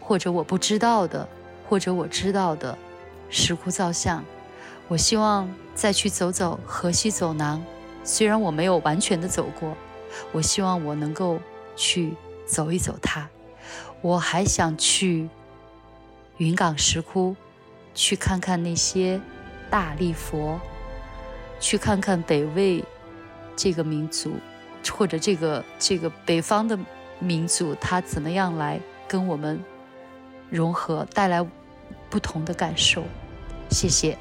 [0.00, 1.28] 或者我不知道的，
[1.68, 2.78] 或者我知道的
[3.30, 4.22] 石窟造像。
[4.88, 7.64] 我希望再去走走河西走廊，
[8.04, 9.76] 虽然我没有完全的走过，
[10.32, 11.40] 我希望我能够。
[11.76, 13.26] 去走一走它，
[14.02, 15.30] 我还想去
[16.36, 17.34] 云冈石窟，
[17.94, 19.18] 去看看那些
[19.70, 20.60] 大力佛，
[21.58, 22.84] 去看看北魏
[23.56, 24.34] 这个民族，
[24.92, 26.78] 或者这个这个北方的
[27.18, 28.78] 民族，他怎么样来
[29.08, 29.58] 跟我们
[30.50, 31.46] 融合，带来
[32.10, 33.02] 不同的感受。
[33.70, 34.16] 谢谢。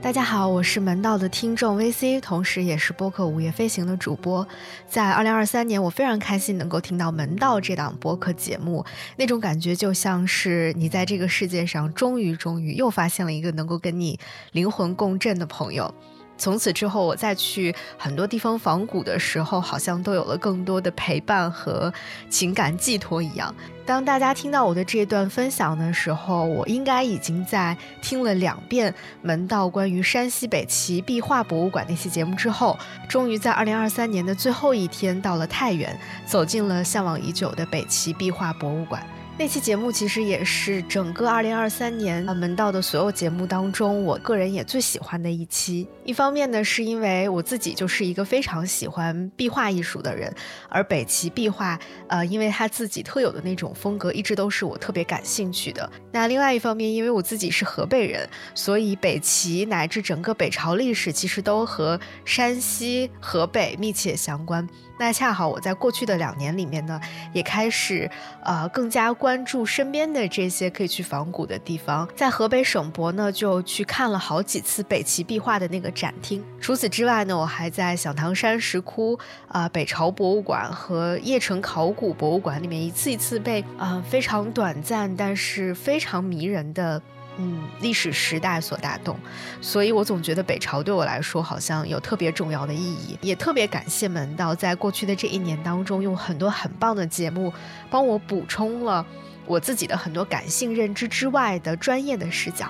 [0.00, 4.46] 大家好，我是门道的听众 VC，同时也是播客《午夜飞行》的主播。
[4.88, 8.84] 在二零二三年，我非常开心能够听到门道这档播客节目，
[9.16, 14.18] 那种感觉就像是你在这个世界上终于终于又发现了一个能够跟你
[14.52, 15.92] 灵魂共振的朋友。
[16.38, 21.92] 从此之后，我再去很多地方访古的时候，好像都有了更多的陪伴和
[22.30, 23.54] 情感寄托一样。
[23.84, 32.78] 当大家听到我的这段分享的时候，我应该已经在听了两遍门道关于山西北齐壁画博物馆那期节目之后，
[33.08, 39.02] 终于在二零二三年的最后一天到了太原，走进了向往已久的北齐壁画博物馆。
[39.38, 45.86] 那期节目其实也是整个二零二三年门道的所有节目当中，我个人也最喜欢的一期。
[46.04, 50.34] 一方面呢，是因为我自己就是一个非常喜欢壁画艺术的人，
[50.68, 51.78] 而北齐壁画，
[52.08, 55.88] 呃，因为他自己特有的那种风格，一直都是我特别感兴趣的。
[56.10, 64.68] 那另外一方面，因为我自己是河北人，所以北齐乃至整个北朝历史，其实都和山西、河北密切相关。
[64.98, 67.00] 那恰好我在过去的两年里面呢，
[67.32, 68.10] 也开始
[68.42, 72.08] 呃更加关注身边的这些可以去仿古的地方。
[72.16, 76.44] 在河北省博呢，就去看了好几次北齐壁画的那个展厅。
[76.60, 87.00] 除此之外呢，我还在响堂山石窟、啊北朝博物馆和邺城考古博物馆里面一次一次被啊非常短暂但是非常迷人的。
[87.38, 89.16] 嗯，历史时代所打动，
[89.60, 97.52] 所以我总觉得北朝对我来说好像有特别重要的意义，也特别感谢门道在过去的这一年当中，用很多很棒的节目
[97.88, 99.06] 帮我补充了
[99.46, 102.68] 我自己的很多感性认知之外的专业的视角。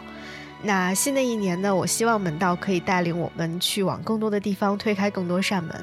[0.62, 5.74] 那新的一年呢，我希望门道可以带领我们去往更多的地方，推开更多扇门。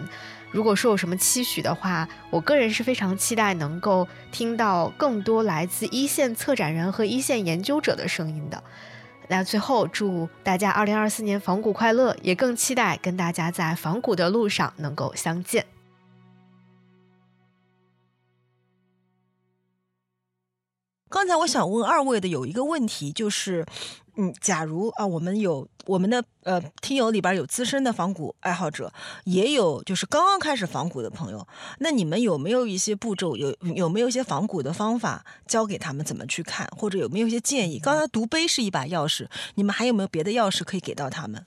[0.56, 8.64] 如果说有什么期许的话我个人是非常期待能够听到更多来自一线策展人和一线研究者的声音的。
[9.28, 15.66] 那最后祝大家二零二四年仿古快乐也更期待跟大家在仿古的路上能够相见。
[21.10, 23.66] 刚才我想问二位的有一个问题就是
[24.18, 28.92] 嗯，假如啊，我们有我们的呃听友里边有资深的仿古爱好者，
[29.26, 31.48] 也有就是刚刚开始仿古的朋友，
[31.80, 37.78] 那你们有没有一些步骤，有有没有一些仿古的方法教给他们怎么去看，或者有没有一些建议？
[37.78, 41.46] 刚才读碑是一把钥匙，你们还有没有别的钥匙可以给到他们？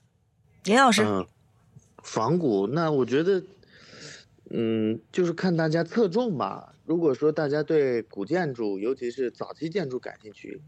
[0.65, 1.03] 严老师，
[2.03, 3.43] 仿古，那我觉得，
[4.51, 6.75] 嗯，就是看大家侧重吧。
[6.85, 10.61] 如果说大家对古建筑，尤其是早期建筑感兴趣，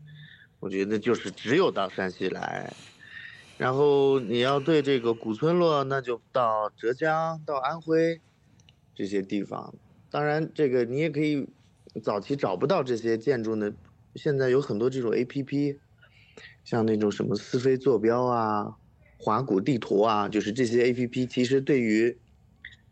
[0.61, 2.73] 我觉得就是只有到山西来。
[3.59, 8.21] 然后你要对这个古村落，那就到浙江、到安徽
[8.95, 9.75] 这些地方。
[10.11, 11.49] 当然，这个你也可以
[12.03, 13.73] 早期找不到这些建筑呢。
[14.15, 15.79] 现在有很多这种 A P P，
[16.65, 18.77] 像那种什么四飞坐标啊、
[19.19, 22.17] 华古地图啊，就是这些 A P P，其实对于，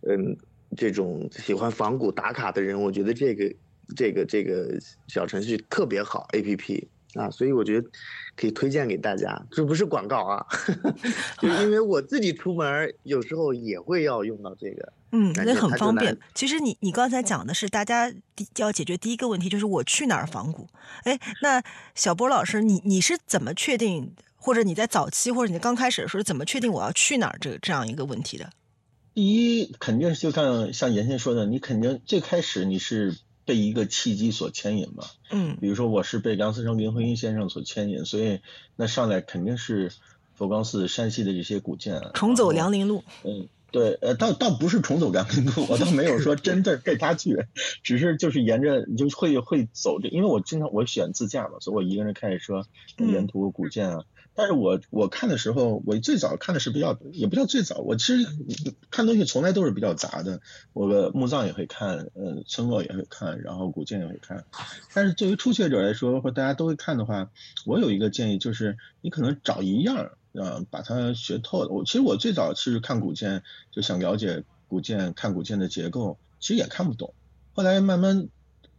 [0.02, 0.36] 嗯。
[0.76, 3.54] 这种喜欢仿古打卡的人，我觉得这个
[3.96, 7.88] 这个这个小程序特别好，A P P 啊，所以我觉得
[8.36, 9.40] 可以推荐给大家。
[9.50, 10.46] 这不是广告啊，
[11.40, 16.16] 就因为我自己出门有时候也会要用到这个，嗯，那很方便。
[16.34, 18.12] 其实你你刚才讲的是大家
[18.56, 20.68] 要解决第一个问题，就是我去哪儿仿古？
[21.04, 21.62] 哎，那
[21.94, 28.50] 小波老师，你你是怎么确定，或者你在早期或者你刚开始的时候怎么确定我要去哪儿这这样一个问题的？
[29.14, 33.16] 第一，肯定是就像像严先说的，你肯定最开始你是
[33.48, 35.04] 被一个契机所牵引嘛。
[35.30, 35.56] 嗯。
[35.58, 38.40] 比如说我是被梁思成、林徽因先生所牵引，所以
[38.76, 39.90] 那上来肯定是
[40.34, 42.02] 佛光寺、山西的这些古建。
[42.12, 43.02] 重走梁林路。
[43.24, 47.46] 嗯，对，呃，倒倒不是重走梁林路，我倒没有说真的被他去，
[47.82, 52.66] 只是就是沿着就会会走这，因为我经常我喜欢自驾嘛，所以我一个人开着车
[52.98, 54.04] 沿途古建啊。
[54.38, 58.24] 但是我我看的时候，我最早看的是比较，也不叫最早，我其实
[58.88, 60.40] 看东西从来都是比较杂的。
[60.72, 64.44] 我的墓葬也会看，呃，村落也会看，然后古建也会看。
[64.94, 67.32] 但是作为初学者来说，或大家都会看的话，
[67.66, 71.66] 我有一个建议，就是你可能找一样，呃，把它学透。
[71.66, 73.42] 我其实我最早是看古建，
[73.72, 77.12] 就想了解古建，看古建的结构，其实也看不懂。
[77.54, 78.28] 后来慢慢。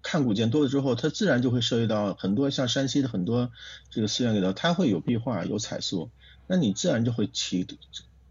[0.02, 3.52] 看古建多了之后，它自然就会涉及到很多像山西的很多
[3.90, 6.10] 这个寺院里头，它会有壁画、有彩塑，
[6.48, 7.68] 那你自然就会启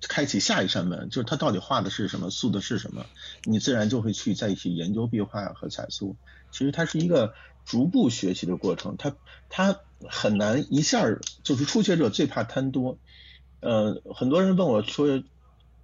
[0.00, 3.04] 开启下一扇门，就是它到底画的是什么、塑的是什么，
[3.44, 6.16] 你自然就会去在一起研究壁画和彩塑。
[6.50, 7.34] 其实它是一个
[7.64, 9.14] 逐步学习的过程，它
[9.48, 11.04] 它很难一下
[11.42, 12.98] 就是初学者最怕贪多。
[13.60, 15.22] 呃，很多人问我说。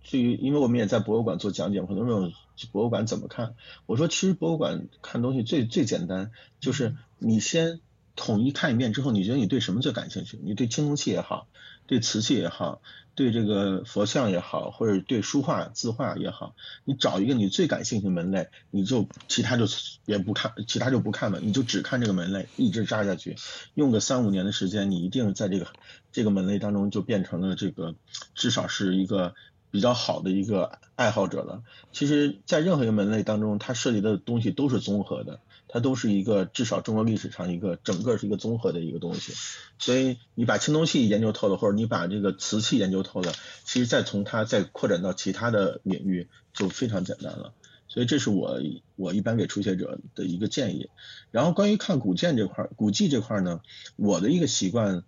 [0.05, 2.33] 至于，因为我们也在博物馆做讲解，很多人
[2.71, 3.55] 博物馆怎么看？
[3.87, 7.81] 我说，其实博物馆看东西最最简单，就是你先
[8.15, 10.39] 统一看一遍之后，你觉得你对什么最感兴趣？
[10.43, 11.49] 你对青铜器也好，
[11.87, 12.83] 对瓷器也好，
[13.15, 16.55] 对这个佛像也好，或者对书画字画也好，
[16.85, 19.65] 你找一个你最感兴趣的门类，你就其他就
[20.05, 23.37] 也不看，其他就不看了，你就只看这个门类，一直扎下去，
[23.73, 25.67] 用个三五年的时间，你一定在这个
[26.13, 27.95] 这个门类当中就变成了这个
[28.35, 29.35] 至少是一个。
[29.75, 31.65] 比较好的一个爱好者了。
[31.91, 39.33] 其实，在任何一个门类当中，它涉及的东西都是综合的，它都是一个至少中国历史上一个整个是一个综合的一个东西。
[39.81, 43.33] 所以，你把青铜器研究透了，或者你把这个瓷器研究透了，
[43.65, 47.53] 其实再从它再扩展到其他的领域就非常简单了。
[47.89, 48.61] 所以，这是我
[48.95, 50.89] 我一般给初学者的一个建议。
[51.33, 53.61] 然后，关于看古建这块、古迹这块呢，
[53.97, 55.03] 我的一个习惯。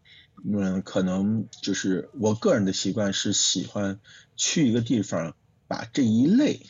[0.45, 3.99] 嗯，可能就是我个人的习惯是喜欢
[4.37, 5.35] 去一个地方，
[5.67, 6.67] 把这一类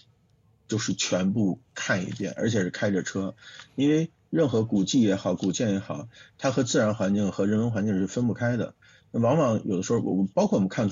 [0.68, 3.34] 就是全部看一遍，而且是开着车，
[3.74, 8.74] 因为任何古迹也好，古建也好，它和自然环境和人文环境是分不开的。
[9.10, 10.90] 那往往有的时候，我包括我们看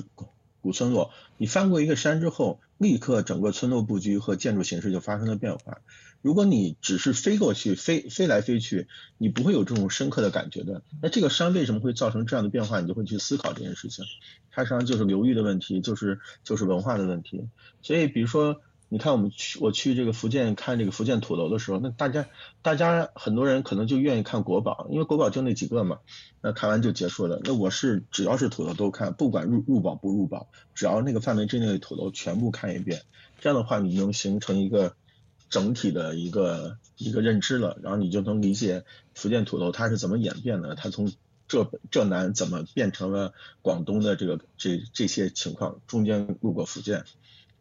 [0.61, 5.79] 古村落，你翻过一个山之后，立刻整个村落布局和建筑形式就发生了变化。
[6.25, 8.87] 如果你只是飞过去，飞飞来飞去，
[9.19, 10.81] 你不会有这种深刻的感觉的。
[10.99, 12.81] 那这个山为什么会造成这样的变化？
[12.81, 14.05] 你就会去思考这件事情。
[14.49, 17.47] 它实际上就是流域的问题，就是就是文化的问题。
[17.83, 22.27] 所以，比如说，你看我们去我去这个福建看这个福建土楼的时候，那大家
[22.63, 25.99] 大家很多人可能就愿意看国宝，因为国宝就那几个嘛，
[26.41, 27.39] 那看完就结束了。
[27.43, 33.03] 那我是只要是土楼都看，不管入入宝不入宝，只要那个范围之内的土楼全部看一遍。
[33.39, 34.95] 这样的话，你能形成一个。
[35.49, 41.11] 整体的一个一个认知了，然后你就能理解福建土楼它是怎么演变的，它从
[41.47, 47.03] 浙浙南怎么变成了广东的这个这这些情况，中间路过福建，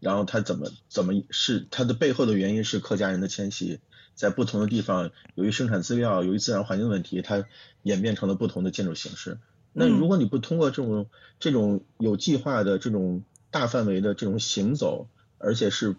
[0.01, 3.81] 然后它怎么怎么是它的背后的原因是客家人的迁徙，
[4.15, 7.45] 在不同的地方由于生产资料，由于自然环境问题，它
[7.83, 9.39] 演变成了不同的建筑形式。
[9.73, 11.07] 那如果你不通过这种
[11.41, 15.09] 这种有计划的这种大范围的这种行走，
[15.39, 15.97] 而且是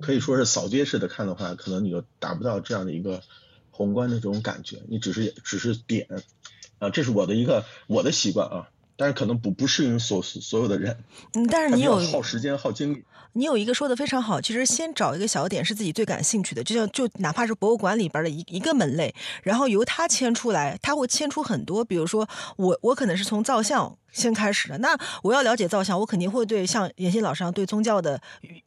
[0.00, 3.22] 可以说是扫街式的看的话，可能你就达不到这样的一个
[3.70, 6.06] 宏观的这种感觉，你只是只是点，
[6.78, 11.04] 啊，这是我的一个我的习惯啊，但是可能不不适应所所有的人。
[11.34, 13.04] 嗯，但是你有耗时间耗精力。
[13.34, 23.96] 你有一个说的非常好，其实先找一个小点是自己最感兴趣的，就像就哪怕是博物馆里边的一一个门类，然后由他牵出来，他会牵出很多，比如说我我可能是从造像。
[24.12, 28.20] 先开始的，那我要了解造像，我肯定会对像严新老师对宗教的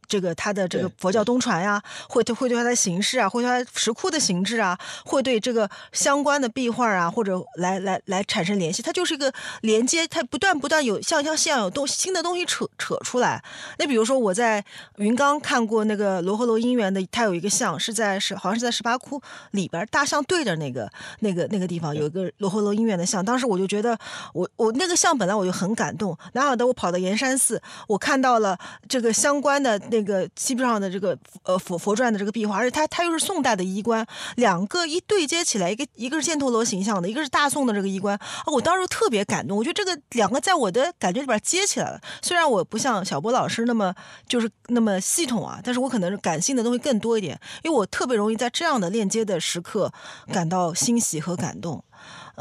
[0.07, 13.43] 这个他的这个佛教东传呀，会会对它的形式啊，会对它石窟的形制啊，会对这个相关的壁画啊，或者来来来产生联系，它就是一个连接，它不断不断有像像像有东新的东西扯扯出来。
[13.79, 14.63] 那比如说我在
[14.97, 20.89] 云冈看过那个罗河楼姻缘的，它有一个像是在是好像是在十八窟里边大象对着那个
[21.19, 23.97] 那个那个地方有一个罗河楼姻缘的像，当时我就觉得
[24.33, 25.30] 我我那个像本来。
[25.37, 34.05] 我就很感动，哪晓得我跑到岩山寺，我看到了这个相关的那个基本上的这个呃佛佛传的这个壁画，而且它它又是宋代的衣冠，
[34.35, 41.99] 两个一对接起来，一个一个是犍陀罗形象的，一个是大宋的这个衣冠，啊，我当时特别感动，我觉得这个两个在我的感觉里边接起来了。
[42.21, 43.93] 虽然我不像小波老师那么
[44.27, 49.91] 就是那么系统啊，但是我可能感性的东西更多一点，因为我特别容易在这样的链接的时刻
[50.31, 51.83] 感到欣喜和感动。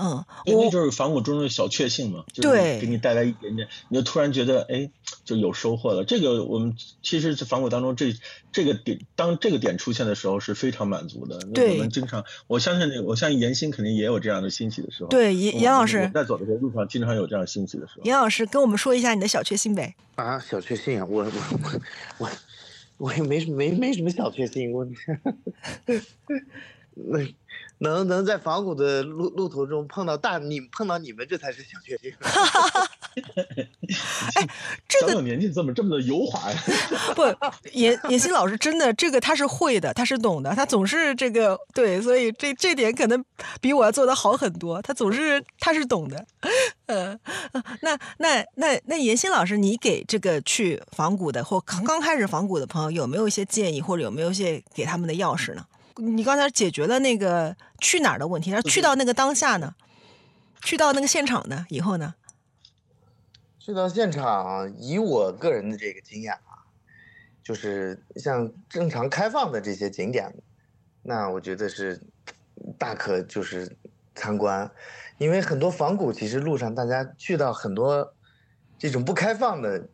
[0.01, 4.90] 嗯，因为就是仿古中的小确幸嘛，对，给你带来一点点，你就突然觉得哎，
[5.24, 6.05] 就有收获了。
[6.05, 8.14] 这个我们其实是仿古当中这
[8.51, 11.39] 这个点，当这个点出现的时候是非常满足的。
[11.52, 15.10] 对，我们经常，我相信，我相信严欣肯定也有这样的欣喜的时候。
[15.10, 18.05] 对，严严老师在走的时候路上经常有这样欣喜的时候。
[18.05, 19.94] 严老师跟我们说一下你的小确幸呗。
[20.14, 21.81] 啊，小确幸啊，我我
[22.18, 22.31] 我
[22.97, 24.86] 我也没没没什么小确幸，我
[26.94, 27.18] 那。
[27.81, 32.15] 能能在仿古的路路途中碰到大你碰到你们，这才是小确幸。
[34.36, 34.47] 哎，
[34.86, 36.62] 这个年纪怎么这么的油滑呀？
[37.16, 37.23] 不，
[37.73, 43.24] 严严欣老师真的这个他是会的，他是懂的，他总是这个对，所以这这点可能
[43.61, 44.81] 比我要做的好很多。
[44.82, 46.24] 他总是他是懂的。
[46.86, 47.19] 嗯，
[47.81, 55.65] 那那那那严欣老师，你给这个去仿古的或刚刚开始仿古的朋友有没有一些建议，或者有没有一些给他们的钥匙呢？
[56.01, 59.74] 你刚才解决了那个去哪儿的问题，那去到那个当下呢？
[60.62, 61.66] 去到那个现场呢？
[61.68, 62.14] 以后呢？
[63.59, 66.64] 去到现场，以我个人的这个经验啊，
[67.43, 70.35] 就是像正常开放的这些景点，
[71.02, 72.01] 那我觉得是
[72.78, 73.77] 大可就是
[74.14, 74.70] 参观，
[75.18, 78.14] 因为很多仿古其实路上大家去到很多
[78.78, 79.89] 这种不开放的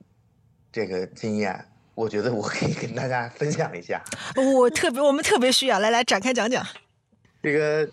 [0.70, 1.68] 这个经验。
[1.97, 4.05] 我觉得我可以跟大家分享一下，
[4.36, 6.64] 我特别我们特别需要来来展开讲讲。
[7.43, 7.89] 这个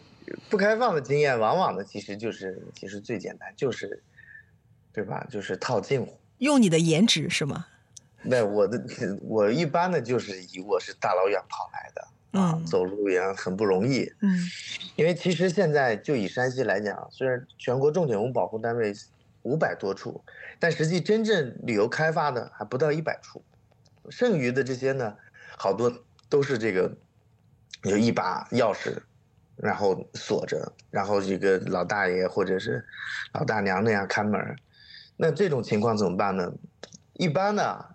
[0.50, 4.04] 不开放的经验，往往呢其实就是其实最简单，就是
[4.92, 5.26] 对吧？
[5.32, 7.66] 就是套近乎，用你的颜值是吗？
[8.24, 8.84] 那我的
[9.22, 14.12] 我一般呢就是以我是大老远跑来的啊，走路也很不容易。
[14.20, 14.38] 嗯，
[14.98, 18.94] 因为其实现在就以山西来讲，虽然全国重点文物保护单位
[19.44, 20.22] 五百多处，
[20.60, 23.42] 但实际真正旅游开发的还不到一百处。
[24.10, 25.16] 剩余的这些呢，
[25.58, 25.92] 好多
[26.30, 26.96] 都是这个
[27.84, 28.98] 有一把钥匙，
[29.56, 32.86] 然后锁着，然后这个老大爷或者是
[33.34, 34.56] 老大娘那样看门。
[35.16, 36.52] 那这种情况怎么办呢？
[37.14, 37.86] 一般呢，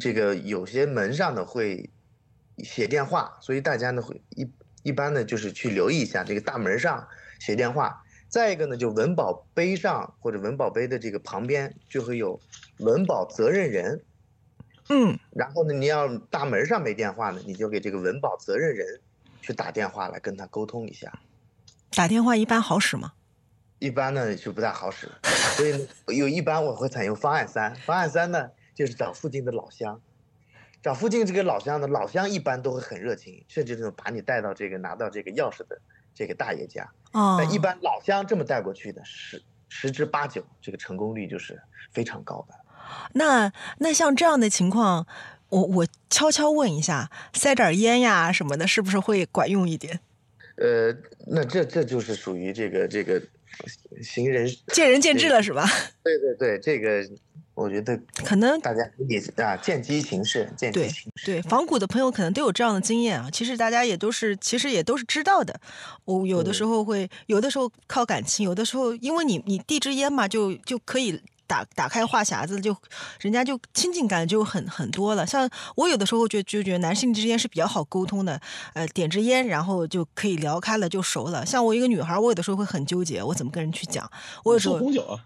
[0.00, 1.88] 这个有些门上呢会
[2.58, 4.50] 写电话，所以大家呢会一
[4.82, 7.06] 一般呢就是去留意一下这个大门上
[7.38, 8.02] 写电话。
[8.28, 12.38] 再一个呢，就文保碑上或者文保碑的这个旁边就会有
[12.78, 14.02] 文保责任人。
[14.90, 19.00] 嗯，然后呢，你要大门上没电话呢，你就给这个文保责任人
[19.42, 21.12] 去打电话来跟他沟通一下。
[21.90, 23.12] 打电话一般好使吗？
[23.78, 25.08] 一般呢就不太好使，
[25.56, 27.74] 所以有一般我会采用方案三。
[27.76, 30.00] 方案三呢就是找附近的老乡，
[30.82, 35.80] 找附近这个老乡呢老乡一般都会很热情，甚至能把你带到这个拿到这个钥匙的
[36.14, 36.90] 这个大爷家。
[37.12, 37.36] 哦。
[37.38, 41.62] 那一般老乡这么带过去的十十之八九，这个成功率就是
[41.92, 42.54] 非常高的。
[43.12, 45.06] 那那像这样的情况，
[45.48, 50.00] 我我悄悄问一下，塞点烟呀什么的，是不是会管用一点？
[50.56, 50.92] 呃，
[51.26, 53.22] 那这这就是属于这个这个
[54.02, 55.64] 行人见仁见智了，是吧？
[56.02, 57.08] 对对对，这个
[57.54, 61.26] 我觉得可能大家也啊见机行事，见机行事。
[61.26, 63.30] 对仿古的朋友可能都有这样的经验啊。
[63.32, 65.60] 其实大家也都是，其实也都是知道的。
[66.04, 71.22] 我有的时候会，有的时候靠感情，有的时候因为你你递支烟嘛，就就可以。
[71.48, 72.76] 打打开话匣子，就
[73.20, 75.26] 人家就亲近感就很很多了。
[75.26, 78.40] 像我有的时候就就觉得男性之间是比较好沟通的，
[78.74, 81.44] 呃，点支烟，然后就可以聊开了，就熟了。
[81.44, 84.08] 像我一个女孩，我有的时候会很纠结，我怎么跟人去讲？
[84.44, 85.24] 我有时候送红酒啊，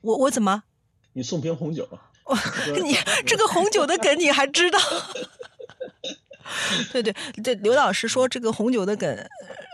[0.00, 0.64] 我我怎么？
[1.12, 1.86] 你送瓶红酒？
[2.82, 2.96] 你
[3.26, 4.78] 这个红酒的梗你还知道？
[6.92, 9.28] 对对对，刘老师说这个红酒的梗。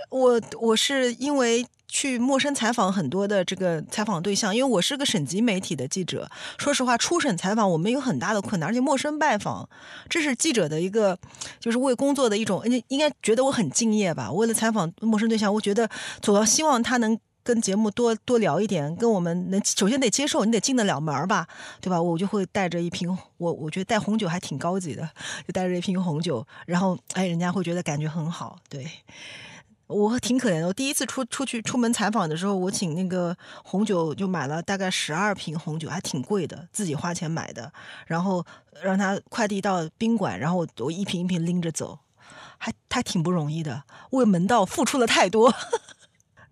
[0.09, 6.30] 我我是因为去陌生采访很多的这个采访对象，因为我是个省级媒体的记者。
[6.59, 9.68] 说实话，出省采访我们有很大的困难，而且陌生拜访，
[10.09, 11.18] 这是记者的一个
[11.60, 14.30] 就是为工作的一种，应该觉得我很敬业吧。
[14.32, 15.89] 为了采访陌生对象，我觉得
[16.20, 17.18] 主要希望他能。
[17.44, 21.48] 跟节目多多聊一点，跟我们能首先得接受，你得进得了门儿吧，
[21.80, 22.02] 对吧？
[22.02, 23.09] 我就会带着一瓶，
[23.39, 25.09] 我我觉得带红酒还挺高级的，
[25.47, 28.59] 就带着一瓶红酒，然后哎，人家会觉得感觉很好。
[28.68, 28.86] 对
[29.89, 37.73] 我挺可怜的我第一次出出去出门采访的时候我请那个红酒就买了大概十二瓶红酒还挺贵的自己花钱买的。
[38.06, 38.44] 然后
[38.82, 41.98] 让他快递到宾馆然后我一瓶一瓶拎着走
[42.59, 45.52] 还他挺不容易的为门道付出了太多。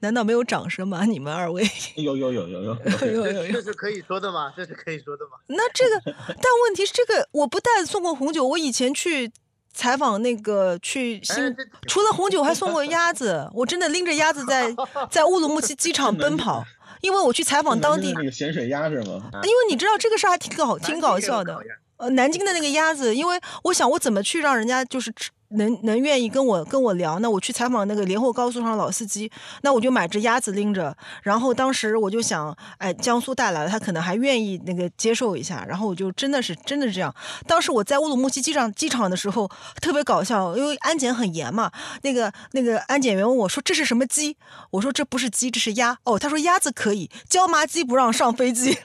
[0.00, 1.06] 难道没有掌声吗？
[1.06, 1.66] 你们二位？
[1.96, 2.76] 有有有有有
[3.12, 3.52] 有有。
[3.52, 4.52] 这是可以说的吗？
[4.54, 5.38] 这是可以说的吗？
[5.48, 9.32] 那这个但问题是这个我不但送过红酒我以前去
[9.76, 11.54] 采访那个去新，
[11.86, 14.74] 除了红酒还送过 鸭子，我真的拎着鸭子在
[15.10, 16.64] 在乌鲁木齐机场奔跑，
[17.02, 19.30] 因为我去采访当地那个咸水鸭是吗？
[19.44, 21.56] 因为你知道这个事儿还挺搞挺搞笑的，
[21.98, 25.30] 呃，南京的那个鸭子，因为我想我怎么去让人家就是吃。
[25.50, 29.30] 能能愿意跟我跟我聊，那我去采访那个连霍高速上老司机，
[29.62, 30.96] 那我就买只鸭子拎着。
[31.22, 35.64] 然后当时我就想，哎，江苏带来的，他可能还愿意那个接受一下。
[35.68, 37.14] 然后我就真的是真的是这样。
[37.46, 39.48] 当时我在乌鲁木齐机场机场的时候
[39.80, 41.70] 特别搞笑，因为安检很严嘛。
[42.02, 44.36] 那个那个安检员问我说：“这是什么鸡？”
[44.72, 48.78] 我说：“这不是鸡，这是鸭。”哦，他说：“鸭子可以，椒麻鸡不让上飞机。”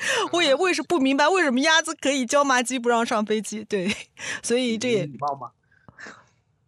[0.32, 3.64] 我也我也是不明白为什么鸭子可以，椒麻鸡不让上飞机。
[3.64, 3.94] 对，
[4.42, 5.50] 所以这也礼貌吗？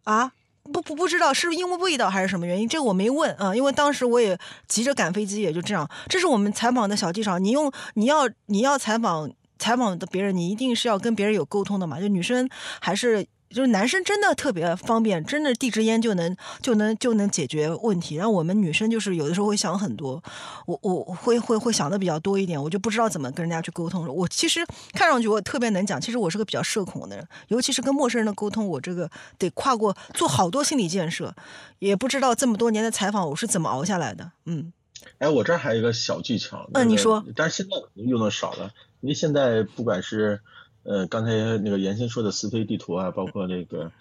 [0.05, 0.33] 啊，
[0.73, 5.89] 不不不知道是因为味道还是什么原因，这个我没问啊，因为当时我也急着赶飞机，也就这样。
[6.09, 12.49] 这是我们采访的小技巧，你用你要你要采访采访的别人，你一定是要跟别人有沟通的嘛，就女生
[12.81, 13.27] 还是。
[13.51, 18.17] 就是男生真的特别方便，真的递支烟就能就能就能解决问题。
[18.17, 20.23] 然后我们女生就是有的时候会想很多，
[20.67, 24.07] 我我会会会想的比较多一点，我就不知道怎么跟人家去沟通。
[24.07, 31.35] 我其实看上去我特别能讲，其实我是个比较社恐的人，尤其是跟陌生人的沟通，我这个得跨过做好多心理建设，
[31.79, 34.33] 也不知道这么多年的采访我是怎么熬下来的。
[34.45, 34.73] 嗯，
[35.19, 40.41] 哎，我这儿还有一个小技巧，嗯，你说，但是现在用的少了，因为现在不管是。
[40.89, 43.93] 呃，刚才那个严先说的四飞地图啊，包括那个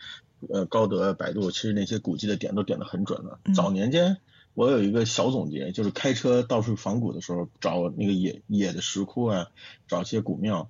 [0.47, 3.39] 呃高德、百度，其实那些古迹的点都点得很准了。
[3.53, 4.19] 早年间
[4.53, 9.47] 我有一个小总结，就是开车到处访古的时候，找那个野野的石窟啊，
[9.89, 10.69] 找些古庙，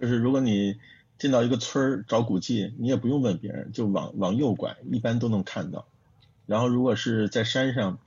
[0.00, 0.76] 就是如果你
[1.18, 5.86] 进到一个村儿找古迹，你也不用问别人，就往往右拐，一般都能看到。
[6.46, 7.98] 然后如果是在山上，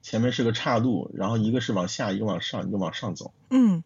[0.00, 3.34] 前面是个岔路，然后一个是往下，一个往上，你就往上走。
[3.50, 3.84] 嗯。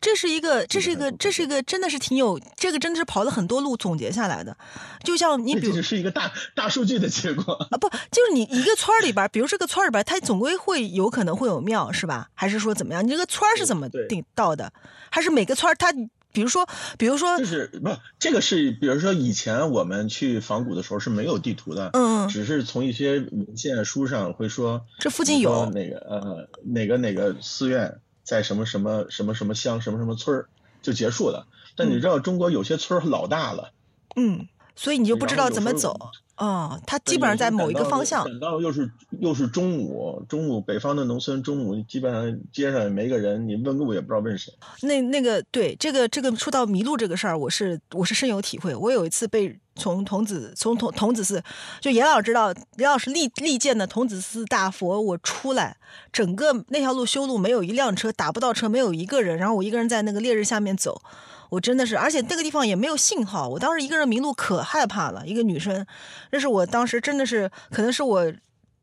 [0.00, 4.56] 这是一个，这是一个，这是一个，真的是挺有，这个真的是跑了很多路总结下来的。
[5.02, 12.28] 就像你，比如是一个大大数据的结果啊，不，就是你一个村里边，比如这个村里边，它总归会有可能会有庙，是吧？
[12.34, 13.04] 还是说怎么样？
[13.04, 14.72] 你这个村是怎么定到的？
[15.10, 15.92] 还是每个村它，
[16.32, 16.66] 比如说，
[16.98, 28.00] 比如说，就是不，这个是，比如说以前我们去仿古的时候是没有地图的，嗯，只是从一些文献书上会说这附近有哪个呃哪个哪个寺院。
[28.26, 30.48] 在什么什么什么什么乡什么什么村儿
[30.82, 31.46] 就结束了，
[31.76, 33.70] 但你知道中国有些村儿老大了，
[34.16, 35.96] 嗯，所以你就不知道怎么走
[36.36, 36.80] 啊。
[36.86, 38.24] 它基本上在某一个方向。
[38.24, 38.90] 等到又是
[39.20, 44.52] 又是中午，中午北方的农村中午基本上街上也没个人，你问路也不知道问谁。
[44.82, 48.74] 那那个对这个这个说到迷路这个事儿，我是我是深有体会。
[48.74, 49.58] 我有一次被。
[49.78, 51.44] 从童子从童童子寺，
[51.82, 55.76] 就严老知道，严老师力力荐的童子寺大佛，我出来，
[56.10, 61.02] 整个那条路修路没有一辆车，打不到车，没有一个人，然后我一个人在那个烈日下面走，
[61.50, 65.86] 我真的是，而且那个地方也没有信号，我当时一个人迷路可害怕了，一个女生，
[66.30, 68.32] 那是我当时真的是，可能是我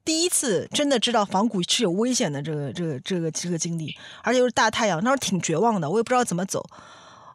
[0.05, 6.65] 第一次真的知道仿古是有危险的这个这个这个这个经历，而且又是大太阳，那时候挺绝望的，我也不知道怎么走。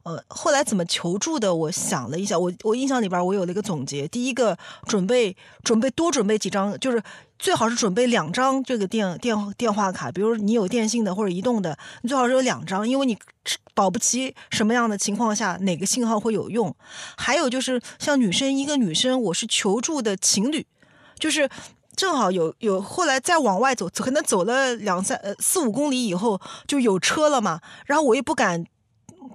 [0.09, 1.55] 呃，后来怎么求助的？
[1.55, 4.09] 我想了一下，我我印象里边我有了一个总结。
[4.09, 4.57] 第一个，
[4.87, 7.03] 准备准备多准备几张，就是
[7.39, 13.19] 最好是准备两张这个电电电话卡，比如你有电信的或者移动的，你最好是有两张，因为你
[13.75, 16.75] 保不齐什么样的情况下哪个信号会有用。
[17.19, 20.67] 还有就是像女生，一个女生我是求助的情侣，
[21.19, 21.47] 就是
[21.95, 28.65] 正好有有后来再往外走，可能走了两三呃四五公里以后就有车了嘛，然后我也不敢。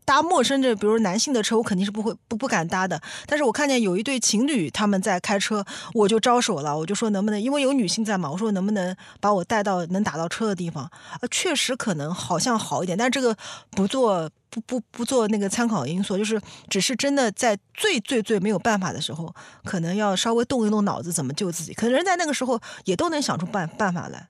[0.05, 3.01] 搭陌生的，比如男性的车，我肯定是不会不不敢搭的。
[3.25, 10.89] 但是我看见有一对情侣他们在开车，我就招手了，我就说能不能，因为有女性在嘛，我说能不能把我带到能打到车的地方？
[11.21, 13.35] 呃，确实可能好像好一点，但这个
[13.71, 19.33] 不做不不不做那个参考因素，就是只是真的在最最最没有办法的时候，
[19.63, 21.73] 可能要稍微动一动脑子怎么救自己。
[21.73, 24.27] 可能人在那个时候也都能想出办办法来，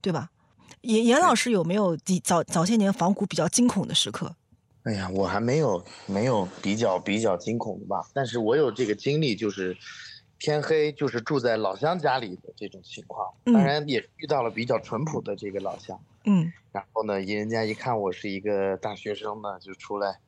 [0.00, 0.30] 对吧？
[0.82, 4.34] 严严老师有没有早早些年仿古比较惊恐的时刻？
[4.84, 9.76] 哎呀，我还没有没有比较比较惊恐的吧，但是我有这个经历，就是
[10.40, 20.18] 天黑就是住在老乡家里的这种情况，当然也遇到了比较淳朴的这个老乡，嗯，然后呢，人家一看我是一个大学生呢，就出来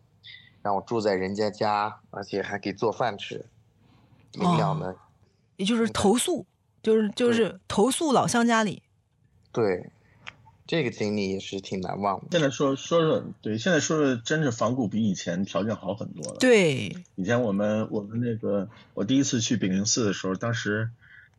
[0.63, 3.45] 让我住在人家家，而且还给做饭吃，
[4.35, 4.95] 临了呢，
[5.57, 6.47] 也就是投诉，
[6.81, 8.85] 就是就是投诉老乡家里，
[9.51, 9.91] 对。
[10.67, 12.27] 这个经历也是挺难忘的。
[12.33, 16.39] 现在说说说，对，现在说说，真是仿古比以前条件好很多了。
[16.39, 20.91] 对，以前我们我们那个，我第一次去炳灵寺的时候，当时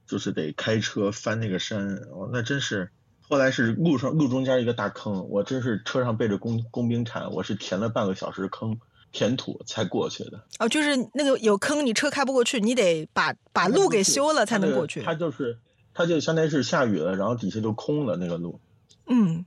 [0.08, 2.90] 就是得开车翻那个山，哦，那真是。
[3.28, 8.80] 后来是路上路中间一个大坑，我真是车上背着工工兵铲，我是填了半个小时坑，
[9.12, 10.44] 填土才过去的。
[10.60, 15.02] 哦，就是那个有坑，你车开不过去，你得把把路给修了才能过去。
[15.02, 15.58] 它就是，
[15.96, 18.60] 它就相当于是下雨了，然后底下就空了那个路。
[19.08, 19.46] 嗯，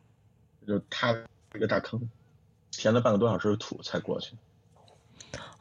[0.67, 1.13] 就塌
[1.55, 2.01] 一个大坑，
[2.71, 4.35] 填了半个多小时的土才过去。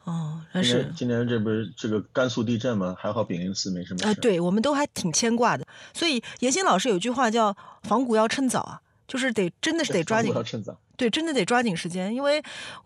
[0.04, 2.96] 哦，但是今年这不是这个甘肃地震吗？
[2.98, 4.06] 还好炳灵寺没什么事。
[4.06, 5.66] 啊，对我们都还挺牵挂的。
[5.92, 7.54] 所以严新老师有句话叫
[7.84, 10.32] “仿古要趁早”啊，就是得真的是得抓紧。
[10.32, 10.78] 要趁早。
[10.96, 12.42] 对，真的得抓紧时间，因为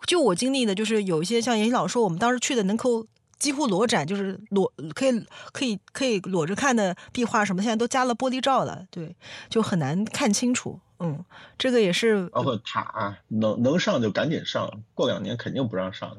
[0.06, 3.06] 就我经历的，就是有一些像严新老师说，我们当时去的能够
[3.38, 9.14] 几乎裸展，就是裸可以可以可以裸着看的壁画什么，现在都加了玻璃罩了，对，
[9.48, 10.80] 就很难看清楚。
[11.02, 11.24] 嗯，
[11.58, 16.16] 这个也是包括塔能能上就赶紧上，过两年肯定不让上了。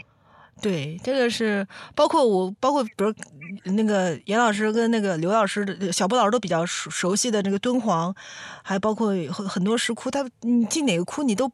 [0.62, 3.14] 对，这个是包括我，包括比如
[3.64, 8.14] 那个严老师跟那个刘老师的小波老师都比较熟熟悉的那个敦煌，
[8.62, 11.52] 还包括很很多石窟，他你进哪个窟你都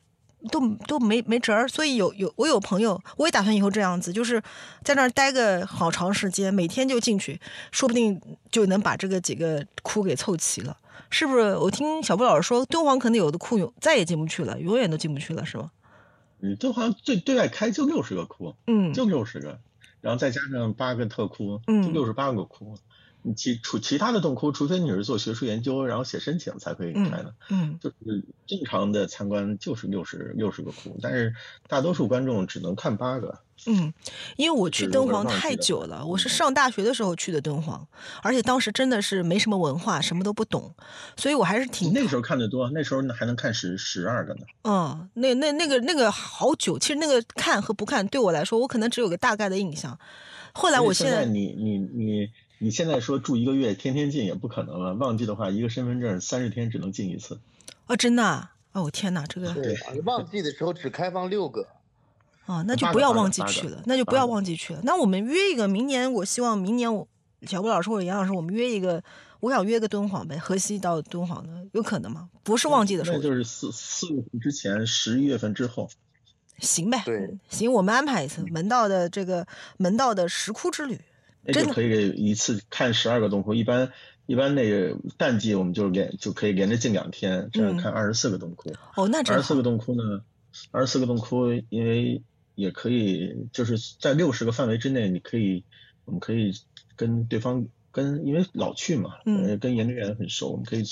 [0.52, 1.68] 都都没没辙儿。
[1.68, 4.42] 所以有有我有朋友，我也打算以后这样子，就是
[4.84, 7.40] 在那儿待个好长时间，每天就进去，
[7.72, 8.22] 说不定
[8.52, 10.78] 就能把这个几个窟给凑齐了。
[11.12, 11.58] 是不是？
[11.58, 15.72] 我听小布老师说，敦煌可能有的窟永再也进不去了，永远都进不去了，是吗？
[16.42, 19.60] 嗯，敦煌最对外开就六十个窟，嗯，就六十个，
[20.02, 22.78] 然后再加上八个特窟，嗯，就六十八个窟。
[23.22, 31.36] 你其除其他的洞窟，除非你是做学术研究，然后写申请才可以开的，嗯，就是正常的参观就是六十六十个窟，但是
[31.68, 33.40] 大多数观众只能看八个。
[33.68, 33.94] 嗯，
[34.38, 37.86] 因为我去敦煌太久了，我是上大学的时候去的敦煌，
[38.24, 40.74] 而且当时真的是没什么文化，什么都不懂，
[41.18, 44.46] 所以我还是挺那时候看的多，那时候还能看十十二个呢。
[44.64, 50.00] 嗯，那那那个那个好久，其实那个看和不看对我来说，我可能只有个大概的印象。
[50.54, 52.30] 后来我现在你你你
[52.60, 57.40] 你现在说住一个月天天进也不可能了，旺季的话一个身份证三十天只能进一次。
[57.88, 58.50] 啊，真的？
[58.74, 59.76] 哦，我天哪，这个对，
[60.06, 61.68] 旺季的时候只开放六个。
[62.46, 64.82] 啊，那就不要旺季去了，那就不要旺季去了。
[64.84, 67.08] 那我们约一个明年，我希望明年我
[67.44, 69.04] 小布老师或者杨老师，我们约一个，
[69.40, 72.30] 我想约个敦煌呗，河西到敦煌的，有可能吗？
[72.44, 75.90] 不是旺季的时候，那就是四四月份之前，十一月份之后，
[76.58, 77.04] 行呗。
[77.06, 81.00] 对，行，我们安排一次门道的这个门道的石窟之旅，
[81.46, 83.54] 真的可以一次看十二个洞窟。
[83.54, 83.92] 一般
[84.26, 88.72] 一般那个淡季我们就连就可以连着进两天，这样看二十四个洞窟。
[88.96, 90.22] 哦，那二十四个洞窟呢？
[90.72, 92.24] 二十四个洞窟，因为
[92.56, 95.64] 也可以，就是在六十个范围之内，你可以，
[96.06, 96.54] 我们可以
[96.96, 100.84] 跟对方跟，因为老去嘛，嗯，跟研究员很熟，我们可以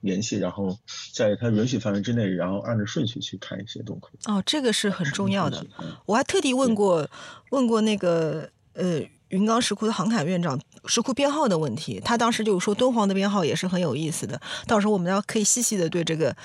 [0.00, 0.78] 联系，然后
[1.14, 4.10] 在他允许范围之内，然后按照顺序去看一些洞窟。
[4.26, 5.66] 哦，这个是很重要的。
[6.04, 7.08] 我还特地问过
[7.50, 16.36] 问过那个呃云冈石窟的航侃院长石窟编号的问题，他当时就说敦煌的编号也是很有意思的，到时候我们要可以细细的对这个。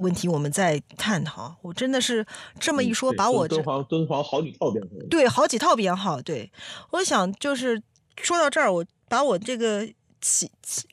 [0.00, 1.56] 问题我们再探讨。
[1.60, 2.24] 我真的是
[2.60, 6.22] 这么一说，把我敦煌敦煌好几套编号，对，好几套编号。
[6.22, 6.52] 对，
[6.90, 7.82] 我想就是
[8.22, 9.84] 说到这儿，我把我这个
[10.20, 10.48] 起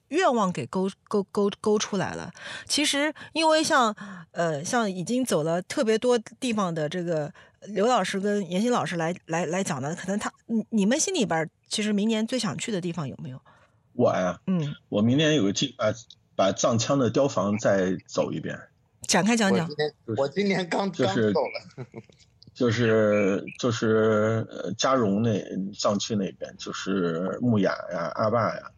[0.08, 2.32] 愿望给勾勾勾勾出来了。
[2.68, 3.96] 其实，因为像
[4.32, 7.32] 呃像已经走了特别多地方的这个
[7.68, 13.42] 刘老师跟严欣老师来来来讲呢，可能他你你们心里边其实明年最想去的地方有没有？
[13.94, 15.86] 我呀，嗯，我明年有个计划，
[16.36, 18.60] 把藏羌的雕房再走一遍。
[19.08, 19.70] 展开讲讲。
[20.18, 21.86] 我今年刚刚走了，
[22.54, 25.42] 就是就是呃，嘉绒那
[25.80, 28.72] 藏区那边，就是木雅呀、阿坝呀，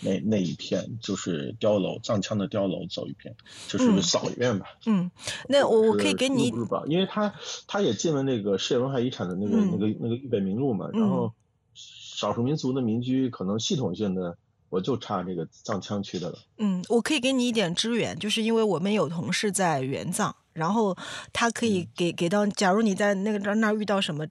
[0.00, 3.34] 那那一片，就是碉楼藏羌的碉楼走一遍，
[3.66, 4.66] 就是扫一遍吧。
[4.86, 5.10] 嗯，
[5.48, 6.52] 那我我可以给你，
[6.86, 7.34] 因为他
[7.66, 11.32] 他也进了那个世界文化遗产的那个那个那个预备名录嘛，然后
[11.74, 14.36] 少数民族的民居可能系统性的。
[14.70, 16.38] 我就差这个藏羌区的了。
[16.58, 20.94] 嗯，我可以给你一点支援，就是因为我们有同事在援藏，然后
[21.32, 24.26] 他可以给给到，假如你在那个那那儿遇到什么。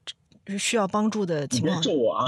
[0.56, 1.80] 需要帮助的情况。
[1.80, 2.26] 别咒我啊！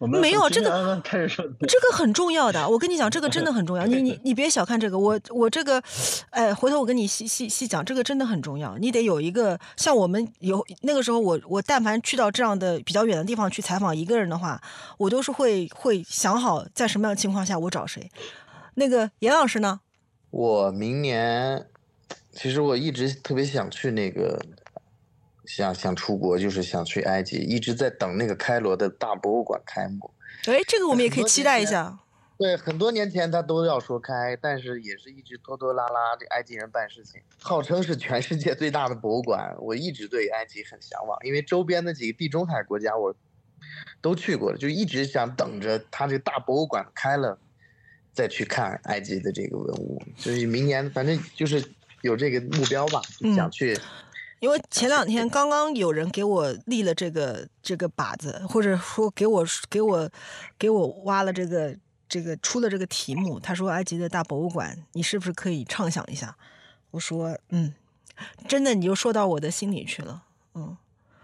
[0.20, 2.68] 没有这个，开始说这个很重要的。
[2.68, 3.84] 我跟你讲，这个真的很重要。
[3.86, 5.82] 你 你你别小看这个，我我这个，
[6.30, 8.76] 哎，回头我跟你细细细讲，这个真的很重要。
[8.78, 14.60] 你得有一个像我们有那个时候，我我但凡去到这样的比较远的地方去采访一个人的话，
[14.98, 18.10] 我都是会会想好在什么样的情况下我找谁。
[18.74, 19.80] 那个严老师呢？
[20.30, 21.66] 我明年
[22.32, 24.40] 其实我一直特别想去那个。
[25.54, 30.10] 想想出国，就是想去埃及，一直在等那个开罗的大博物馆开幕。
[30.46, 31.98] 哎，这个我们也可以期待一下。
[32.38, 36.16] 对，很多年前他都要说开，但是也是一直拖拖拉拉。
[36.18, 43.14] 这埃及人办事情，号称是全世界最大的博物馆，我一直对埃及很向往，因为周边的几个地中海国家我
[44.00, 47.38] 都去过了，就一直想等着他这个大博物馆开了
[48.14, 50.02] 再去看埃及的这个文物。
[50.16, 51.62] 就是明年，反正就是
[52.00, 53.02] 有这个目标吧，
[53.36, 53.78] 想去。
[54.42, 60.10] 因为前两天刚刚有人给我立了这个这个靶子，或者说给我给我
[60.58, 61.76] 给我挖了这个
[62.08, 66.36] 这个出了这个题目，他说埃及的大博物馆，你是不是可以畅想一下？
[66.90, 67.72] 我说嗯，
[68.48, 70.24] 真的你就说到我的心里去了，
[70.54, 70.76] 嗯。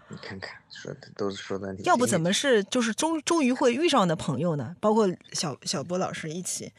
[0.07, 4.77] 你看看说的都是说的，要不怎么是就是终终于会遇上的朋友呢？
[4.79, 6.71] 包括小小波老师一起，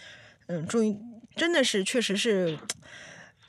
[0.46, 0.98] 嗯，终于
[1.36, 2.58] 真的是确实是。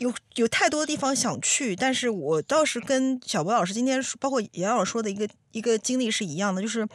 [0.01, 6.87] 有有太多地方想去，但是我倒是跟小博老师今天包括杨老师说的一个一个经历是一样的，就是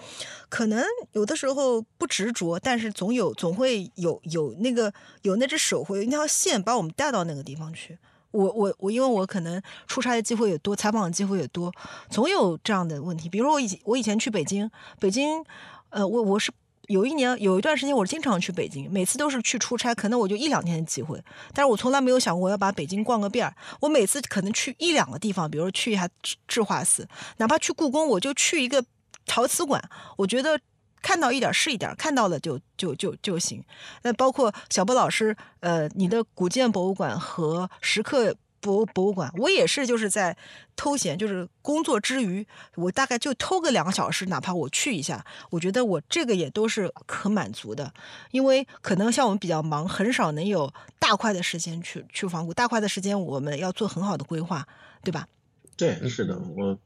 [0.49, 4.93] 可能有的时候不执着，但是总有总会有有那个
[5.23, 7.97] 有那只手会有一条线把我们带到那个地方去。
[8.33, 11.73] 我我我，因为我可能出差的机会也多，采访的机会也多，
[12.11, 13.28] 总有这样的问题。
[13.28, 14.69] 比如说我以我以前去北京，
[14.99, 15.45] 北京，
[15.91, 16.51] 呃，我我是。
[16.89, 21.23] 有一年有一段时间，我经常去北京，每次都是去出差，可能我就一两天的机会，
[21.53, 23.55] 但是我从来没有想过我要把北京逛个遍儿。
[23.81, 27.09] 我每次可能去一两个地方，比如说去一下智智化寺，
[27.39, 28.85] 哪怕去故宫，我就去一个
[29.27, 29.83] 陶瓷馆，
[30.17, 30.59] 我觉得
[31.03, 33.63] 看到一点是一点，看到了就就就就行。
[34.03, 38.35] 那包括小波老师，呃，你的古建博物馆和石刻。
[38.67, 40.37] 博博物馆，我也是，就是在
[40.75, 42.45] 偷闲，就是工作之余，
[42.75, 47.95] 我大概就偷个两个小时，哪怕我去一下，我觉得我这个也都是可满足的，
[48.33, 54.67] 因为可能像我们比较忙，很少能有大块的时间去去仿古，大块的时间我们要做很好的规划，
[55.05, 55.29] 对吧？
[55.77, 56.77] 对，是的，我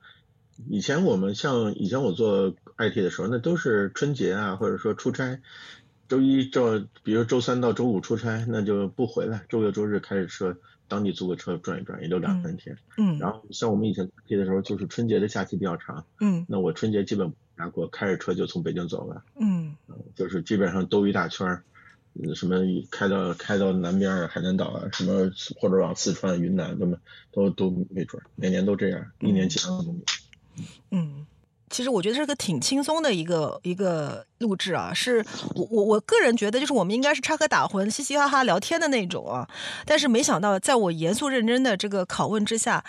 [0.68, 5.40] 以前我们像以前我做 IT 的时候，那都是春节啊，或者说出差，
[6.06, 10.54] 周一周，比如周三到周五出差，那就不回来，周六周日开着车。
[10.90, 12.76] 当地租个车转一转，也就两三天。
[12.98, 16.04] 嗯，然后像我们以前去的时候，就是春节的假期比较长。
[16.20, 19.22] 嗯，那我春节基本家过，开着车就从北京走了。
[19.38, 19.76] 嗯，
[20.16, 21.64] 就是基本上兜一大圈儿，
[22.34, 22.56] 什么
[22.90, 25.30] 开到开到南边海南岛啊，什么
[25.60, 26.98] 或者往四川、云南，那么
[27.30, 30.04] 都都没准，每年都这样，一年几趟公里。
[30.90, 31.24] 嗯。
[31.70, 35.24] 其实我觉得是个挺轻松的一个一个录制啊，是
[35.54, 39.48] 我我我个人觉得，就是我们应该是插科打诨、嘻嘻哈哈聊天的那种啊，
[39.86, 42.84] 但是没想到在我严肃认真的这个拷问之下。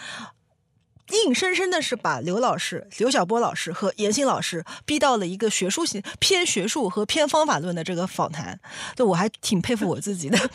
[1.12, 8.60] 硬生生的是把刘老师、刘晓波老师和严欣老师逼到了一个学术性、偏学术和偏方法论的这个访谈，
[8.96, 10.38] 对我还挺佩服我自己的。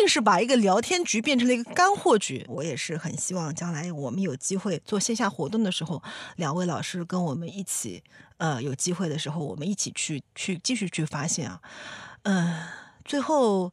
[0.00, 2.46] 硬是把一个聊天局变成了一个干货局。
[2.48, 6.02] 我也是很希望将来我们有机会做线下活动的时候，
[6.36, 8.02] 两位老师跟我们一起，
[8.38, 11.60] 呃，有机会的时候我们一起去去继续去发现啊。
[12.22, 12.62] 嗯，
[13.04, 13.72] 最后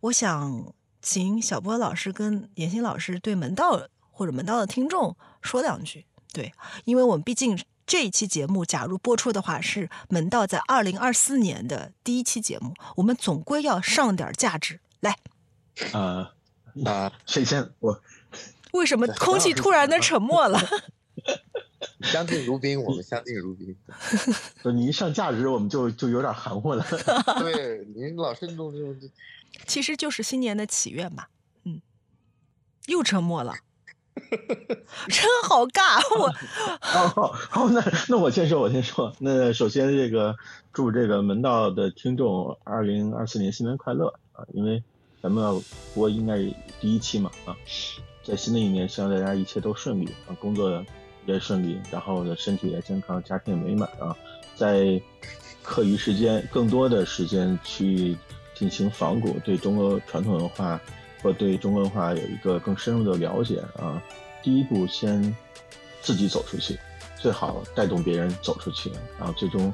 [0.00, 0.72] 我想
[1.02, 3.88] 请小波老师跟严欣老师对门道。
[4.22, 6.52] 或者门道的听众说两句，对，
[6.84, 15.18] 因为我们毕竟这一期节目，假如播出的话，是门道在二零二四年的第一期节目，我们总归要上点价值来。
[15.92, 16.34] 啊
[16.74, 17.72] 那，谁先？
[17.80, 18.00] 我
[18.70, 20.60] 为什么空气突然的沉默了？
[22.02, 23.76] 相敬如宾，我们相敬如宾。
[24.72, 26.86] 你一上价值，我们就就有点含糊了。
[27.40, 29.10] 对，您老是弄这种，
[29.66, 31.28] 其实就是新年的祈愿吧。
[31.64, 31.82] 嗯，
[32.86, 33.56] 又沉默了。
[35.08, 36.32] 真好尬，我
[36.80, 39.12] 好好那那我先说，我先说。
[39.18, 40.36] 那首先这个
[40.72, 44.44] 祝这个门道的听众二零二四年新年快乐啊！
[44.52, 44.82] 因为
[45.22, 45.60] 咱们要
[45.94, 47.56] 播应该是第一期嘛啊，
[48.22, 50.84] 在新的一年希望大家一切都顺利啊，工作
[51.26, 54.14] 也顺利，然后呢身体也健康，家庭也美满啊。
[54.54, 55.00] 在
[55.62, 58.16] 课余时间更多的时间去
[58.54, 60.80] 进行仿古，对中国传统文化
[61.22, 64.02] 或对中国文化有一个更深入的了解啊。
[64.42, 65.34] 第一步先
[66.00, 66.78] 自己走出去，
[67.16, 69.72] 最好带动别人走出去，然后最终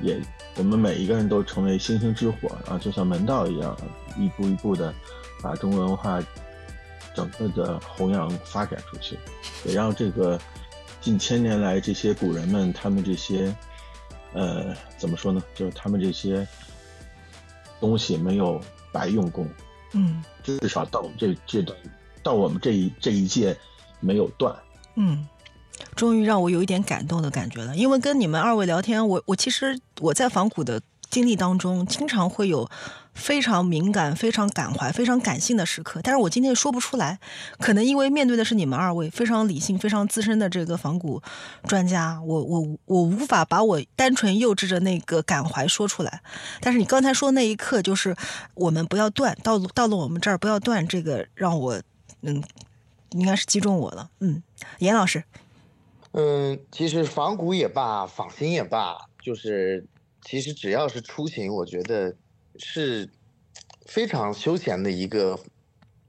[0.00, 0.20] 也
[0.56, 3.76] 我们每一个人都成为星星之火啊，就像门道一样，
[4.18, 4.92] 一步一步的
[5.40, 6.20] 把中国文化
[7.14, 9.16] 整个的弘扬发展出去，
[9.64, 10.38] 也让这个
[11.00, 13.54] 近千年来这些古人们他们这些
[14.32, 16.46] 呃怎么说呢，就是他们这些
[17.78, 18.60] 东西没有
[18.92, 19.48] 白用功，
[19.92, 20.22] 嗯，
[20.58, 21.76] 至少到我们这这段
[22.22, 23.56] 到我们这一这一届。
[24.02, 24.56] 没有断，
[24.94, 25.28] 嗯，
[25.94, 27.76] 终于让我有一点感动的感觉了。
[27.76, 32.66] 因为跟你们二位聊天，我我其实我在仿古的经历当中，经常会有
[33.20, 37.20] 非常敏感、非常感怀、非常感性的时刻，但是我今天说不出来，
[37.58, 41.22] 可能因为面对的是你们二位非常理性、非常资深的这个仿古
[41.68, 46.22] 专家，我我我无法把我单纯幼稚的那个感怀说出来。
[46.60, 48.16] 但是你刚才说那一刻，就是
[48.54, 51.80] 我们不要断，到到了我们这儿不要断，这个让我
[52.22, 52.42] 嗯。
[53.14, 54.40] 应该是击中我了，嗯，
[54.78, 55.24] 严老师，
[56.12, 59.84] 嗯，其实仿古也罢，仿新也罢，就是
[60.24, 62.14] 其实只要是出行，我觉得
[62.62, 63.08] 是
[63.86, 65.40] 非常休闲的一个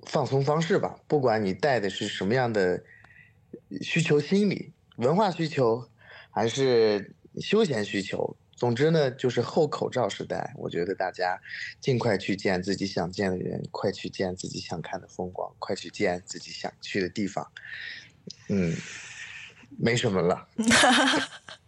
[0.06, 1.00] 放松方式吧。
[1.08, 2.84] 不管你带的是什么样的
[3.82, 5.90] 需求心理、文化需求，
[6.30, 8.36] 还是休闲需求。
[8.54, 11.42] 总之呢，就是后口罩时代，我觉得大家
[11.80, 17.52] 尽快去见自己想见的人，快去见自己想看的风光，快去见自己想去的地方。
[18.50, 18.76] 嗯，
[19.80, 20.48] 没什么了。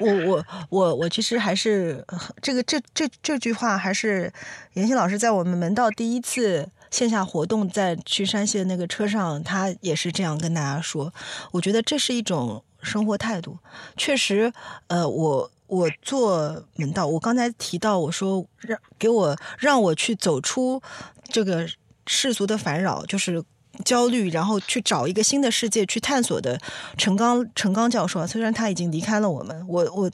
[0.00, 2.04] 我我我我其实还是
[2.40, 4.32] 这个这这这句话，还是
[4.74, 11.12] 严欣老师在我们门道第一次线下活动，在去山西的那个车上，他也是这样跟大家说。
[11.52, 13.58] 我觉得这是一种生活态度，
[13.96, 14.52] 确实，
[14.88, 15.50] 呃，我。
[15.70, 20.82] 我做门道，我刚才提到，我说让给我让我去走出
[21.28, 21.64] 这个
[22.08, 23.40] 世俗的烦扰，就是
[23.84, 26.58] 焦虑，然后去找一个新的世界去探索的
[26.96, 30.10] 陈刚陈刚教授，虽然他已经离开了我们，我我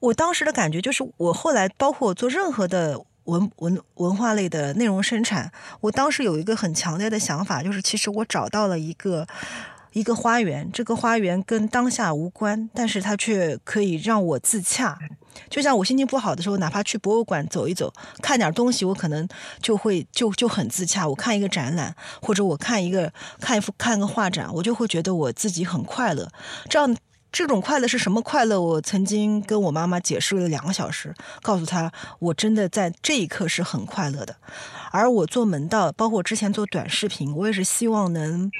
[0.00, 9.26] 我当时的感觉就是，我后来包括我做任何的文文文化类的内容生产，我当时有一个很强烈的想法，就是其实我找到了一个。
[9.92, 14.98] 一个花园，这个花园跟当下无关，但是它却可以让我自洽。
[15.48, 17.92] 就像我心情不好的时候，哪怕去博物馆走一走，
[18.22, 19.26] 看点东西，我可能
[19.60, 21.08] 就会就就很自洽。
[21.08, 26.28] 我看一个展览，或者我看一个看一幅看个画展，我就会觉得我自己很快乐。
[26.68, 26.96] 这样。
[27.32, 28.60] 这种快乐是什么快乐？
[28.60, 34.36] 我曾经跟我妈妈解释了两个小时，告诉她我真的在这一刻是很快乐的。
[34.90, 38.52] 而我做门道，包括之前做短视频，我也是希望能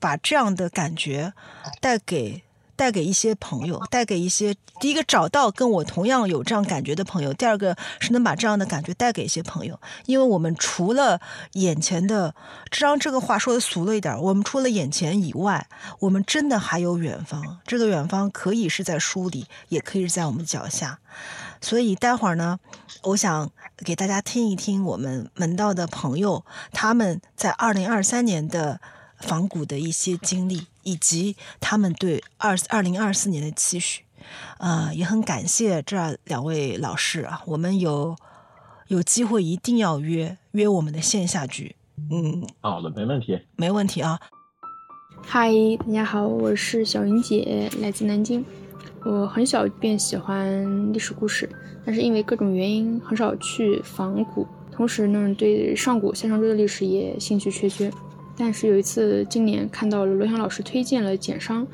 [0.00, 1.32] 把这样的感觉
[1.80, 2.44] 带给。
[2.80, 11.20] 带给一些朋友，带给一些第一个找到跟我同样有这样感觉的朋友，第二个是能把这样的感觉带给一些朋友，因为我们除了
[11.52, 12.34] 眼前的，
[12.70, 17.58] 这张这个话说的俗了一点，我们除了眼前以外，我们真的还有远方。
[17.66, 21.00] 这个远方可以是在书里，也可以是在我们脚下。
[21.60, 22.58] 所以待会儿呢，
[23.02, 23.50] 我想
[23.84, 28.80] 给大家听一听我们门道的朋友他们在二零二三年的
[29.20, 30.66] 仿古的一些经历。
[30.82, 34.02] 以及他们对二二零二四年的期许，
[34.56, 38.16] 呃，也很感谢这两位老师啊，我们有
[38.88, 41.76] 有机会一定要约约我们的线下局，
[42.10, 44.18] 嗯，好的，没问题，没问题啊。
[45.22, 45.52] 嗨，
[45.86, 48.42] 大家好，我是小云姐，来自南京。
[49.04, 51.46] 我很小便喜欢历史故事，
[51.84, 57.92] 但是因为各种原因很少去仿古，同时呢，对上古夏商周的历史也兴趣缺缺。
[58.36, 61.66] 但是有一次，今年看到了罗翔老师推荐了《简商》，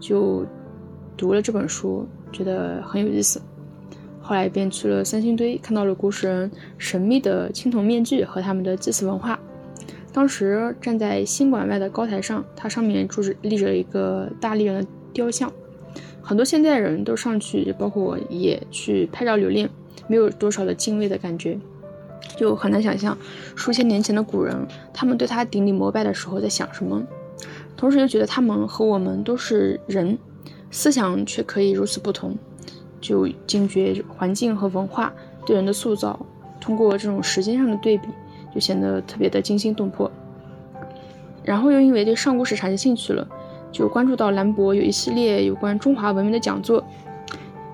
[0.00, 0.46] 就
[1.16, 3.40] 读了这本书，觉得很有意思。
[4.20, 9.38] 后来便去了三星堆，看到了古史人神秘的青铜面具和他们的祭祀文化。
[10.14, 15.52] 当时站在新馆外的高台上，它上面住着立着一个大力人的雕像，
[16.22, 19.68] 很多现代人都上去，包括我也去拍照留念，
[20.06, 21.58] 没有多少的敬畏的感觉。
[22.36, 23.16] 就很难想象，
[23.54, 27.02] 数千年前的古人，他们对他顶礼膜拜的时候在想什么，
[27.76, 30.18] 同时又觉得他们和我们都是人，
[30.70, 32.36] 思想却可以如此不同，
[33.00, 35.12] 就惊觉环境和文化
[35.46, 36.18] 对人的塑造，
[36.60, 38.08] 通过这种时间上的对比，
[38.52, 40.10] 就显得特别的惊心动魄。
[41.44, 43.26] 然后又因为对上古史产生兴趣了，
[43.70, 46.82] 就关注到兰博有一系列有关中华文明的讲座，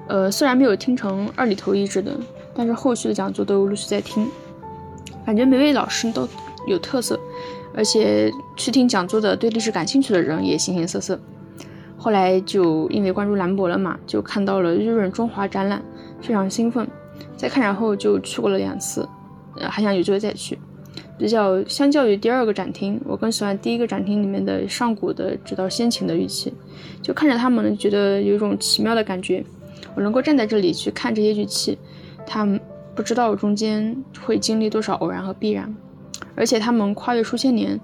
[0.09, 2.13] 呃，虽然没有听成二里头遗址的，
[2.53, 4.29] 但是后续的讲座都陆续在听。
[5.25, 6.29] 感觉每位老师都
[6.67, 7.19] 有特色，
[7.75, 11.19] 而且去听讲座的对历史感兴趣的人也形形色色。
[11.97, 15.83] 后来就因为关注兰博了嘛，就看到了日润中华展览，
[16.21, 16.89] 非常兴奋。
[17.37, 19.09] 在看展后就去过了两次，
[19.57, 20.59] 呃，还想有机会再去。
[21.19, 26.53] 比较相较于第二个展厅，我更喜欢第一个展厅里面的上古的直到先秦的玉器，
[27.03, 29.45] 就看着他们，觉得有一种奇妙的感觉。
[29.95, 31.77] 我能够站在这里去看这些玉器，
[32.27, 32.59] 他们
[33.01, 35.75] 不知道中间会经历多少偶然和必然，
[36.35, 37.81] 而且他们跨越数千年，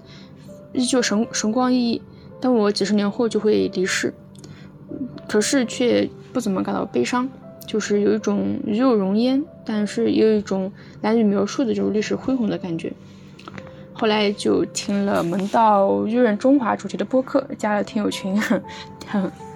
[0.73, 1.99] 依旧神神光熠熠。
[2.39, 4.13] 但我几十年后就会离世，
[5.27, 7.27] 可是却不怎么感到悲伤，
[7.65, 10.71] 就是有一种与有容焉，但是也有一种
[11.01, 12.93] 难以描述的这种历史恢宏的感觉。
[13.91, 18.39] 后来就听了门道玉润中华主题的播客，加了听友群。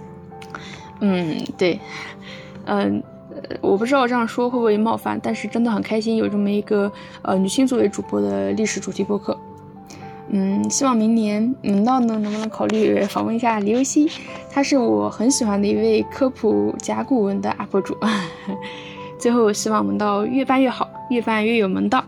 [1.01, 1.79] 嗯，对，
[2.65, 3.03] 嗯，
[3.60, 6.91] 我不知道这样说会不会冒犯，但是真的很开心有这么一个
[7.23, 9.38] 呃女性作为主播的历史主题播客。
[10.30, 14.10] 嗯，希望明年门道呢能不能考虑访问一下李游西，
[14.49, 17.98] 他是我很喜欢的一位科普甲骨文的 UP 主。
[19.19, 22.06] 最后，希望门道越办越好，越办越有门道。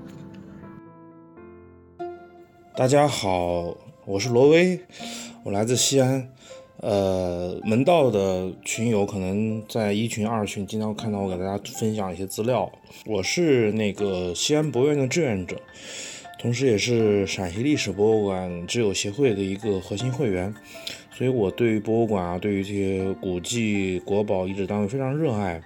[2.75, 3.75] 大家好，
[4.05, 4.79] 我是罗威，
[5.43, 6.29] 我来自西安。
[6.83, 12.69] 呃，门道的群友可能在一群、二群经常看到我给大家分享一些资料。
[13.05, 15.55] 我是那个西安博物院的志愿者。
[16.37, 20.53] 同时，也是陕西历史博物馆知友协会的一个核心会员，
[21.09, 25.61] 所以我对于博物馆啊，对于这些古迹、国宝、遗址单位非常热爱。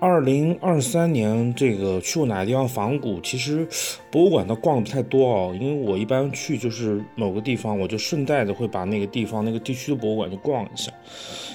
[0.00, 3.20] 二零二三年这个去过哪个地方仿古？
[3.20, 3.68] 其实
[4.10, 10.90] 博物馆倒逛的不太多哦，因为我一般去就是某个地方，我就顺带的会把那个地方、那个地区的博物馆就逛一下。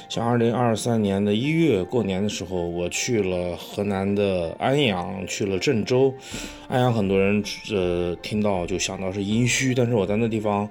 [0.08, 6.14] 像二零二三年的一月过年的时候，我去了河南的安阳，去了郑州。
[6.68, 10.70] 安阳很多人呃听到就想到是殷墟，但是我在那地方，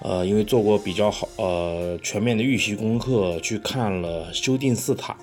[0.00, 5.14] 呃，因为做过比较好呃全面的预习功课，去看了修定寺塔。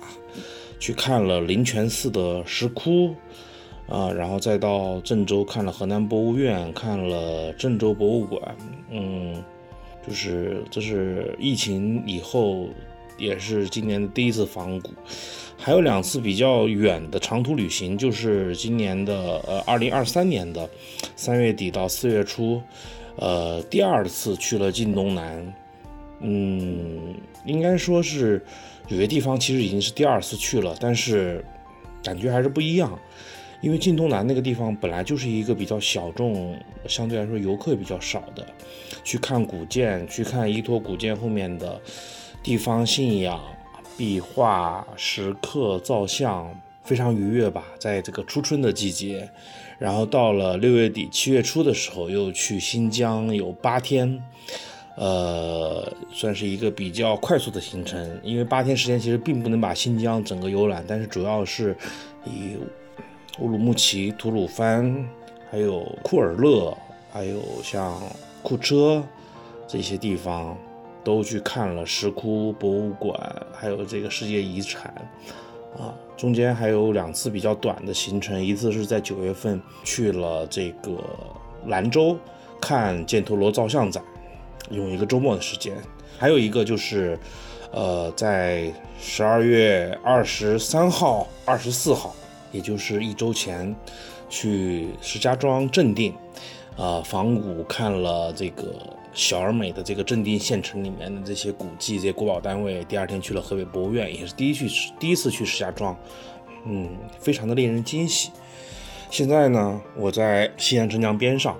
[0.78, 3.14] 去看了灵泉寺的石窟，
[3.88, 8.56] 啊，然后再到郑州看了河南博物院，看了郑州博物馆，
[8.90, 9.42] 嗯，
[10.06, 12.68] 就是这是疫情以后，
[13.18, 14.90] 也是今年的第一次访古，
[15.56, 20.68] 还有两次比较远的长途旅行，就是今年的呃二零二三年的
[21.16, 22.62] 三月底到四月初，
[23.16, 25.54] 呃，第二次去了晋东南，
[26.20, 27.14] 嗯，
[27.44, 28.40] 应该说是。
[28.88, 31.44] 有些地方其实已经是第二次去了，但是
[32.02, 32.98] 感觉还是不一样。
[33.60, 36.56] 因为晋东南那个地方本来就是一个比较小众，
[36.86, 38.46] 相对来说游客比较少的，
[39.02, 41.80] 去看古建，去看依托古建后面的
[42.40, 43.40] 地方信仰、
[43.96, 47.64] 壁画、石刻、造像，非常愉悦吧。
[47.80, 49.28] 在这个初春的季节，
[49.80, 54.22] 然后到了六月底、七月初的时候，又去新疆有八天。
[55.00, 61.76] 呃，算是一个比较快速的行程，因为八天时间其实并不能把新疆整个游览，但是主要是
[62.24, 62.56] 以
[63.38, 65.08] 乌鲁木齐、吐鲁番，
[65.52, 66.76] 还有库尔勒，
[67.12, 67.96] 还有像
[68.42, 69.00] 库车
[69.68, 70.58] 这些地方
[71.04, 74.92] 都去看了石窟博物馆，还有这个世界遗产
[75.78, 75.94] 啊。
[76.16, 80.98] 中间还有两次比较短的行程，一次是在九月份去了这个
[81.66, 82.18] 兰州
[82.60, 84.02] 看犍陀罗造像展。
[84.70, 85.74] 用一个周末的时间，
[86.18, 87.18] 还有一个就是，
[87.72, 92.14] 呃，在十二月二十三号、二十四号，
[92.52, 93.74] 也就是一周前，
[94.28, 96.14] 去石家庄镇定，
[96.76, 98.74] 啊，仿古看了这个
[99.12, 102.84] 小而美的这个镇定县城里面的这些古迹、这些国宝单位。
[102.84, 104.68] 第二天去了河北博物院，也是第一去
[104.98, 105.96] 第一次去石家庄，
[106.66, 106.88] 嗯，
[107.18, 108.30] 非常的令人惊喜。
[109.10, 111.56] 现在呢，我在西安城墙边上。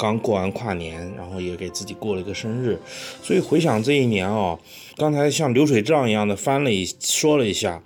[0.00, 2.78] 刚过完跨年，然后也给自己过了一个生日，
[3.22, 4.58] 所以回想这一年哦，
[4.96, 7.82] 刚才像流水账一样的翻了一说了一下，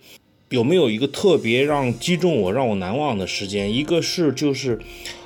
[0.50, 3.74] 有没有一个特别让击中我、让我难忘的时间？
[3.74, 4.78] 一个是就是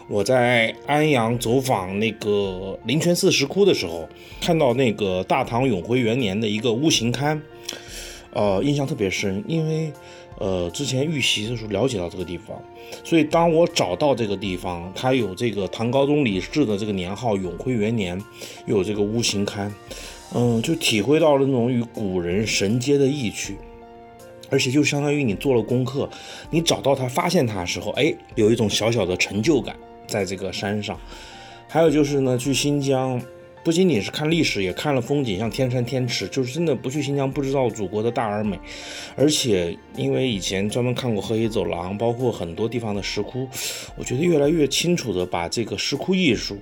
[0.08, 4.08] 我在安阳走访那个灵泉寺石窟的时候，
[4.40, 7.38] 看到那个大唐永徽元年的一个屋形龛，
[8.32, 9.92] 呃，印象特别深，因为。
[10.40, 12.62] 呃，之前预习的时候了解到这个地方，
[13.02, 18.20] 所以当我找到这个地方，它有这个唐高宗李治的这个年号永徽元年，
[18.64, 19.68] 有这个屋形龛，
[20.32, 23.56] 嗯，就体会到了那种与古人神接的意趣，
[24.48, 26.08] 而且就相当于你做了功课，
[26.50, 29.74] 你找到它、发现它的时候，哎，有一种小小的成就感，
[30.06, 30.96] 在这个山上。
[31.66, 33.20] 还有就是呢，去新疆。
[33.64, 38.58] 不仅仅是看历史，也看了风景，像天山天池，就是真的不去新疆不知道祖国的大而美。
[39.14, 43.46] 而且因为以前专门看过河西走廊，包括很多地方的石窟，
[43.96, 46.56] 我觉得越来越清楚的把这个石窟艺术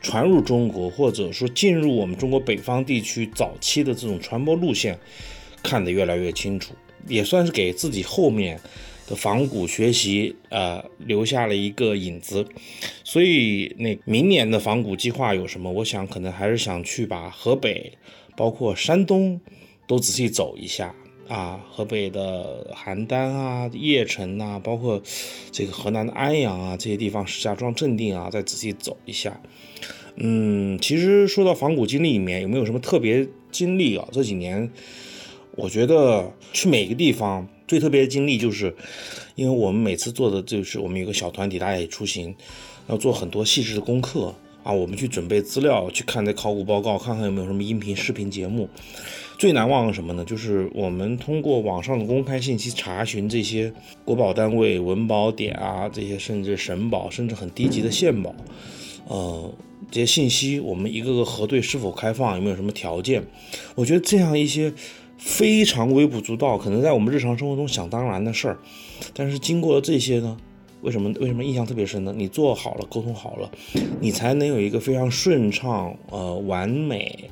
[0.00, 4.98] 传入中国，或者说进入我们中国北方地区早期的这种传播路线，
[5.62, 6.74] 看得越来越清楚，
[7.06, 8.58] 也算是给自己后面
[9.06, 12.46] 的仿古学习呃留下了一个影子。
[13.04, 15.70] 所以那明年的仿古计划有什么？
[15.72, 17.92] 我想可能还是想去把河北，
[18.36, 19.40] 包括山东
[19.86, 20.94] 都仔细走一下。
[21.28, 25.02] 啊，河北的邯郸啊、邺城啊，包括
[25.50, 29.40] 这个河南的安阳啊，这些地方石家庄、正定啊，再仔细走一下。
[30.14, 34.06] 嗯，其实说到仿古经历里面，有没有什么特别经历啊？
[34.12, 34.70] 这几年，
[35.56, 38.74] 我觉得去每个地方最特别的经历，就是
[39.34, 42.34] 因为我们每次做的就是我们有个小团体，大家也出行，
[42.88, 48.68] 要做很多细致的功课啊，我们去准备资料，去看那考古报告，看看有没有什么音频、视频节目。
[49.38, 50.24] 最难忘的什么呢？
[50.24, 53.70] 就是我们通过网上的公开信息查询这些
[54.02, 58.34] 国保单位文保点啊，这些甚至省保，甚至很低级的县保，
[59.06, 59.54] 呃，
[59.90, 63.22] 这些信息我们一个个核对是否开放，有没有什么条件？
[63.74, 64.72] 我觉得这样一些
[65.18, 68.58] 非常微不足道，可能在我们日常生活中想当然的事儿，
[69.14, 70.36] 但是经过了这些呢？
[70.82, 72.14] 为什么为什么印象特别深呢？
[72.16, 73.50] 你做好了，沟通好了，
[73.98, 77.30] 你才能有一个非常顺畅、呃完美、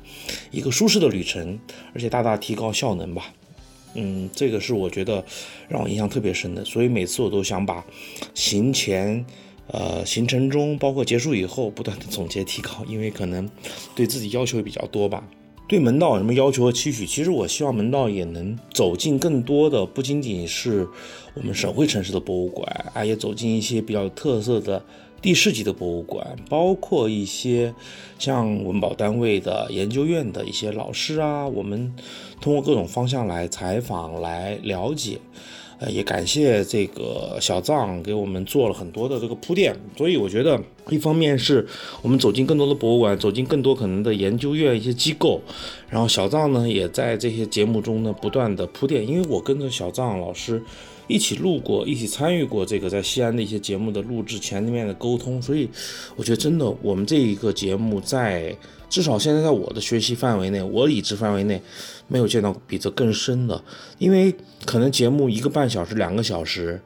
[0.51, 1.57] 一个舒适的旅程，
[1.93, 3.31] 而且大大提高效能吧。
[3.93, 5.23] 嗯，这个是我觉得
[5.69, 6.65] 让我印象特别深的。
[6.65, 7.85] 所以每次我都想把
[8.33, 9.23] 行前、
[9.67, 13.49] 呃行程中，包括结束以后，不断的总结提高，因为可能
[13.95, 15.23] 对自己要求也比较多吧。
[15.67, 17.07] 对门道有什么要求和期许？
[17.07, 20.87] 其实我希望门道也能走进更多的，不仅仅是
[21.33, 24.83] 我们省会城市的博物馆，啊，也走进一些比较有特色的
[25.23, 27.73] 地市级的博物馆，包括一些
[28.19, 31.91] 像文保单位的研究院的一些老师啊，我们
[32.39, 35.17] 通过各种方向来采访、来了解。
[35.77, 40.57] 呃，也感谢这个小藏给我们做了很多的这个铺垫，所以我觉得，
[40.89, 41.67] 一方面是
[42.01, 45.41] 我们走进更多的博物馆，走进更多可能的研究院一些机构，
[45.89, 50.61] 然后小藏呢也在这些节目中呢不断的铺垫，因为我跟着小藏老师
[51.07, 55.69] 一起录过，一起参与过这个在西安的一些节目的录制前面的沟通，所以
[56.15, 58.55] 我觉得真的我们这一个节目在。
[58.87, 61.59] 至少现在在我的学习范围内，我已知范围内，
[62.07, 63.61] 没有见到比这更深的。
[63.97, 64.33] 因为
[64.63, 66.79] 可能节目一个半小时、两个小时，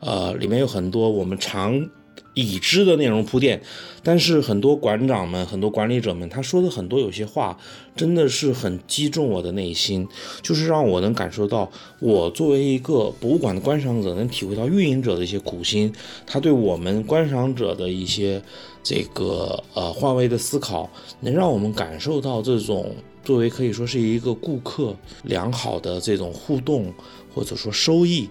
[0.00, 1.88] 呃，里面有很多我们常。
[2.34, 3.62] 已知的内容铺垫，
[4.02, 7.58] 但是很多馆长们、很多管理者们，他说的很多有些话，
[7.94, 10.08] 真的是很击中我的内心，
[10.40, 15.92] 就是让我能感受到，我作为一个博物馆的观赏者，能体会到运营者的一些苦心，
[16.26, 18.42] 他对我们观赏者的一些
[18.82, 20.88] 这个呃换位的思考，
[21.20, 26.92] 能让我们感受到这种作为可以说是一个顾客良好的这种互动
[27.34, 28.26] 或者说收益，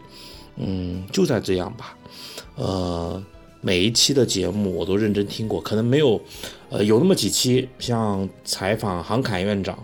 [0.56, 1.96] 嗯，就在这样吧，
[2.56, 3.24] 呃。
[3.62, 6.20] 每一期的节目我都认真听过，可能没有，
[6.70, 9.78] 呃，有那么几期，像采访杭凯院长，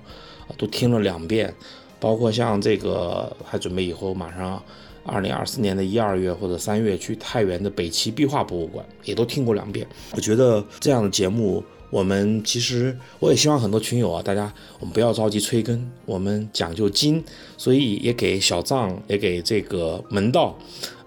[0.57, 1.53] 都听了两遍，
[1.99, 4.61] 包括像这个还准备以后马上
[5.05, 9.87] 二零二四年的一二月或者三月去太原的北齐壁画博物馆，也都听过两遍。
[10.13, 17.23] 我觉得这样的节目，我们其实我也希望很多群友啊，大家我们不要着急催更，我们讲究精，
[17.57, 20.57] 所以也给小藏也给这个门道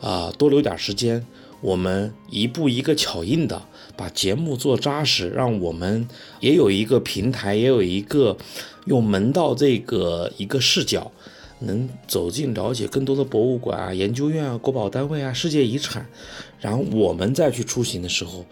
[0.00, 1.26] 啊多留点时间。
[1.60, 3.62] 我们一步一个脚印的
[3.96, 6.08] 把节目做扎实，让我们
[6.40, 8.36] 也有一个平台，也有一个
[8.86, 11.12] 用门道这个一个视角，
[11.58, 16.06] 能走进了解更多的博物馆啊、研究院啊、国保单位啊、世界遗产。
[16.60, 18.46] 然后我们再去出行的时候，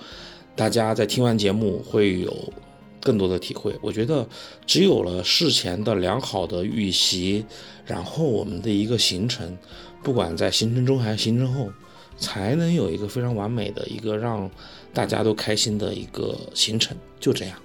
[0.54, 2.52] 大家在听完节目会有
[3.00, 3.74] 更多的体会。
[3.80, 4.28] 我觉得
[4.66, 7.46] 只有了事前的良好的预习，
[7.86, 9.56] 然后我们的一个行程，
[10.02, 11.70] 不管在行程中还是行程后。
[12.18, 14.50] 才能有一个非常完美的一个让
[14.92, 17.58] 大家都开心的一个行程，就这样，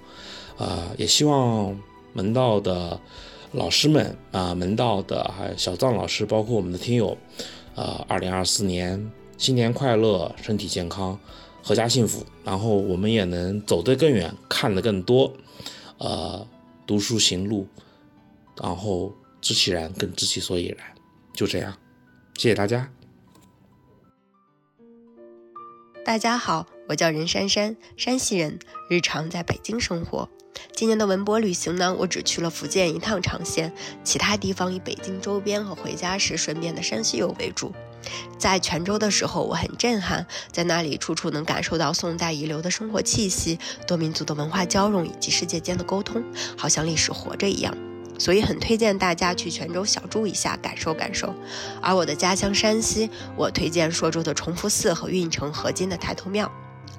[0.56, 1.76] 啊，也希望
[2.12, 2.98] 门道的
[3.52, 7.16] 老师们啊，门道的还有小藏老师，包括我们的听友，
[7.74, 11.18] 啊，二零二四年新年快乐，身体健康，
[11.64, 15.32] 阖家幸福，然后我们也能走得更远，看得更多，
[15.98, 16.46] 呃，
[16.86, 17.66] 读书行路，
[18.62, 20.86] 然后知其然更知其所以然，
[21.32, 21.76] 就这样，
[22.36, 22.88] 谢谢大家。
[26.04, 28.58] 大家好，我叫任珊珊，山西人，
[28.90, 30.28] 日常在北京生活。
[30.76, 33.72] 今年的文博旅行呢，我只去了福建一趟长线，
[34.04, 37.72] 其他地方以北京周边和回家时顺便的山西游为主。
[38.38, 46.22] 在泉州的时候，我很震撼，在那里处处能感受到宋代遗留的生活气息、多民族的文化交融以及世界间的沟通，
[46.54, 47.74] 好像历史活着一样。
[48.18, 51.34] 所以很推荐大家去泉州小住一下，感受感受。
[51.80, 56.50] 而我的家乡山西，我推荐朔州的崇福寺和运城河津的抬头庙。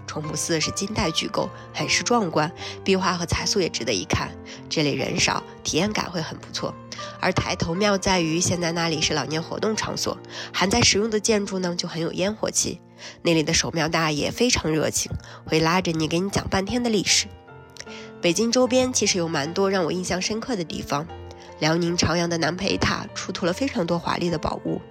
[0.07, 2.51] 崇福寺是金代巨构，很是壮观，
[2.83, 4.31] 壁画和彩塑也值得一看。
[4.69, 6.73] 这里人少，体验感会很不错。
[7.19, 10.17] 而抬头庙在于，现在那里是老年活动场所，
[10.53, 12.79] 还在使用的建筑呢就很有烟火气。
[13.23, 15.11] 那里的守庙大爷非常热情，
[15.45, 17.25] 会拉着你给你讲半天的历史。
[18.21, 21.07] 北京周边其实有蛮多让我印象深刻的地方。
[21.59, 24.81] 辽宁朝阳的南培塔出土了非常多华丽的宝物，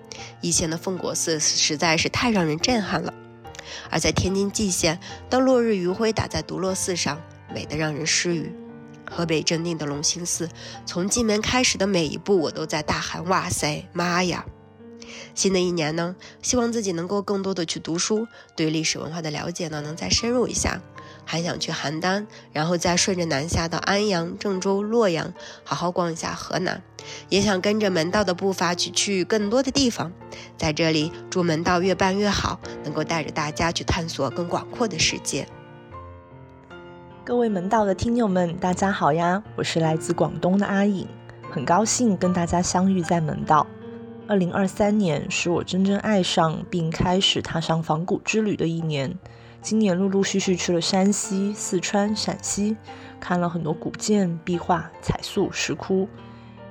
[0.41, 3.13] 易县的奉国寺实在是太让人震撼了。
[3.91, 4.99] 而在天津蓟县，
[5.29, 7.21] 当落日余晖打在独乐寺上，
[7.53, 8.51] 美得让人失语。
[9.11, 10.49] 河北正定的隆兴寺，
[10.87, 14.47] 从进门开始的每一步，我都在大喊：“哇塞，妈呀！”
[15.35, 18.27] 新的一年呢，希望自己能够更多的去读书，
[18.57, 20.81] 对历史文化的了解呢，能再深入一下。
[21.25, 25.33] 还想去邯郸，然后再顺着南下到安阳、郑州、洛阳，
[25.65, 26.83] 好好逛一下河南。
[27.29, 30.13] 也想跟着门道的步伐去去更多的地方。
[30.57, 35.47] 在这里，祝门道越办越好，能够带着大家去探索更广阔的世界。
[37.25, 39.43] 各位门道的听友们，大家好呀！
[39.57, 41.07] 我是来自广东的阿颖，
[41.51, 43.67] 很高兴跟大家相遇在门道。
[44.27, 49.19] 二零二三年是我真正爱上并开始踏上仿古之旅的一年。
[49.65, 52.77] 今年陆陆续续去了山西、四川、陕西，
[53.19, 56.07] 看了很多古建、壁画、彩塑、石窟，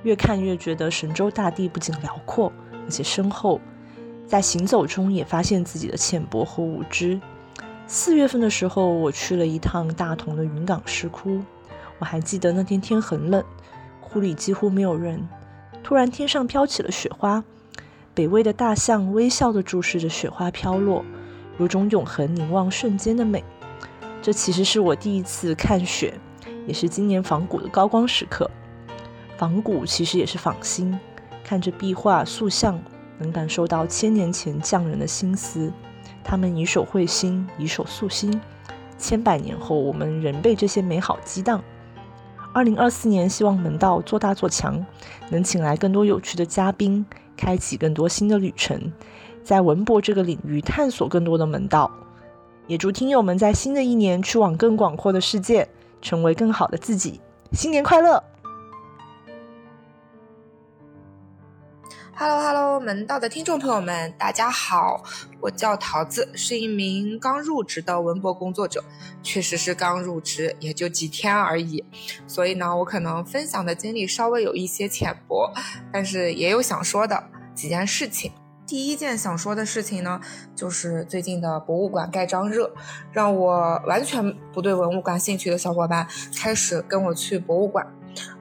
[0.04, 2.52] 越看越觉得神州大地不仅辽阔，
[2.84, 3.60] 而且深厚。
[4.28, 7.20] 在行走中也发现自己的浅薄和无知。
[7.88, 11.42] 四月份的时候，我去了一趟大同的云冈石窟，
[11.98, 13.42] 我还记得那天天很冷，
[14.00, 15.28] 窟里几乎没有人。
[15.82, 17.42] 突然天上飘起了雪花，
[18.14, 21.04] 北魏的大象微笑地注视着雪花飘落。
[21.58, 23.42] 有种永恒凝望瞬间的美，
[24.20, 26.14] 这其实是我第一次看雪，
[26.66, 28.50] 也是今年仿古的高光时刻。
[29.36, 30.98] 仿古其实也是仿新，
[31.42, 32.80] 看着壁画塑像，
[33.18, 35.72] 能感受到千年前匠人的心思。
[36.22, 38.40] 他们以手绘心，以手塑心，
[38.96, 41.62] 千百年后我们仍被这些美好激荡。
[42.54, 44.84] 二零二四年，希望门道做大做强，
[45.28, 47.04] 能请来更多有趣的嘉宾，
[47.36, 48.92] 开启更多新的旅程。
[49.44, 51.90] 在文博这个领域探索更多的门道，
[52.66, 55.68] 也祝听友们在新的一年去往更广阔的世界，
[56.00, 57.20] 成为更好的自己。
[57.52, 58.24] 新年快乐
[62.16, 65.02] ！Hello Hello，门道的听众朋友们，大家好，
[65.40, 68.82] 我叫桃子，是一名刚入职的文博工作者，
[69.22, 71.84] 确实是刚入职，也就几天而已，
[72.26, 75.52] 所以呢，我可能分享的经历稍微有一些浅薄，
[75.92, 77.22] 但是也有想说的
[77.54, 78.32] 几件事情。
[78.66, 80.20] 第一件想说的事情呢，
[80.56, 82.70] 就是最近的博物馆盖章热，
[83.12, 87.86] 让我完全不对文物感兴趣的小伙伴开始跟我去博物馆。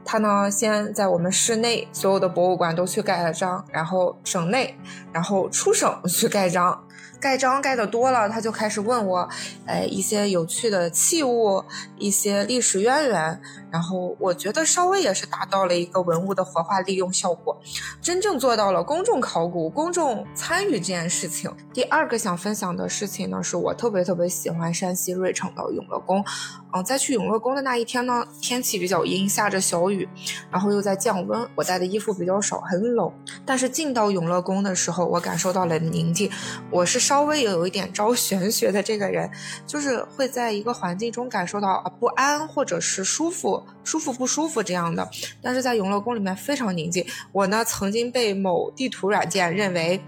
[0.05, 4.77] 他呢，先在我们市内所有的博物馆都去盖了章，然后省内，
[5.11, 6.83] 然后出省 去盖章。
[7.19, 9.29] 盖章盖的多了，他就开始问我，
[9.65, 11.63] 哎，一些有趣的器物，
[11.97, 13.41] 一些历史渊源。
[13.73, 17.59] 然后我觉得稍微也是达到了一个文物的活化利用效果，
[17.99, 21.51] 真正做到了公众考古、公众参与这件事情。
[21.73, 26.23] 第二个想分享的事情呢，是我特别特别喜欢山西芮城的永乐宫。
[26.71, 30.07] 嗯，在去永乐宫的那一天呢，天气比较阴，下着小雨，
[30.51, 33.11] 然后又在降温，我带的衣服比较少，很冷。
[33.43, 36.29] 但是进到永乐宫的时候，我感受到了宁静。
[36.69, 39.31] 我是稍微有一点招玄学的这个人，
[39.65, 43.62] 就是会在一个环境中感受到不安或者是舒服。
[43.83, 45.09] 舒服不舒服这样的，
[45.41, 47.05] 但是在永乐宫里面非常宁静。
[47.31, 50.01] 我呢曾经被某地图软件认为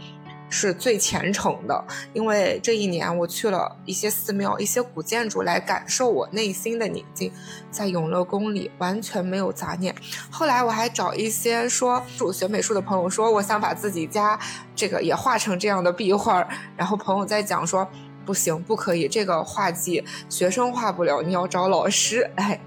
[0.47, 1.83] 是最虔诚的，
[2.13, 7.31] 因为这一年我去了一些寺庙、一些古建筑来感受我内心的宁静。
[7.71, 9.93] 在永乐宫里完全没有杂念。
[10.29, 14.39] 后来我还找一些说主学美术的朋友说，我想把自己家
[14.73, 17.85] 这个也画成这样的壁画，然后朋友在讲说
[18.25, 22.29] 不行，不可以，这个画技学生画不了，你要找老师。
[22.35, 22.59] 哎。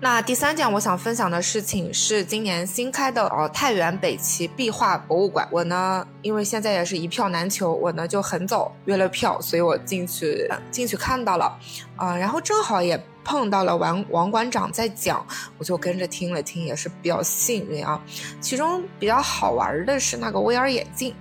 [0.00, 5.46] 那第三件我想分享的事情是今年新开的呃太原北齐壁画博物馆。
[5.50, 11.58] 我呢，因为现在也是一票难求，我呢就很早约了票，所以我进去进去看到了，
[11.96, 13.02] 啊，然后正好也。
[13.26, 15.26] 碰到了王王馆长在讲，
[15.58, 18.00] 我就跟着听了听，也是比较幸运啊。
[18.40, 21.12] 其中比较好玩的是那个 VR 眼镜，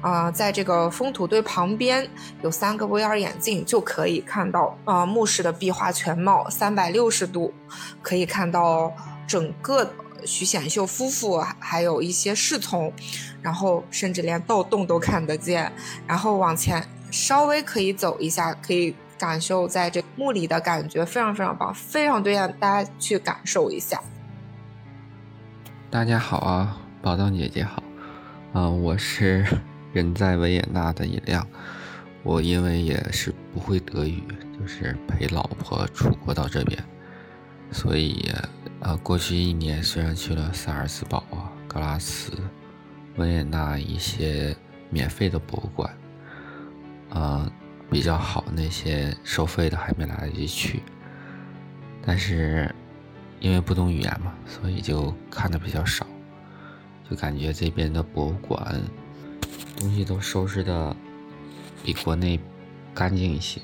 [0.00, 2.10] 啊，在这个封土堆旁边
[2.42, 7.54] 有三个 VR 眼镜，就可以看到啊墓室的壁画全貌，三百六十度
[8.02, 8.92] 可以看到
[9.28, 9.88] 整个
[10.24, 12.92] 徐显秀夫妇，还有一些侍从，
[13.40, 15.72] 然后甚至连盗洞都看得见。
[16.08, 18.96] 然后往前稍微可以走一下，可以。
[19.22, 24.02] 感受在这墓里的感觉非常非常棒，非常推荐大家去感受一下。
[25.88, 27.80] 大家好啊，宝藏姐姐好，
[28.52, 29.46] 嗯，我是
[29.94, 31.46] 人在维也纳的尹亮，
[32.24, 34.24] 我因为也是不会德语，
[34.58, 36.82] 就是陪老婆出国到这边，
[37.70, 38.28] 所以
[38.80, 42.32] 呃，过去一年虽然去了萨尔茨堡啊、格拉茨、
[43.18, 44.56] 维也纳一些
[44.90, 45.96] 免费的博物馆，
[47.10, 47.48] 啊，
[47.92, 50.82] 比较好那些收费的还没来得及去，
[52.00, 52.74] 但是
[53.38, 56.06] 因为不懂语言嘛，所以就看的比较少，
[57.08, 58.80] 就感觉这边的博物馆
[59.76, 60.96] 东西都收拾的
[61.84, 62.40] 比国内
[62.94, 63.60] 干净一些。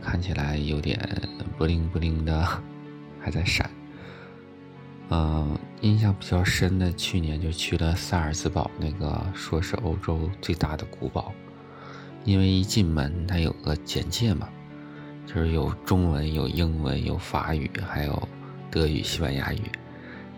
[0.00, 0.98] 看起来有点
[1.58, 2.46] 不灵不灵的，
[3.20, 3.68] 还在闪。
[5.10, 11.32] 嗯，印象比较深的，去年就去了萨尔茨堡，那个说是欧洲最大的古堡。
[12.24, 14.48] 因为一进门它有个简介嘛，
[15.26, 18.28] 就是有中文、有英文、有法语，还有
[18.70, 19.62] 德语、西班牙语。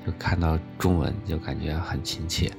[0.06, 2.52] 就看到中文就感觉很亲切，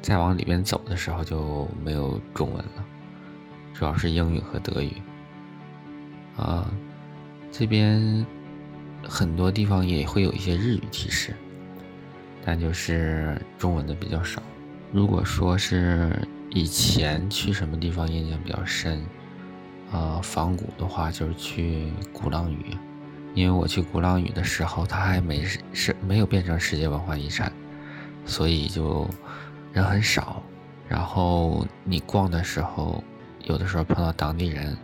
[0.00, 2.84] 再往里面走的时候就没有中文了，
[3.74, 4.92] 主要是英语和德语。
[6.36, 6.70] 啊，
[7.50, 8.24] 这边
[9.02, 11.34] 很多地方也会有一些日语提示，
[12.44, 14.40] 但就是中文的比较少。
[14.92, 16.16] 如果说是
[16.56, 19.04] 以前去什么地方印象比较深，
[19.92, 22.74] 啊，仿古的话就是去鼓浪屿，
[23.34, 27.52] 因为我去鼓浪屿的时候，它还没是没有变成世界文化遗产，
[28.24, 29.06] 所以就
[29.74, 30.42] 人很少。
[30.88, 33.04] 然后你逛的时候，
[33.44, 34.74] 有的时候碰到当地人。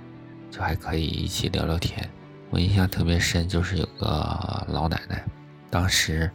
[0.51, 2.07] 就还可以一起聊聊天。
[2.51, 5.24] 我印象特别深，就是有个老奶奶，
[5.70, 6.31] 当时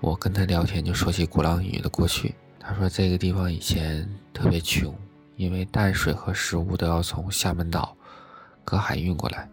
[0.00, 2.34] 我跟她聊天，就说起鼓浪屿的过去。
[2.58, 4.94] 她说这个地方以前特别穷，
[5.36, 7.96] 因为淡水和食物都要从厦门岛
[8.64, 9.48] 隔海运过来，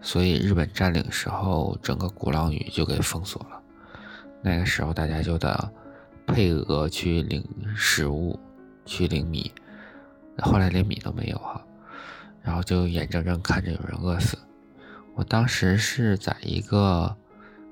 [0.00, 3.60] 所以日本占领时候，整个鼓浪屿就给封锁了。
[4.42, 5.72] 那个时候大家就得
[6.26, 8.38] 配额去领食物，
[8.84, 9.52] 去领米，
[10.38, 11.60] 后来连米都没有哈。
[12.42, 14.38] 然后就眼睁睁看着有人饿死。
[15.16, 17.16] 我当时是在一个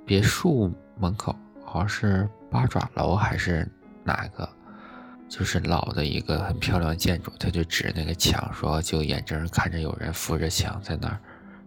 [0.04, 3.70] 别墅门口，好像是八爪楼还是
[4.02, 4.48] 哪个，
[5.36, 7.32] 就是老的一个很漂亮建筑。
[7.40, 11.18] 他就指着那个墙说：“就眼睁睁看着有人扶着墙在那儿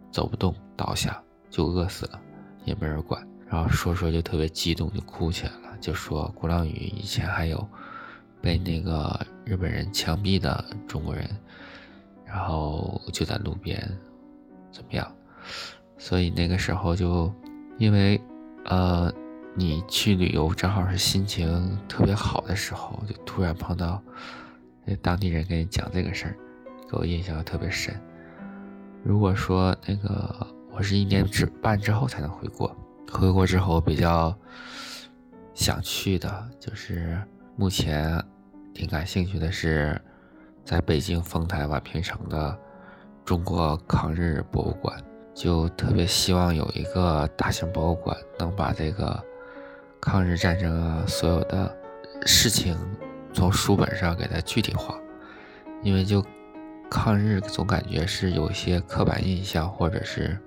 [0.10, 2.22] 走不动，倒下就饿死了，
[2.64, 7.68] 也没人管。”然后说说就特别激动，就哭起来了，就说鼓浪屿以前还有
[8.42, 11.30] 被那个日本人枪毙的中国人。
[12.26, 13.78] 然后就在路边，
[14.72, 15.14] 怎么样？
[15.98, 17.34] 所以那个时候就，
[17.78, 18.22] 因为，
[18.66, 19.12] 呃，
[19.58, 24.00] 你去旅游正好是心情特别好的时候，就突然碰到
[24.86, 26.38] 那当地人跟你讲这个事儿，
[26.88, 28.00] 给我印象特别深。
[29.04, 32.74] 如果说那个我是一年之半之后才能回国，
[33.12, 34.38] 回国之后比较
[35.56, 37.20] 想去的，就是
[37.56, 38.24] 目前
[38.74, 40.00] 挺感兴趣的是。
[40.64, 42.60] 在北京丰台宛平城的
[43.24, 45.02] 中国抗日博物馆，
[45.34, 49.24] 就特别希望有一个大型博物馆，能把这个
[50.00, 51.78] 抗日战争啊所有的
[52.26, 52.78] 事情
[53.34, 54.98] 从书本上给它具体化。
[55.84, 56.26] 因为就
[56.90, 60.38] 抗日总感觉是有一些刻板印象，或者是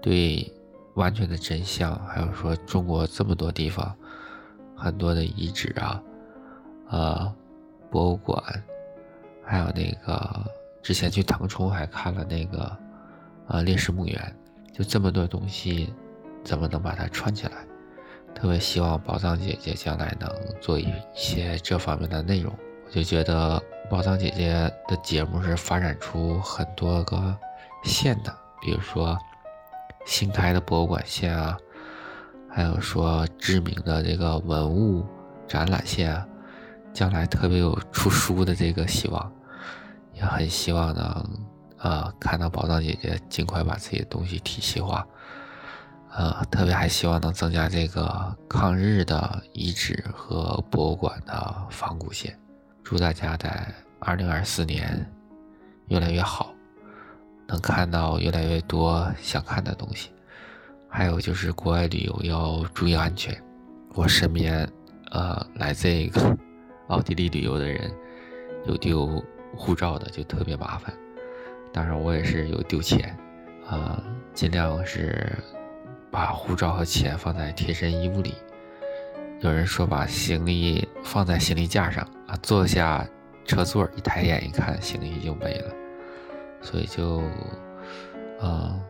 [0.00, 0.52] 对
[0.94, 3.94] 完全的真相，还有说中国这么多地方
[4.76, 6.02] 很多的遗址啊，
[6.90, 7.34] 呃，
[7.90, 8.42] 博物馆。
[9.44, 10.40] 还有那个
[10.82, 12.78] 之前去腾冲还看了那个，
[13.48, 14.36] 呃烈士墓园，
[14.72, 15.92] 就这么多东西，
[16.44, 17.66] 怎么能把它串起来？
[18.34, 20.28] 特别希望宝藏姐姐将来能
[20.60, 22.52] 做一些这方面的内容。
[22.86, 24.52] 我就觉得宝藏姐姐
[24.88, 27.36] 的节目是发展出很多个
[27.84, 29.16] 线的，比如说
[30.04, 31.56] 新开的博物馆线啊，
[32.50, 35.06] 还有说知名的这个文物
[35.46, 36.26] 展览线啊。
[36.94, 39.32] 将来特别有出书的这个希望，
[40.12, 41.26] 也很希望能，
[41.78, 45.06] 呃，看到宝藏姐姐尽快把自己的东西体系化，
[46.14, 52.38] 呃，特别还希望能增加这个抗日的遗址和博物馆的仿古线。
[52.84, 53.66] 祝大家在
[53.98, 55.04] 二零二四年
[55.88, 56.52] 越来越好，
[57.46, 60.10] 能看到越来越多想看的东西。
[60.88, 63.34] 还有就是国外旅游要注意安全，
[63.94, 64.68] 我身边，
[65.10, 66.36] 呃，来这个。
[66.88, 67.90] 奥地利旅游的人
[68.66, 69.24] 有丢
[69.56, 70.92] 护照的，就特别麻烦。
[71.72, 73.16] 当然，我也是有丢钱，
[73.66, 74.02] 啊，
[74.34, 75.32] 尽量是
[76.12, 78.34] 把护照和钱放在贴身衣物里。
[79.40, 83.04] 有人说把行李放在行李架上啊，坐下
[83.46, 85.74] 车座一抬眼一看，行李就没了。
[86.60, 87.22] 所以就，
[88.40, 88.80] 嗯，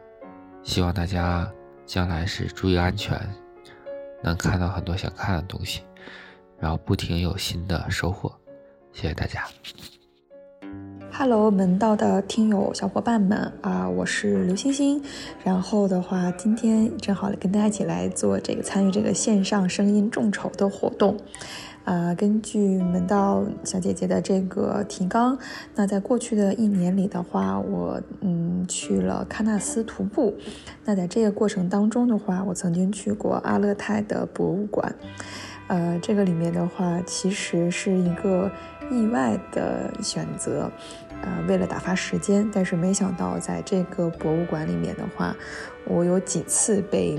[0.62, 1.50] 希望大家
[1.86, 3.18] 将来是注意安全，
[4.22, 5.82] 能看到很多想看的东西。
[6.58, 8.30] 然后不停有新的收获，
[8.92, 9.44] 谢谢大家。
[11.14, 15.02] Hello，门道的听友小伙伴们啊，我是刘星星。
[15.44, 21.18] 然后的话，今天正好跟大家一起来做这个参与这个线上声音众筹的活动。
[21.84, 25.36] 啊，根据门道小姐姐的这个提纲，
[25.74, 30.34] 那在过去的一年里的话，我嗯去了喀纳斯徒步。
[30.86, 34.94] 那在这个过程当中的话，我曾经去过阿勒泰的博物馆。
[35.68, 38.50] 呃，这个里面的话，其实是一个
[38.90, 40.70] 意外的选择。
[41.22, 45.34] 呃，为了打发时间，但是没想到在这个博物馆里面的话，
[45.86, 47.18] 我有几次被。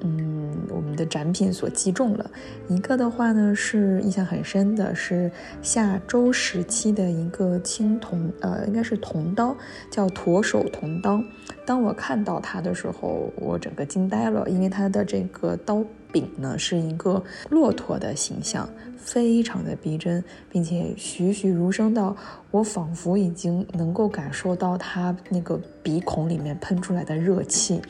[0.00, 2.30] 嗯，我们的展品所击中了
[2.68, 5.28] 一个的话呢，是印象很深的，是
[5.60, 9.56] 夏周时期的一个青铜，呃，应该是铜刀，
[9.90, 11.20] 叫驼手铜刀。
[11.66, 17.20] 当我看到它的时候，我整个惊呆了，因为它的这个刀柄呢是一个
[17.50, 18.70] 骆驼的形象，
[19.10, 22.14] 非常的逼真，并且栩栩如生到
[22.50, 27.80] 我仿佛已经能够感受到它那个鼻孔里面喷出来的热气。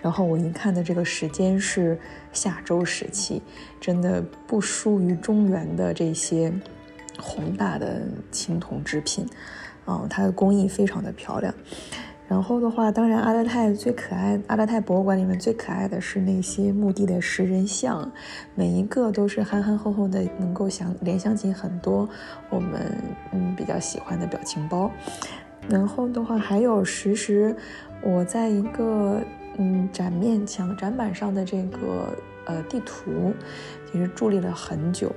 [0.00, 1.98] 然后我一看的这个时间是
[2.32, 3.42] 夏周时期，
[3.80, 6.52] 真的不输于中原的这些
[7.18, 9.26] 宏大的青铜制品，
[9.86, 11.52] 嗯，它的工艺非常的漂亮。
[12.28, 18.10] 然后的话，当然阿勒泰最可爱，阿勒泰博物馆里面最可爱的是那些墓地的石人像，
[18.54, 22.08] 每一个都是憨憨厚厚的，能够想联想起很多
[22.50, 22.96] 我们
[23.32, 24.90] 嗯比较喜欢的表情包。
[25.68, 27.56] 然后的话，还有实时
[28.02, 29.20] 我在一个。
[29.58, 32.14] 嗯，展面墙展板上的这个
[32.44, 33.32] 呃地图，
[33.90, 35.10] 其实伫立了很久。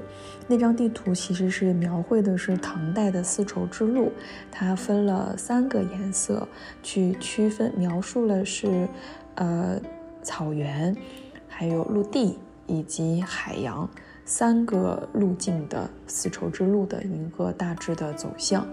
[0.52, 4.11] 那张地图其实是描绘的是唐代的丝绸之路，
[4.52, 6.48] 它分了三个颜色
[6.82, 8.90] 去区分，描述了是
[9.36, 9.80] 呃
[10.24, 10.98] 草原，
[11.48, 13.88] 还有陆地以及海洋
[14.30, 18.64] 三个路径的丝绸之路的一个大致的走向。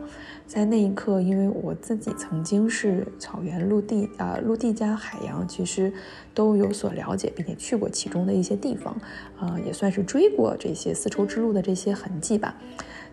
[0.47, 5.91] 在那一刻，因为我自己曾经是草原、陆地啊，陆地加海洋，其实
[6.35, 8.95] 都有所了解，并且去过其中的一些地方，
[9.39, 12.55] 啊，也算是追过这些丝绸之路的这些痕迹吧。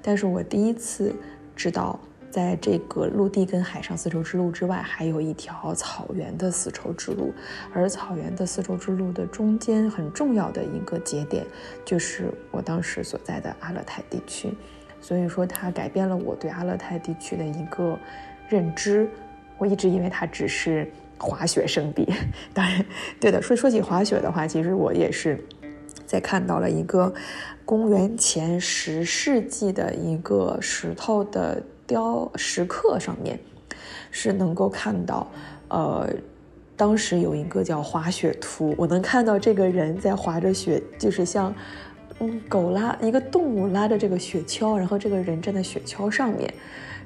[0.01, 1.15] 但是我第一次
[1.55, 1.97] 知道，
[2.33, 7.31] 在这个陆地跟海上丝绸之路之外，还有一条草原的丝绸之路，
[7.71, 11.45] 而草原的丝绸之路的中间很重要的一个节点，
[11.85, 14.51] 就是我当时所在的阿勒泰地区。
[14.99, 17.95] 所以说，它改变了我对阿勒泰地区的一个
[18.49, 19.07] 认知。
[19.59, 22.11] 我一直以为它只是滑雪圣地。
[22.51, 22.83] 当然，
[23.19, 23.39] 对的。
[23.39, 25.39] 说说起滑雪的话，其实我也是
[26.03, 27.13] 在看到了一个
[27.63, 33.39] 公元前十世纪的一个石头的雕石刻上面，
[34.11, 35.31] 是能够看到，
[35.67, 36.09] 呃，
[36.75, 41.53] 当时有一个叫滑雪图，我能看到这个人在滑着雪，就是像。
[42.19, 46.53] 嗯，狗拉一个动物拉着这个雪橇，然后这个人站在雪橇上面，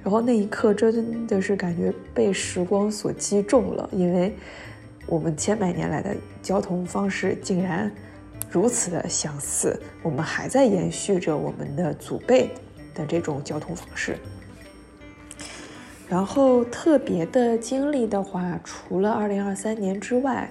[0.04, 4.36] 然后那一刻真的是感觉被时光所击中了，因为
[5.06, 7.90] 我们千百年来的交通方式竟然
[8.52, 12.50] 如此的相似，我们还在延续着我们的祖辈
[12.94, 14.18] 的这种交通方式。
[16.08, 20.50] 然后特别的经历的话，除了二零二三年之外。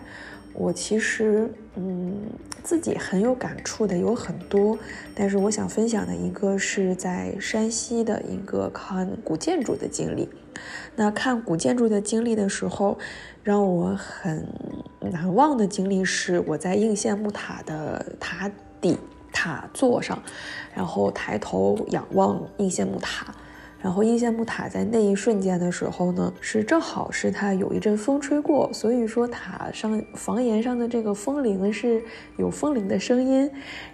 [0.58, 2.14] 我其实，嗯，
[2.62, 4.78] 自己很有感触的有很多，
[5.14, 10.30] 但是我想分享的一个是在山西的一个看古建筑的经历。
[10.94, 12.96] 那看古建筑的经历的时候，
[13.42, 14.48] 让我很
[15.00, 18.96] 难忘的经历是我在应县木塔的塔底
[19.30, 20.22] 塔座上，
[20.74, 23.34] 然后抬头仰望应县木塔。
[23.86, 32.02] 然后应县木塔在那一瞬间的时候呢，是正好是它有一阵风吹过，所以说塔上房檐上的这个风铃是
[32.36, 33.48] 有风铃的声音，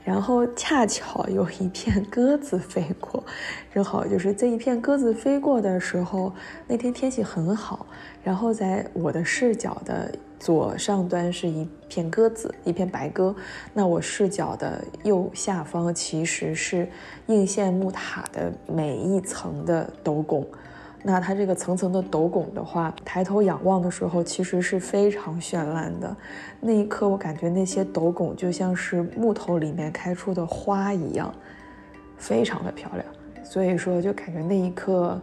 [0.04, 3.22] 然后恰巧有一片鸽子飞过，
[3.72, 6.32] 正好就是这一片鸽子飞过的时候，
[6.66, 7.86] 那天天气很好，
[8.22, 10.12] 然后在我的视角的。
[10.42, 13.32] 左上端是一片鸽子，一片白鸽。
[13.72, 16.88] 那我视角的右下方其实是
[17.26, 20.44] 应县木塔的每一层的斗拱。
[21.04, 26.16] 那它这个层层的斗拱的话，抬头仰望的时候，其实是非常绚烂的。
[26.60, 31.34] 那一刻，我感觉那些斗拱就像是木头里面开出的花一样，
[32.16, 33.04] 非常的漂亮。
[33.42, 35.20] 所以说，就感觉那一刻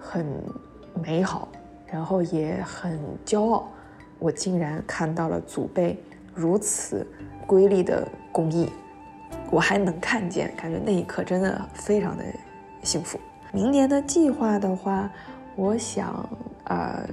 [0.00, 0.26] 很
[1.02, 1.48] 美好，
[1.86, 3.68] 然后也很骄傲。
[4.18, 6.02] 我竟然看到了祖辈
[6.34, 7.06] 如此
[7.46, 8.70] 瑰丽的工艺，
[9.50, 12.24] 我还能看见，感觉那一刻真的非常的
[12.82, 13.20] 幸福。
[13.56, 15.10] 明年的计划的话，
[15.54, 16.28] 我想
[16.64, 17.08] 呃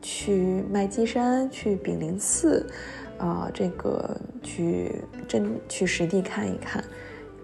[0.00, 2.64] 去麦积山、去炳灵寺，
[3.18, 6.84] 啊这个去真去实地看一看。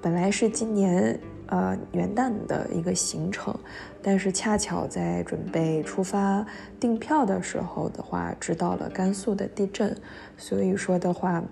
[0.00, 3.52] 本来是今年呃元旦的一个行程，
[4.00, 6.46] 但是恰巧在准备出发
[6.78, 9.96] 订票的时候的话，知道了甘肃的地震，
[10.36, 11.42] 所以说的话，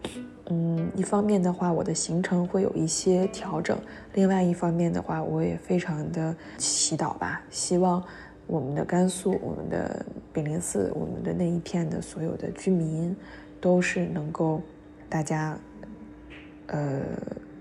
[0.54, 3.74] 嗯，一方面的话，我的行程会有一些调整；，
[4.12, 8.04] 另外一方面的话，我也非常的祈祷吧，希望
[8.46, 13.16] 我们的甘肃、我们的炳灵寺、我们的那一片的所有的居民，
[13.62, 14.60] 都是能够
[15.08, 15.58] 大家，
[16.66, 17.00] 呃，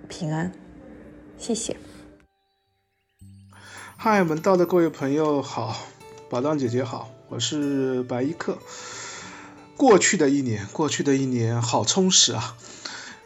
[0.09, 0.51] 平安。
[1.37, 1.77] 谢谢。
[3.95, 5.77] 嗨，门道的各位朋友好，
[6.29, 8.57] 宝藏姐姐好，我是白衣客。
[9.77, 12.57] 过去的一年，过去的一年好充实啊！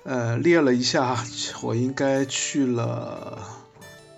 [0.06, 1.26] 呃，列了一下，
[1.64, 3.40] 我应该去了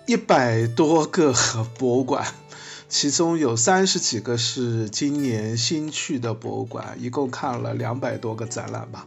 [0.04, 1.32] 一百多个
[1.78, 2.26] 博物馆，
[2.90, 9.06] 其中有三十几个是今年新去的博物馆，一共看了两百多个展览吧。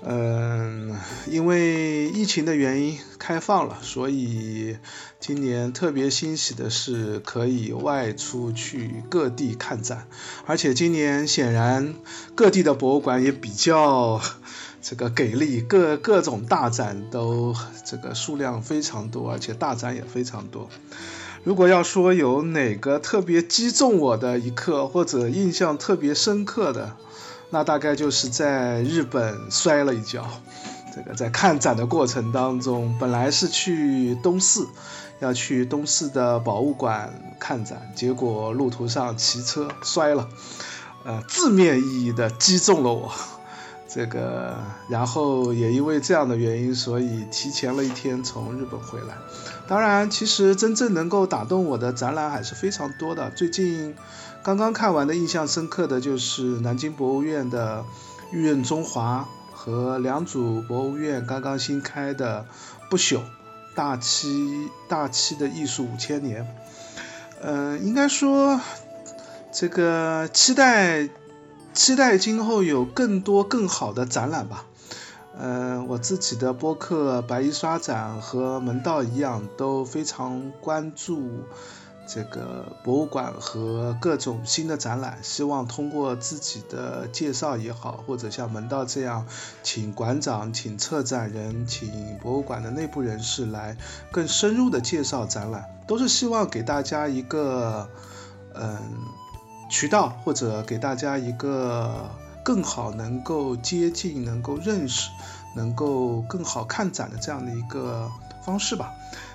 [0.00, 0.94] 嗯，
[1.26, 4.76] 因为疫情的原因开放了，所以
[5.18, 10.06] 今年特别欣喜的是可以外出去各地看展，
[10.44, 11.94] 而且今年显然
[12.34, 14.20] 各地的博物馆也比较
[14.88, 20.70] 这个给力，各各种大展都这个数量非常多，而且大展也非常多。
[21.44, 26.96] 如果要说有哪个特别击中我的一刻，或者印象特别深刻的，
[27.50, 30.26] 那大概就是在日本摔了一跤。
[30.96, 34.68] 这个在看展的过程当中，本来是去东寺，
[35.20, 40.30] 要去东寺的博物馆看展，结果路途上骑车摔了，
[41.04, 43.12] 呃，字面意义的击中了我。
[43.88, 44.58] 这个，
[44.90, 49.16] 然后也因为这样的原因，所以提前了一天从日本回来。
[49.66, 53.30] 当然，其实真正能够打动我的展览还是非常多的。
[53.30, 53.96] 最近
[54.42, 57.82] 刚刚看完的印象深刻的就是南京博物院的
[58.36, 59.26] 《玉刃中华》
[59.56, 62.46] 和良渚博物院刚刚新开的
[62.90, 63.20] 《不朽
[63.74, 66.42] 大漆大漆的艺术五千年》。
[67.40, 68.60] 嗯，应该说
[69.50, 71.08] 这个期待。
[71.74, 74.64] 期待今后有更多更好的展览吧。
[75.40, 81.44] 嗯，我自己的播客白衣刷展和门道一样，都非常关注
[82.08, 85.20] 这个博物馆和各种新的展览。
[85.22, 89.26] 希望通过自己的介绍也好，或者像门道这样，
[89.62, 93.76] 请馆长、请策展人、请博物馆的内部人士来
[94.10, 97.88] 更深入的介绍展览，都是希望给大家一个
[98.54, 98.76] 嗯。
[99.68, 102.10] 渠道或者给大家一个
[102.42, 105.10] 更好能够接近、能够认识、
[105.54, 108.10] 能够更好看展的这样的一个
[108.42, 108.90] 方式吧。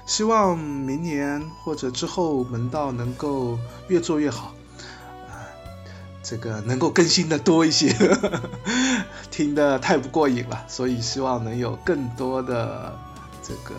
[0.06, 4.52] 希望明年或者之后门道能够越做越好，
[6.24, 7.96] 这个能够更新的多一些，
[9.32, 12.98] 听的太不过瘾了，所以希望能有更多的
[13.42, 13.76] 这个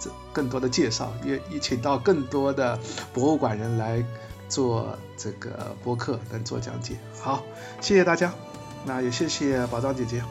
[0.00, 2.78] 这更多的介绍，也也请到更多的
[3.12, 4.02] 博物馆人来。
[4.52, 7.42] 做这个播客能做讲解，好，
[7.80, 8.34] 谢谢大家，
[8.84, 10.22] 那也谢谢宝藏姐姐。